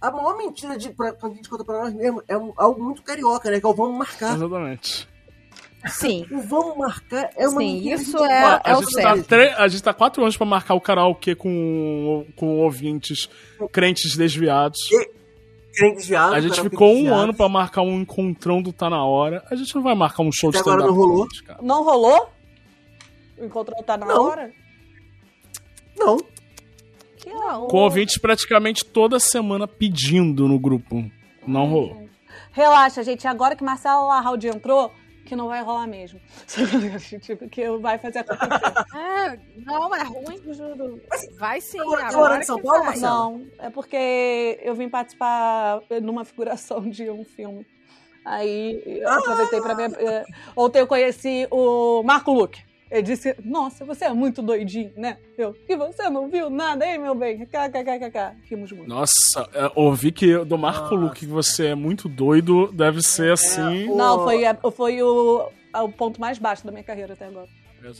[0.00, 2.82] A maior mentira de, pra, quando a gente conta pra nós mesmos é um- algo
[2.84, 3.58] muito carioca, né?
[3.58, 4.34] Que é o vamos marcar.
[4.34, 5.08] Exatamente.
[5.86, 6.26] Sim.
[6.30, 9.16] O vamos marcar é uma Sim, isso a gente é- é a, o gente certo.
[9.18, 13.28] tá tre- a gente tá quatro anos pra marcar o karaokê com, com ouvintes
[13.72, 14.80] crentes desviados.
[15.76, 17.20] Crente desviado, A gente ficou um desviado.
[17.20, 19.44] ano pra marcar um encontrão do Tá Na Hora.
[19.50, 20.98] A gente não vai marcar um show de Até agora stand-up.
[20.98, 21.28] não rolou.
[21.46, 21.58] cara.
[21.62, 22.28] Não rolou?
[23.38, 24.22] O encontrou tá na Não.
[24.24, 24.52] hora?
[25.98, 26.16] Não.
[27.16, 27.66] Que não.
[27.68, 31.04] Com ouvintes praticamente toda semana pedindo no grupo.
[31.46, 32.08] Não rolou.
[32.52, 33.26] Relaxa, gente.
[33.26, 34.92] Agora que Marcelo Larraldi entrou,
[35.24, 36.20] que não vai rolar mesmo.
[37.20, 38.74] tipo, que vai fazer acontecer.
[38.94, 40.40] É, não, é ruim.
[40.52, 41.00] Juro.
[41.38, 42.96] Vai sim, Agora, agora em São Paulo, vai.
[42.98, 47.66] Não, é porque eu vim participar numa figuração de um filme.
[48.24, 49.92] Aí eu aproveitei pra ver.
[49.98, 50.24] eh,
[50.56, 52.62] Ontem eu conheci o Marco Luque.
[52.90, 55.18] Ele disse: Nossa, você é muito doidinho, né?
[55.36, 57.38] Eu, e você não viu nada, hein, meu bem?
[57.46, 58.36] KKKKK.
[58.48, 58.88] Rimos muito.
[58.88, 63.88] Nossa, é, ouvi que do Marco Luque que você é muito doido, deve ser assim.
[63.88, 67.48] o- Não, foi, a- foi o, o ponto mais baixo da minha carreira até agora.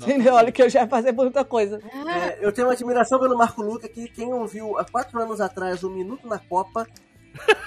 [0.02, 0.34] Entendeu?
[0.34, 1.78] Olha que eu já ia fazer muita coisa.
[2.08, 5.82] É, eu tenho uma admiração pelo Marco Luca que quem ouviu há quatro anos atrás
[5.82, 6.86] o Minuto na Copa,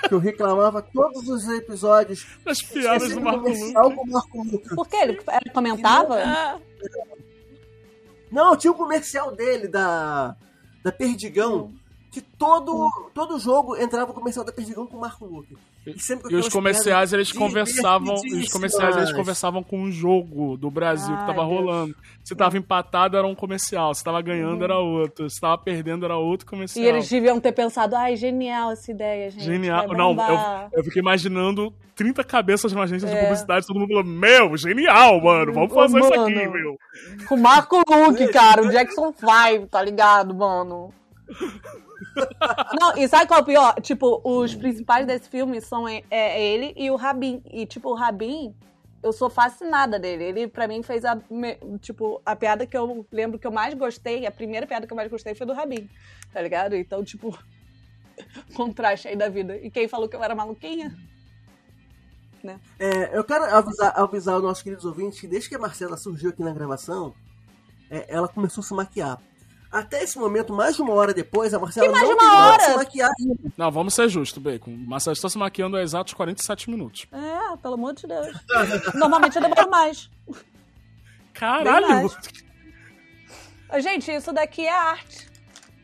[0.07, 2.25] que eu reclamava todos os episódios.
[2.45, 4.75] As piadas do Marco o Marco Luca.
[4.75, 4.95] Por quê?
[4.97, 6.59] Ele ele comentava?
[8.31, 10.35] Não, tinha o comercial dele, da,
[10.83, 11.73] da Perdigão,
[12.11, 15.55] que todo, todo jogo entrava o comercial da Perdigão com o Marco Luca.
[15.87, 21.15] E, E os comerciais, eles conversavam, os comerciais, eles conversavam com o jogo do Brasil
[21.15, 21.47] que Ai, tava Deus.
[21.47, 21.95] rolando.
[22.23, 23.93] Se tava empatado, era um comercial.
[23.93, 25.29] Se tava ganhando, era outro.
[25.29, 26.83] Se tava perdendo, era outro comercial.
[26.83, 29.43] E eles deviam ter pensado, ai, genial essa ideia, gente.
[29.45, 29.87] Genial.
[29.89, 33.23] Não, bombar." eu, eu fiquei imaginando 30 cabeças numa agência de É.
[33.23, 36.51] publicidade, todo mundo falando, meu, genial, mano, vamos Ô, fazer isso aqui, mano.
[36.51, 36.77] meu.
[37.31, 40.93] O Marco Luke, cara, o Jackson 5, tá ligado, mano?
[42.79, 43.81] Não, e sabe qual é o pior?
[43.81, 47.41] Tipo, os principais desse filme são é, é ele e o Rabin.
[47.45, 48.55] E, tipo, o Rabin,
[49.03, 50.23] eu sou fascinada dele.
[50.23, 51.19] Ele, pra mim, fez a.
[51.81, 54.97] Tipo, a piada que eu lembro que eu mais gostei, a primeira piada que eu
[54.97, 55.89] mais gostei foi do Rabin,
[56.31, 56.75] tá ligado?
[56.75, 57.37] Então, tipo,
[58.55, 59.57] contraste aí da vida.
[59.57, 60.95] E quem falou que eu era maluquinha?
[62.79, 66.29] É, eu quero avisar, avisar os nossos queridos ouvintes que desde que a Marcela surgiu
[66.29, 67.13] aqui na gravação,
[67.89, 69.21] é, ela começou a se maquiar.
[69.71, 72.57] Até esse momento, mais de uma hora depois, a Marcela não de uma terminou hora?
[72.57, 73.35] de se maquiar ainda.
[73.57, 74.71] Não, vamos ser justos, Bacon.
[74.87, 77.05] Marcelo está se maquiando há exatos 47 minutos.
[77.11, 78.35] É, pelo amor de Deus.
[78.95, 80.09] Normalmente eu demoro mais.
[81.33, 81.87] Caralho!
[81.87, 83.83] mais.
[83.83, 85.27] Gente, isso daqui é arte.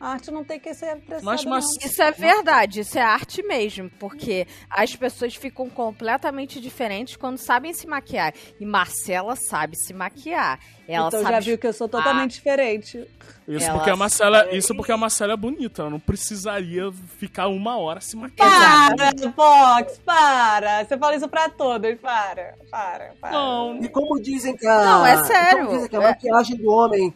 [0.04, 1.88] A arte não tem que ser apreciada, Mas, mas não.
[1.88, 7.72] Isso é verdade, isso é arte mesmo, porque as pessoas ficam completamente diferentes quando sabem
[7.72, 8.34] se maquiar.
[8.60, 10.60] E Marcela sabe se maquiar.
[10.86, 13.08] Ela então sabe já viu que eu sou totalmente diferente.
[13.48, 15.80] Isso Ela porque, a Marcela, isso porque a Marcela é bonita.
[15.82, 18.96] Ela não precisaria ficar uma hora se maquiando.
[18.96, 20.84] Para, Fox, para.
[20.84, 21.94] Você fala isso pra todos.
[22.00, 23.32] Para, para, para.
[23.32, 23.78] Não.
[23.82, 24.84] E como dizem que a.
[24.84, 25.64] Não, é sério.
[25.64, 26.08] Como dizem que a É.
[26.08, 27.14] maquiagem do homem.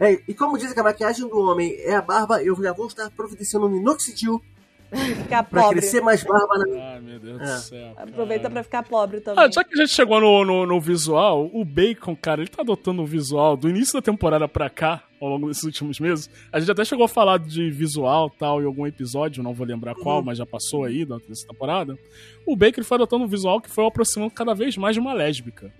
[0.00, 2.86] É, e como dizem que a maquiagem do homem é a barba, eu já vou
[2.86, 4.40] estar providenciando um minoxidil
[4.92, 5.78] E ficar Pra pobre.
[5.78, 6.82] crescer mais barba na.
[6.94, 7.44] Ai, meu Deus É.
[7.44, 7.92] do céu.
[7.96, 8.54] Aproveita cara.
[8.54, 9.44] pra ficar pobre também.
[9.44, 12.62] Ah, já que a gente chegou no, no, no visual, o Bacon, cara, ele tá
[12.62, 16.28] adotando um visual do início da temporada pra cá, ao longo desses últimos meses.
[16.52, 19.94] A gente até chegou a falar de visual tal em algum episódio, não vou lembrar
[19.94, 21.96] qual, mas já passou aí da- dessa temporada.
[22.44, 25.12] O Bacon ele foi adotando um visual que foi aproximando cada vez mais de uma
[25.12, 25.72] lésbica.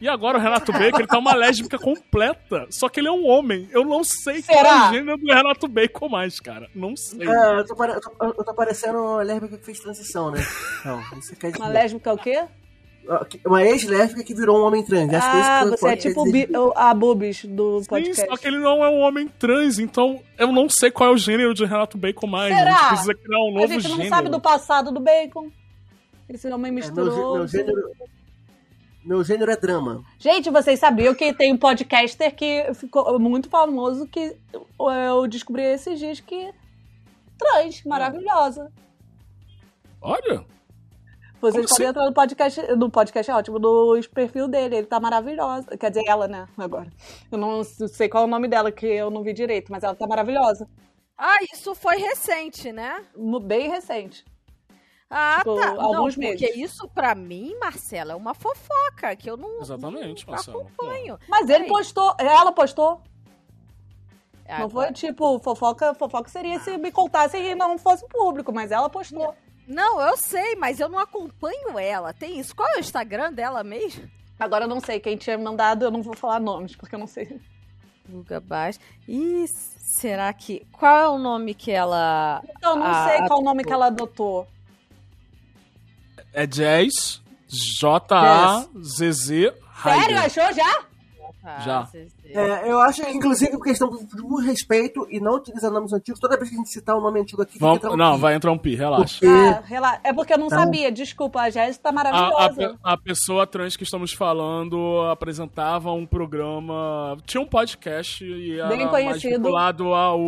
[0.00, 2.66] E agora o Renato Bacon ele tá uma lésbica completa.
[2.70, 3.68] Só que ele é um homem.
[3.72, 4.88] Eu não sei qual é Será?
[4.90, 6.68] o gênero do Renato Bacon mais, cara.
[6.74, 7.26] Não sei.
[7.28, 10.40] É, eu tô, eu tô- eu tô parecendo uma lésbica que fez transição, né?
[10.84, 11.62] Não, isso quer dizer.
[11.62, 12.44] Uma lésbica é o quê?
[13.44, 15.12] Uma ex-lésbica que virou um homem trans.
[15.12, 16.48] Acho que é isso Ah, que você é tipo dizer.
[16.74, 18.26] a Bubis do Sim, podcast.
[18.30, 21.16] só que ele não é um homem trans, então eu não sei qual é o
[21.18, 22.56] gênero de Renato Bacon mais.
[22.56, 22.70] Será?
[22.74, 24.08] A gente precisa criar um novo a gente não gênero.
[24.08, 25.50] sabe do passado do Bacon.
[26.30, 27.34] Esse homem É, meu, misturou.
[27.34, 27.90] meu gênero.
[29.04, 30.02] Meu gênero é drama.
[30.18, 34.36] Gente, vocês sabiam que tem um podcaster que ficou muito famoso que
[34.78, 36.52] eu descobri esses dias que
[37.38, 38.72] trans, maravilhosa.
[40.00, 40.44] Olha,
[41.40, 41.90] Vocês Como podem assim?
[41.90, 45.76] entrar no podcast, no podcast é ótimo, no perfil dele, ele tá maravilhosa.
[45.76, 46.90] Quer dizer, ela, né, agora.
[47.30, 49.94] Eu não sei qual é o nome dela, que eu não vi direito, mas ela
[49.94, 50.66] tá maravilhosa.
[51.18, 53.04] Ah, isso foi recente, né?
[53.42, 54.24] Bem recente.
[55.16, 55.74] Ah, Tipo, tá.
[55.74, 56.56] Não, alguns porque meses.
[56.56, 60.60] isso pra mim, Marcela, é uma fofoca que eu não, Exatamente, não Marcela.
[60.62, 61.18] acompanho.
[61.28, 63.00] Mas ele postou, ela postou.
[64.44, 68.52] É, Não agora- foi tipo, fofoca, fofoca seria se me contasse e não fosse público,
[68.52, 69.34] mas ela postou.
[69.66, 72.12] Não, eu sei, mas eu não acompanho ela.
[72.12, 72.54] Tem isso.
[72.54, 74.06] Qual é o Instagram dela mesmo?
[74.38, 77.06] Agora eu não sei quem tinha mandado, eu não vou falar nomes, porque eu não
[77.06, 77.40] sei.
[78.06, 78.78] Guga Baixo.
[79.08, 79.46] Ih,
[79.78, 80.66] será que.
[80.72, 82.42] Qual é o nome que ela.
[82.58, 84.46] Então, não Ah, sei qual o nome que ela adotou.
[86.34, 87.22] É Jazz,
[87.80, 90.18] J-A-Z-Z, Sério?
[90.18, 90.84] Achou já?
[91.62, 91.86] Já.
[92.24, 96.48] É, eu acho, inclusive, por questão do respeito e não utilizar nomes antigos, toda vez
[96.48, 98.20] que a gente citar um nome antigo aqui, tem que Vamos, entrar um não, pi.
[98.22, 99.18] vai entrar um pi, relaxa.
[99.20, 100.60] Porque- Ah, rela- É porque eu não Tá.
[100.60, 102.54] sabia, desculpa, a Jéssica tá A, a, maravilhosa.
[102.70, 107.18] pe- a pessoa trans que estamos falando apresentava um programa.
[107.26, 109.36] Tinha um podcast e era Bem mais conhecido.
[109.36, 110.18] vinculado ao,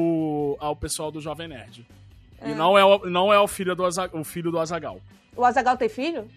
[0.60, 1.86] ao pessoal do Jovem Nerd.
[2.42, 2.50] É.
[2.50, 5.00] E não é, o- não é o, filho do Aza- o filho do Azagal.
[5.36, 6.28] O Azagal tem filho?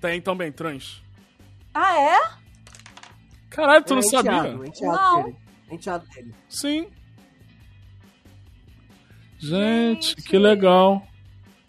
[0.00, 1.02] Tem também trans.
[1.74, 2.18] Ah, é?
[3.50, 4.30] Caralho, tu É não sabia?
[4.38, 5.22] enteado, é enteado Não.
[5.24, 5.36] dele.
[5.70, 6.34] É enteado dele.
[6.48, 6.88] Sim.
[9.38, 10.16] Gente, Gente.
[10.28, 11.02] que legal.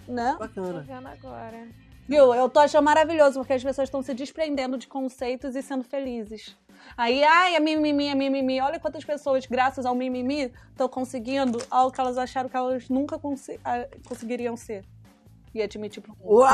[0.08, 0.32] Né?
[0.34, 0.82] Tô Bacana.
[0.82, 1.68] vendo agora.
[2.08, 2.34] Viu?
[2.34, 6.56] Eu tô achando maravilhoso, porque as pessoas estão se desprendendo de conceitos e sendo felizes.
[6.98, 8.60] Aí, ai, a mimimi, a mimimi.
[8.60, 13.18] Olha quantas pessoas, graças ao mimimi, estão conseguindo algo que elas acharam que elas nunca
[13.20, 14.84] consi- ah, conseguiriam ser.
[15.54, 16.24] E admitir pro mundo.
[16.40, 16.54] Uau!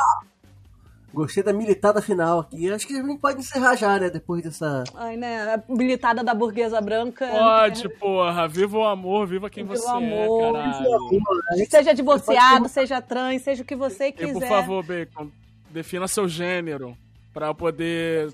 [1.13, 2.69] Gostei da militada final aqui.
[2.71, 4.09] Acho que a gente pode encerrar já, né?
[4.09, 4.83] Depois dessa.
[4.93, 5.53] Ai, né?
[5.55, 7.25] A militada da burguesa branca.
[7.27, 8.47] Pode, porra.
[8.47, 10.55] Viva o amor, viva quem Viva você o amor.
[10.57, 11.69] é, caralho.
[11.69, 14.33] Seja divorciado, seja trans, seja o que você E quiser.
[14.33, 15.29] por favor, Bacon,
[15.71, 16.95] defina seu gênero
[17.33, 18.29] pra eu poder,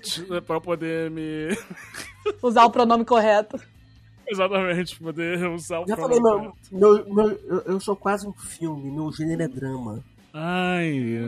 [0.46, 1.56] pra eu poder me...
[2.42, 3.58] Usar o pronome correto.
[4.26, 7.06] Exatamente, poder usar o Já pronome falei, meu, correto.
[7.06, 10.02] meu, meu- eu, eu sou quase um filme, meu gênero é drama.
[10.34, 11.20] Ai,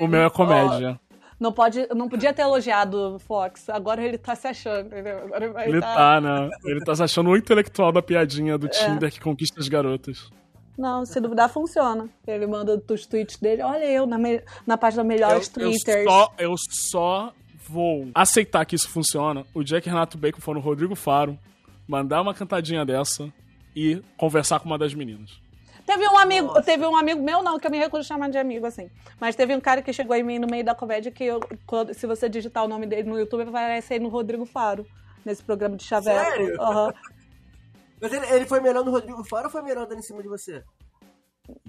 [0.00, 0.98] o meu é comédia.
[1.38, 3.68] Não, pode, não podia ter elogiado o Fox.
[3.68, 5.18] Agora ele tá se achando, entendeu?
[5.24, 6.48] Agora vai Ele tá, né?
[6.64, 8.58] Ele tá se achando o intelectual da piadinha É.
[8.58, 10.30] do Tinder que conquista as garotas.
[10.78, 12.08] Não, se duvidar, funciona.
[12.26, 13.62] Ele manda os tweets dele.
[13.62, 15.72] Olha eu na, me- na página Melhores eu, eu
[16.08, 17.32] só, eu só
[17.68, 21.38] vou aceitar que isso funciona o que Renato Bacon for no Rodrigo Faro,
[21.86, 23.30] mandar uma cantadinha dessa
[23.76, 25.40] e conversar com uma das meninas.
[25.86, 28.38] Teve um amigo, teve um amigo meu, não, que eu me recuso a chamar de
[28.38, 28.90] amigo, assim.
[29.20, 31.92] Mas teve um cara que chegou em mim no meio da comédia que eu, quando-
[31.92, 34.86] se você digitar o nome dele no YouTube, vai aparecer aí no Rodrigo Faro,
[35.24, 36.30] nesse programa de chaveco.
[36.30, 36.60] Sério?
[36.60, 36.92] Aham.
[38.00, 40.28] Mas ele, ele foi melhor no Rodrigo Faro ou foi melhor dando em cima de
[40.28, 40.62] você?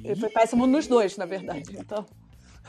[0.03, 1.77] Ele foi péssimo nos dois, na verdade.
[1.77, 2.06] Então.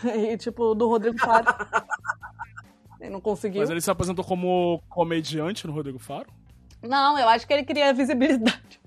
[0.04, 1.46] E, tipo, do Rodrigo Faro.
[3.00, 3.60] Ele não conseguiu.
[3.62, 6.26] Mas ele se apresentou como comediante no Rodrigo Faro?
[6.82, 8.78] Não, eu acho que ele queria visibilidade.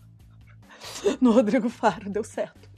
[1.21, 2.69] No Rodrigo Faro, deu certo.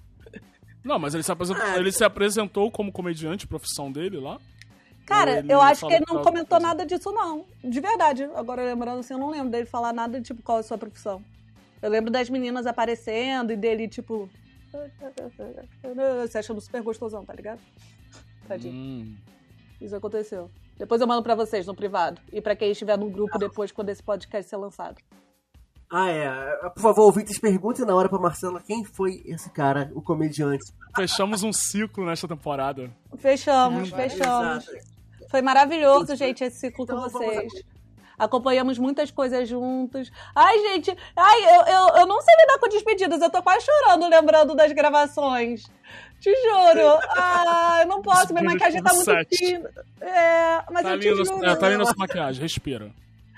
[0.84, 4.40] Não, mas ele se apresentou, Ah, ele se apresentou como comediante, profissão dele lá?
[5.06, 7.46] Cara, eu acho que ele não comentou nada disso, não.
[7.64, 8.24] De verdade.
[8.36, 10.78] Agora, lembrando assim, eu não lembro dele falar nada de, tipo, qual é a sua
[10.78, 11.24] profissão.
[11.82, 14.30] Eu lembro das meninas aparecendo e dele, tipo...
[16.30, 17.60] Se achando super gostosão, tá ligado?
[18.48, 18.74] Tadinho.
[18.74, 19.16] Hum.
[19.82, 20.50] Isso aconteceu.
[20.78, 22.22] Depois eu mando pra vocês no privado.
[22.32, 25.02] E pra quem estiver no grupo depois, quando esse podcast ser lançado.
[25.92, 26.70] Ah, é.
[26.70, 30.64] Por favor, ouvintes, perguntem na hora pra Marcela quem foi esse cara, o comediante.
[30.96, 32.90] Fechamos um ciclo nesta temporada.
[33.18, 34.68] Fechamos, fechamos.
[34.68, 34.92] Exato.
[35.30, 37.64] Foi maravilhoso, gente, esse ciclo com Então, vamos vocês.
[38.18, 40.12] acompanhamos muitas coisas juntos.
[40.36, 44.08] Ai, gente, ai, eu, eu, eu não sei lidar com despedidas, eu tô quase chorando
[44.10, 45.64] lembrando das gravações.
[46.20, 47.00] Te juro.
[47.18, 49.70] Ah, eu não posso, minha maquiagem tá muito fina.
[50.00, 51.46] É, mas Tá eu te linda, juro.
[51.46, 52.92] é, tá linda essa maquiagem, respira.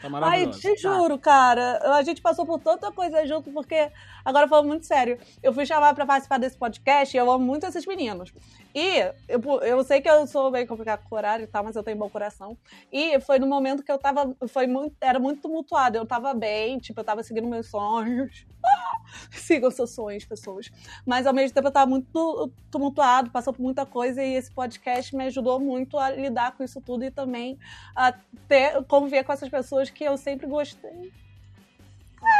[0.03, 1.80] Tá Ai, te juro, cara.
[1.95, 3.89] A gente passou por tanta coisa junto, porque.
[4.25, 5.17] Agora falando muito sério.
[5.41, 8.34] Eu fui chamar pra participar desse podcast e eu amo muito esses meninos.
[8.73, 8.97] E
[9.27, 11.83] eu, eu sei que eu sou bem complicado com o horário e tal, mas eu
[11.83, 12.57] tenho bom coração.
[12.91, 14.35] E foi no momento que eu tava.
[14.47, 15.97] Foi muito, era muito tumultuado.
[15.97, 18.47] Eu tava bem, tipo, eu tava seguindo meus sonhos.
[19.31, 20.71] Sigam seus sonhos, pessoas.
[21.05, 25.15] Mas ao mesmo tempo eu tava muito tumultuado, passou por muita coisa e esse podcast
[25.15, 27.59] me ajudou muito a lidar com isso tudo e também
[27.95, 28.11] a
[28.47, 31.11] ter, conviver com essas pessoas que eu sempre gostei.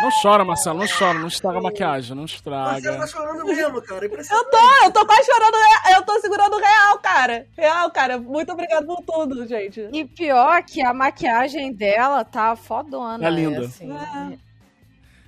[0.02, 2.98] Não chora, Marcelo, não chora, não estraga a maquiagem, não Você estraga.
[2.98, 4.06] tá chorando mesmo, cara.
[4.06, 4.50] Eu Impressionante.
[4.50, 5.58] tô, eu tô quase chorando,
[5.96, 7.48] eu tô segurando real, cara.
[7.58, 8.18] Real, cara.
[8.18, 9.88] Muito obrigado por tudo, gente.
[9.94, 13.26] E pior que a maquiagem dela tá fodona.
[13.26, 13.62] É linda.
[13.66, 14.38] Assim, É.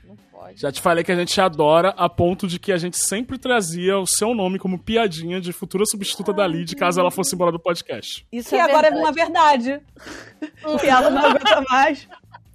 [0.07, 0.59] Não pode.
[0.61, 3.97] Já te falei que a gente adora a ponto de que a gente sempre trazia
[3.97, 7.59] o seu nome como piadinha de futura substituta da Lid, caso ela fosse embora do
[7.59, 8.25] podcast.
[8.31, 9.01] Isso Que é agora é verdade.
[9.03, 9.81] uma verdade.
[10.79, 12.07] que ela não aguenta mais.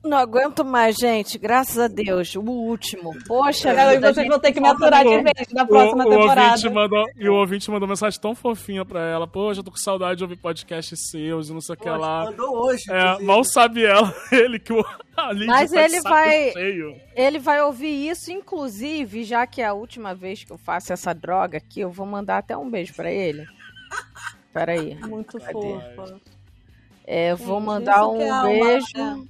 [0.03, 1.39] Não aguento mais, gente.
[1.39, 2.35] Graças a Deus.
[2.35, 3.13] O último.
[3.27, 6.09] Poxa, e vida, vocês gente, vão ter que me aturar de vez na próxima o,
[6.09, 6.71] o temporada.
[6.71, 9.27] mandou, e o ouvinte mandou mensagem tão fofinha pra ela.
[9.27, 12.25] Poxa, eu tô com saudade de ouvir podcasts seus e não sei o que lá.
[12.25, 12.85] Mandou hoje.
[12.89, 14.83] É, mal sabe ela, ele que o
[15.47, 16.97] Mas ele vai- cheio.
[17.15, 21.13] Ele vai ouvir isso, inclusive, já que é a última vez que eu faço essa
[21.13, 23.47] droga aqui, eu vou mandar até um beijo pra ele.
[24.53, 24.95] Peraí.
[25.07, 25.53] Muito Cadê?
[25.53, 26.21] fofa.
[27.07, 29.29] É, eu vou mandar um é beijo.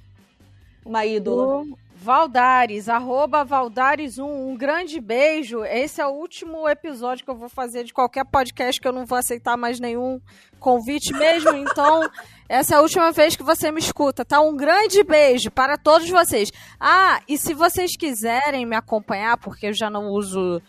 [0.85, 1.65] Uma ídola.
[2.03, 5.63] Valdares, arroba Valdares1, um grande beijo.
[5.63, 9.05] Esse é o último episódio que eu vou fazer de qualquer podcast que eu não
[9.05, 10.19] vou aceitar mais nenhum
[10.59, 11.55] convite mesmo.
[11.55, 12.09] Então,
[12.49, 14.41] essa é a última vez que você me escuta, tá?
[14.41, 16.51] Um grande beijo para todos vocês.
[16.79, 20.59] Ah, e se vocês quiserem me acompanhar, porque eu já não uso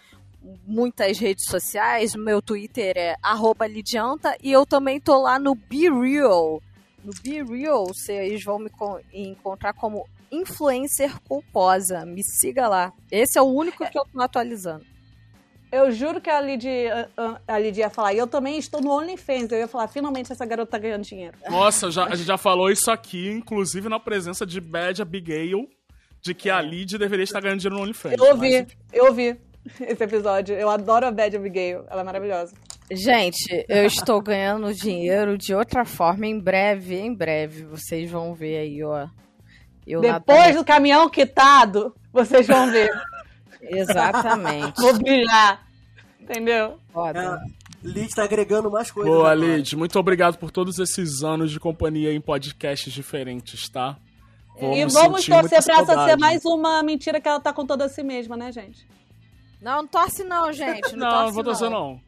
[0.66, 5.54] muitas redes sociais, o meu Twitter é arroba Lidianta e eu também tô lá no
[5.54, 6.60] Be Real.
[7.04, 12.04] No Be Real, vocês vão me co- encontrar como influencer culposa.
[12.06, 12.92] Me siga lá.
[13.10, 14.84] Esse é o único que eu tô atualizando.
[15.70, 17.08] Eu juro que a Lidia,
[17.48, 18.12] a Lidia ia falar.
[18.12, 19.50] E eu também estou no OnlyFans.
[19.50, 21.36] Eu ia falar, finalmente essa garota tá ganhando dinheiro.
[21.48, 25.66] Nossa, já, a gente já falou isso aqui, inclusive na presença de Bad Abigail,
[26.20, 28.14] de que a Lid deveria estar ganhando dinheiro no OnlyFans.
[28.18, 29.36] Eu ouvi, Mas, eu ouvi
[29.80, 30.54] esse episódio.
[30.54, 31.84] Eu adoro a Bad Abigail.
[31.90, 32.54] Ela é maravilhosa.
[32.90, 36.26] Gente, eu estou ganhando dinheiro de outra forma.
[36.26, 39.08] Em breve, em breve, vocês vão ver aí, ó.
[39.86, 42.90] Eu Depois nadando- do caminhão quitado, vocês vão ver.
[43.62, 44.80] Exatamente.
[44.80, 45.66] Vou brilhar.
[46.20, 46.78] Entendeu?
[46.92, 47.40] Foda.
[47.82, 49.12] Lid tá agregando mais coisas.
[49.12, 49.34] Boa.
[49.34, 49.74] Lid.
[49.76, 53.96] Muito obrigado por todos esses anos de companhia em podcasts diferentes, tá?
[54.60, 57.88] Vou e vamos torcer pra essa ser mais uma mentira que ela tá contando a
[57.88, 58.86] si mesma, né, gente?
[59.60, 60.94] Não, não torce não, gente.
[60.94, 62.00] Não, Não, torce não vou torcer não.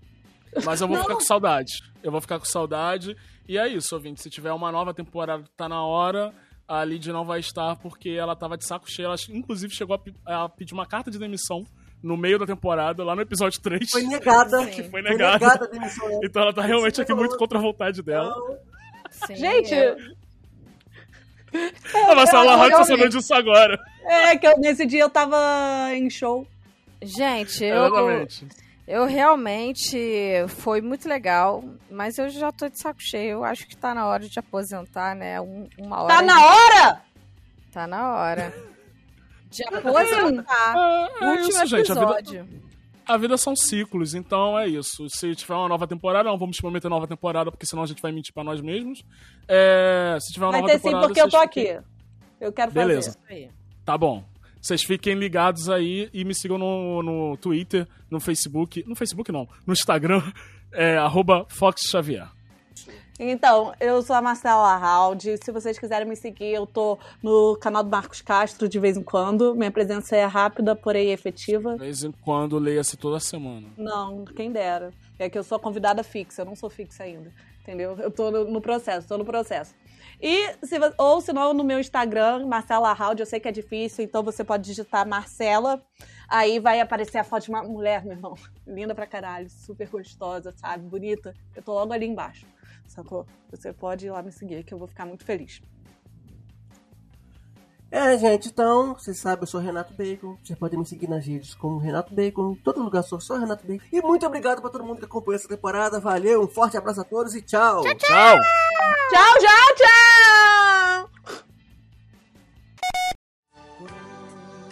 [0.65, 1.73] Mas eu vou ficar com saudade.
[2.03, 3.17] Eu vou ficar com saudade.
[3.49, 4.23] E é isso, ouvinte.
[4.23, 6.33] Se tiver uma nova temporada que tá na hora,
[6.69, 9.07] a Lid não vai estar porque ela tava de saco cheio.
[9.07, 11.65] Ela, inclusive, chegou a, a pedir uma carta de demissão
[12.03, 13.91] no meio da temporada, lá no episódio 3.
[13.91, 14.59] Foi negada.
[14.71, 14.83] Sim.
[14.83, 15.39] Foi Foi negada.
[15.45, 16.07] negada a demissão.
[16.09, 16.21] dela.
[16.25, 18.29] Então ela tá realmente aqui muito contra a vontade dela.
[18.31, 18.59] Não,
[19.27, 19.97] Sim, Gente, eu-
[22.11, 23.79] A Marcela eu Rádio tá sabendo disso agora.
[24.05, 25.37] é que eu- nesse dia eu tava
[25.95, 26.47] em show.
[27.01, 28.47] Gente, eu, Exatamente.
[28.87, 29.99] Eu realmente
[30.49, 33.31] foi muito legal, mas eu já tô de saco cheio.
[33.33, 35.41] Eu acho que tá na hora de aposentar, né?
[35.41, 36.15] Um- uma hora.
[36.17, 37.03] Tá na hora?
[37.73, 38.55] Tá na hora.
[39.51, 40.75] De aposentar.
[41.21, 41.91] É, é Último isso, gente.
[41.93, 42.49] A vida, episódio.
[43.07, 45.09] a vida são ciclos, então é isso.
[45.09, 48.13] Se tiver uma nova temporada, não vamos prometer nova temporada, porque senão a gente vai
[48.13, 49.03] mentir pra nós mesmos.
[49.49, 51.07] É, se tiver uma Vai nova ter sim, temporada.
[51.09, 51.81] porque eu tô aqui.
[52.41, 53.13] Eu quero Beleza.
[53.13, 53.35] fazer.
[53.35, 53.51] Isso aí.
[53.85, 54.25] Tá bom.
[54.65, 58.83] Vocês fiquem ligados aí e me sigam no, no Twitter, no Facebook.
[58.87, 60.23] No Facebook não, no Instagram,
[60.73, 62.27] é arroba Fox Xavier.
[63.21, 65.37] Então, eu sou a Marcela Haldi.
[65.45, 69.03] Se vocês quiserem me seguir, eu tô no canal do Marcos Castro de vez em
[69.03, 69.55] quando.
[69.55, 71.75] Minha presença é rápida, porém efetiva.
[71.75, 73.69] De vez em quando leia-se toda semana.
[73.77, 74.95] Não, quem dera.
[75.19, 77.31] É que eu sou convidada fixa, eu não sou fixa ainda.
[77.61, 77.97] Entendeu?
[77.99, 79.75] Eu tô no processo, tô no processo.
[80.21, 84.05] E, se, ou se não, no meu Instagram, Marcela Haldi, eu sei que é difícil,
[84.05, 85.83] então você pode digitar Marcela.
[86.29, 88.35] Aí vai aparecer a foto de uma mulher, meu irmão.
[88.67, 90.87] Linda pra caralho, super gostosa, sabe?
[90.87, 91.35] Bonita.
[91.55, 92.47] Eu tô logo ali embaixo.
[92.87, 93.27] Sacou?
[93.51, 95.61] Você pode ir lá me seguir, que eu vou ficar muito feliz.
[97.95, 100.37] É, gente, então, vocês sabem, eu sou Renato Bacon.
[100.43, 102.51] Vocês podem me seguir nas redes como Renato Bacon.
[102.51, 103.85] Em todo lugar sou só Renato Bacon.
[103.93, 106.01] E muito obrigado pra todo mundo que acompanhou essa temporada.
[106.01, 107.85] Valeu, um forte abraço a todos e tchau.
[107.85, 108.39] Tchau!
[109.11, 111.11] Tchau, tchau, tchau!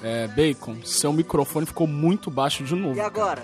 [0.02, 2.96] É, Bacon, seu microfone ficou muito baixo de novo.
[2.96, 3.42] E agora?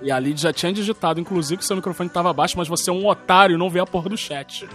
[0.00, 2.92] E a Lid já tinha digitado, inclusive, que seu microfone estava baixo, mas você é
[2.92, 4.68] um otário e não vê a porra do chat.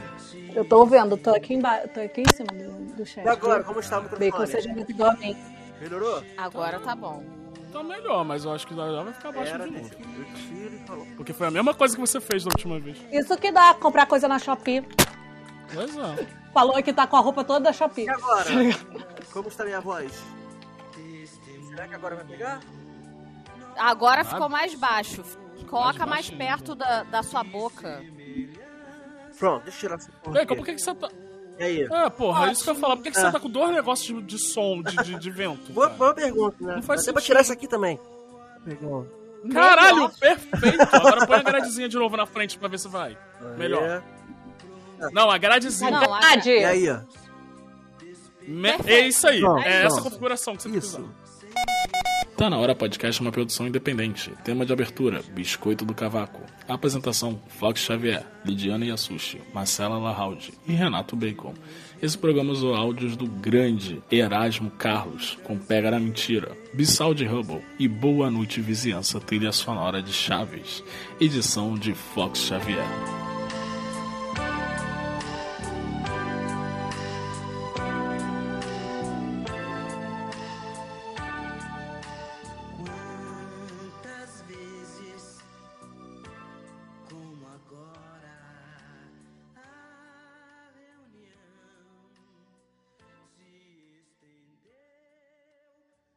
[0.56, 3.26] Eu tô vendo, tô aqui embaixo, tô aqui em cima do, do chat.
[3.26, 3.64] E agora?
[3.64, 4.48] Como está o Bacon microfone?
[4.48, 5.36] seja muito igual a mim.
[5.82, 6.24] Melhorou?
[6.38, 7.24] Agora tá bom.
[7.74, 11.06] Tá melhor, mas eu acho que já vai ficar baixo Era, de novo.
[11.18, 12.98] Porque foi a mesma coisa que você fez da última vez.
[13.12, 14.82] Isso que dá comprar coisa na Shopee.
[15.74, 16.28] Pois é.
[16.54, 18.06] Falou que tá com a roupa toda da Shopee.
[18.06, 18.46] E agora?
[19.34, 20.24] Como está minha voz?
[21.68, 22.62] Será que agora vai pegar?
[23.78, 24.30] Agora Nada.
[24.30, 25.22] ficou mais baixo.
[25.70, 28.02] Coloca Mais mais, perto da, da sua boca.
[29.40, 30.42] Pronto, deixa eu tirar essa porra.
[30.42, 30.56] Aqui.
[30.56, 31.10] por que, que você tá.
[31.60, 31.82] E aí?
[31.84, 32.96] É, porra, é isso que eu ia falar.
[32.98, 33.32] Por que, que você Ah.
[33.32, 35.72] tá com dois negócios de, de som, de, de, de vento?
[35.72, 36.76] Boa, boa pergunta, né?
[36.76, 37.22] Não faz pra sentido.
[37.26, 38.00] tirar isso aqui também.
[38.66, 39.04] Pegar.
[39.54, 40.82] Caralho, perfeito!
[40.96, 43.16] Agora põe a gradezinha de novo na frente pra ver se vai.
[43.58, 43.84] Melhor.
[45.00, 45.12] É.
[45.12, 45.92] Não, a gradezinha.
[45.92, 46.50] Não, a- Verdade.
[46.50, 47.00] E aí, ó?
[48.48, 49.40] Me- É isso aí.
[49.40, 50.98] Pronto, é essa configuração que você Isso.
[50.98, 51.25] precisa.
[52.38, 54.30] Tá na hora podcast uma produção independente.
[54.44, 56.42] Tema de abertura: Biscoito do Cavaco.
[56.68, 61.54] Apresentação: Fox Xavier, Lidiana Yasushi, Marcela Lahaldi e Renato Bacon.
[62.02, 67.62] Esse programa usou áudios do grande Erasmo Carlos, com Pega na Mentira, Bissal de Hubble
[67.80, 70.84] e Boa Noite Vizinhança, trilha sonora de Chaves.
[71.22, 73.25] Edição de Fox Xavier.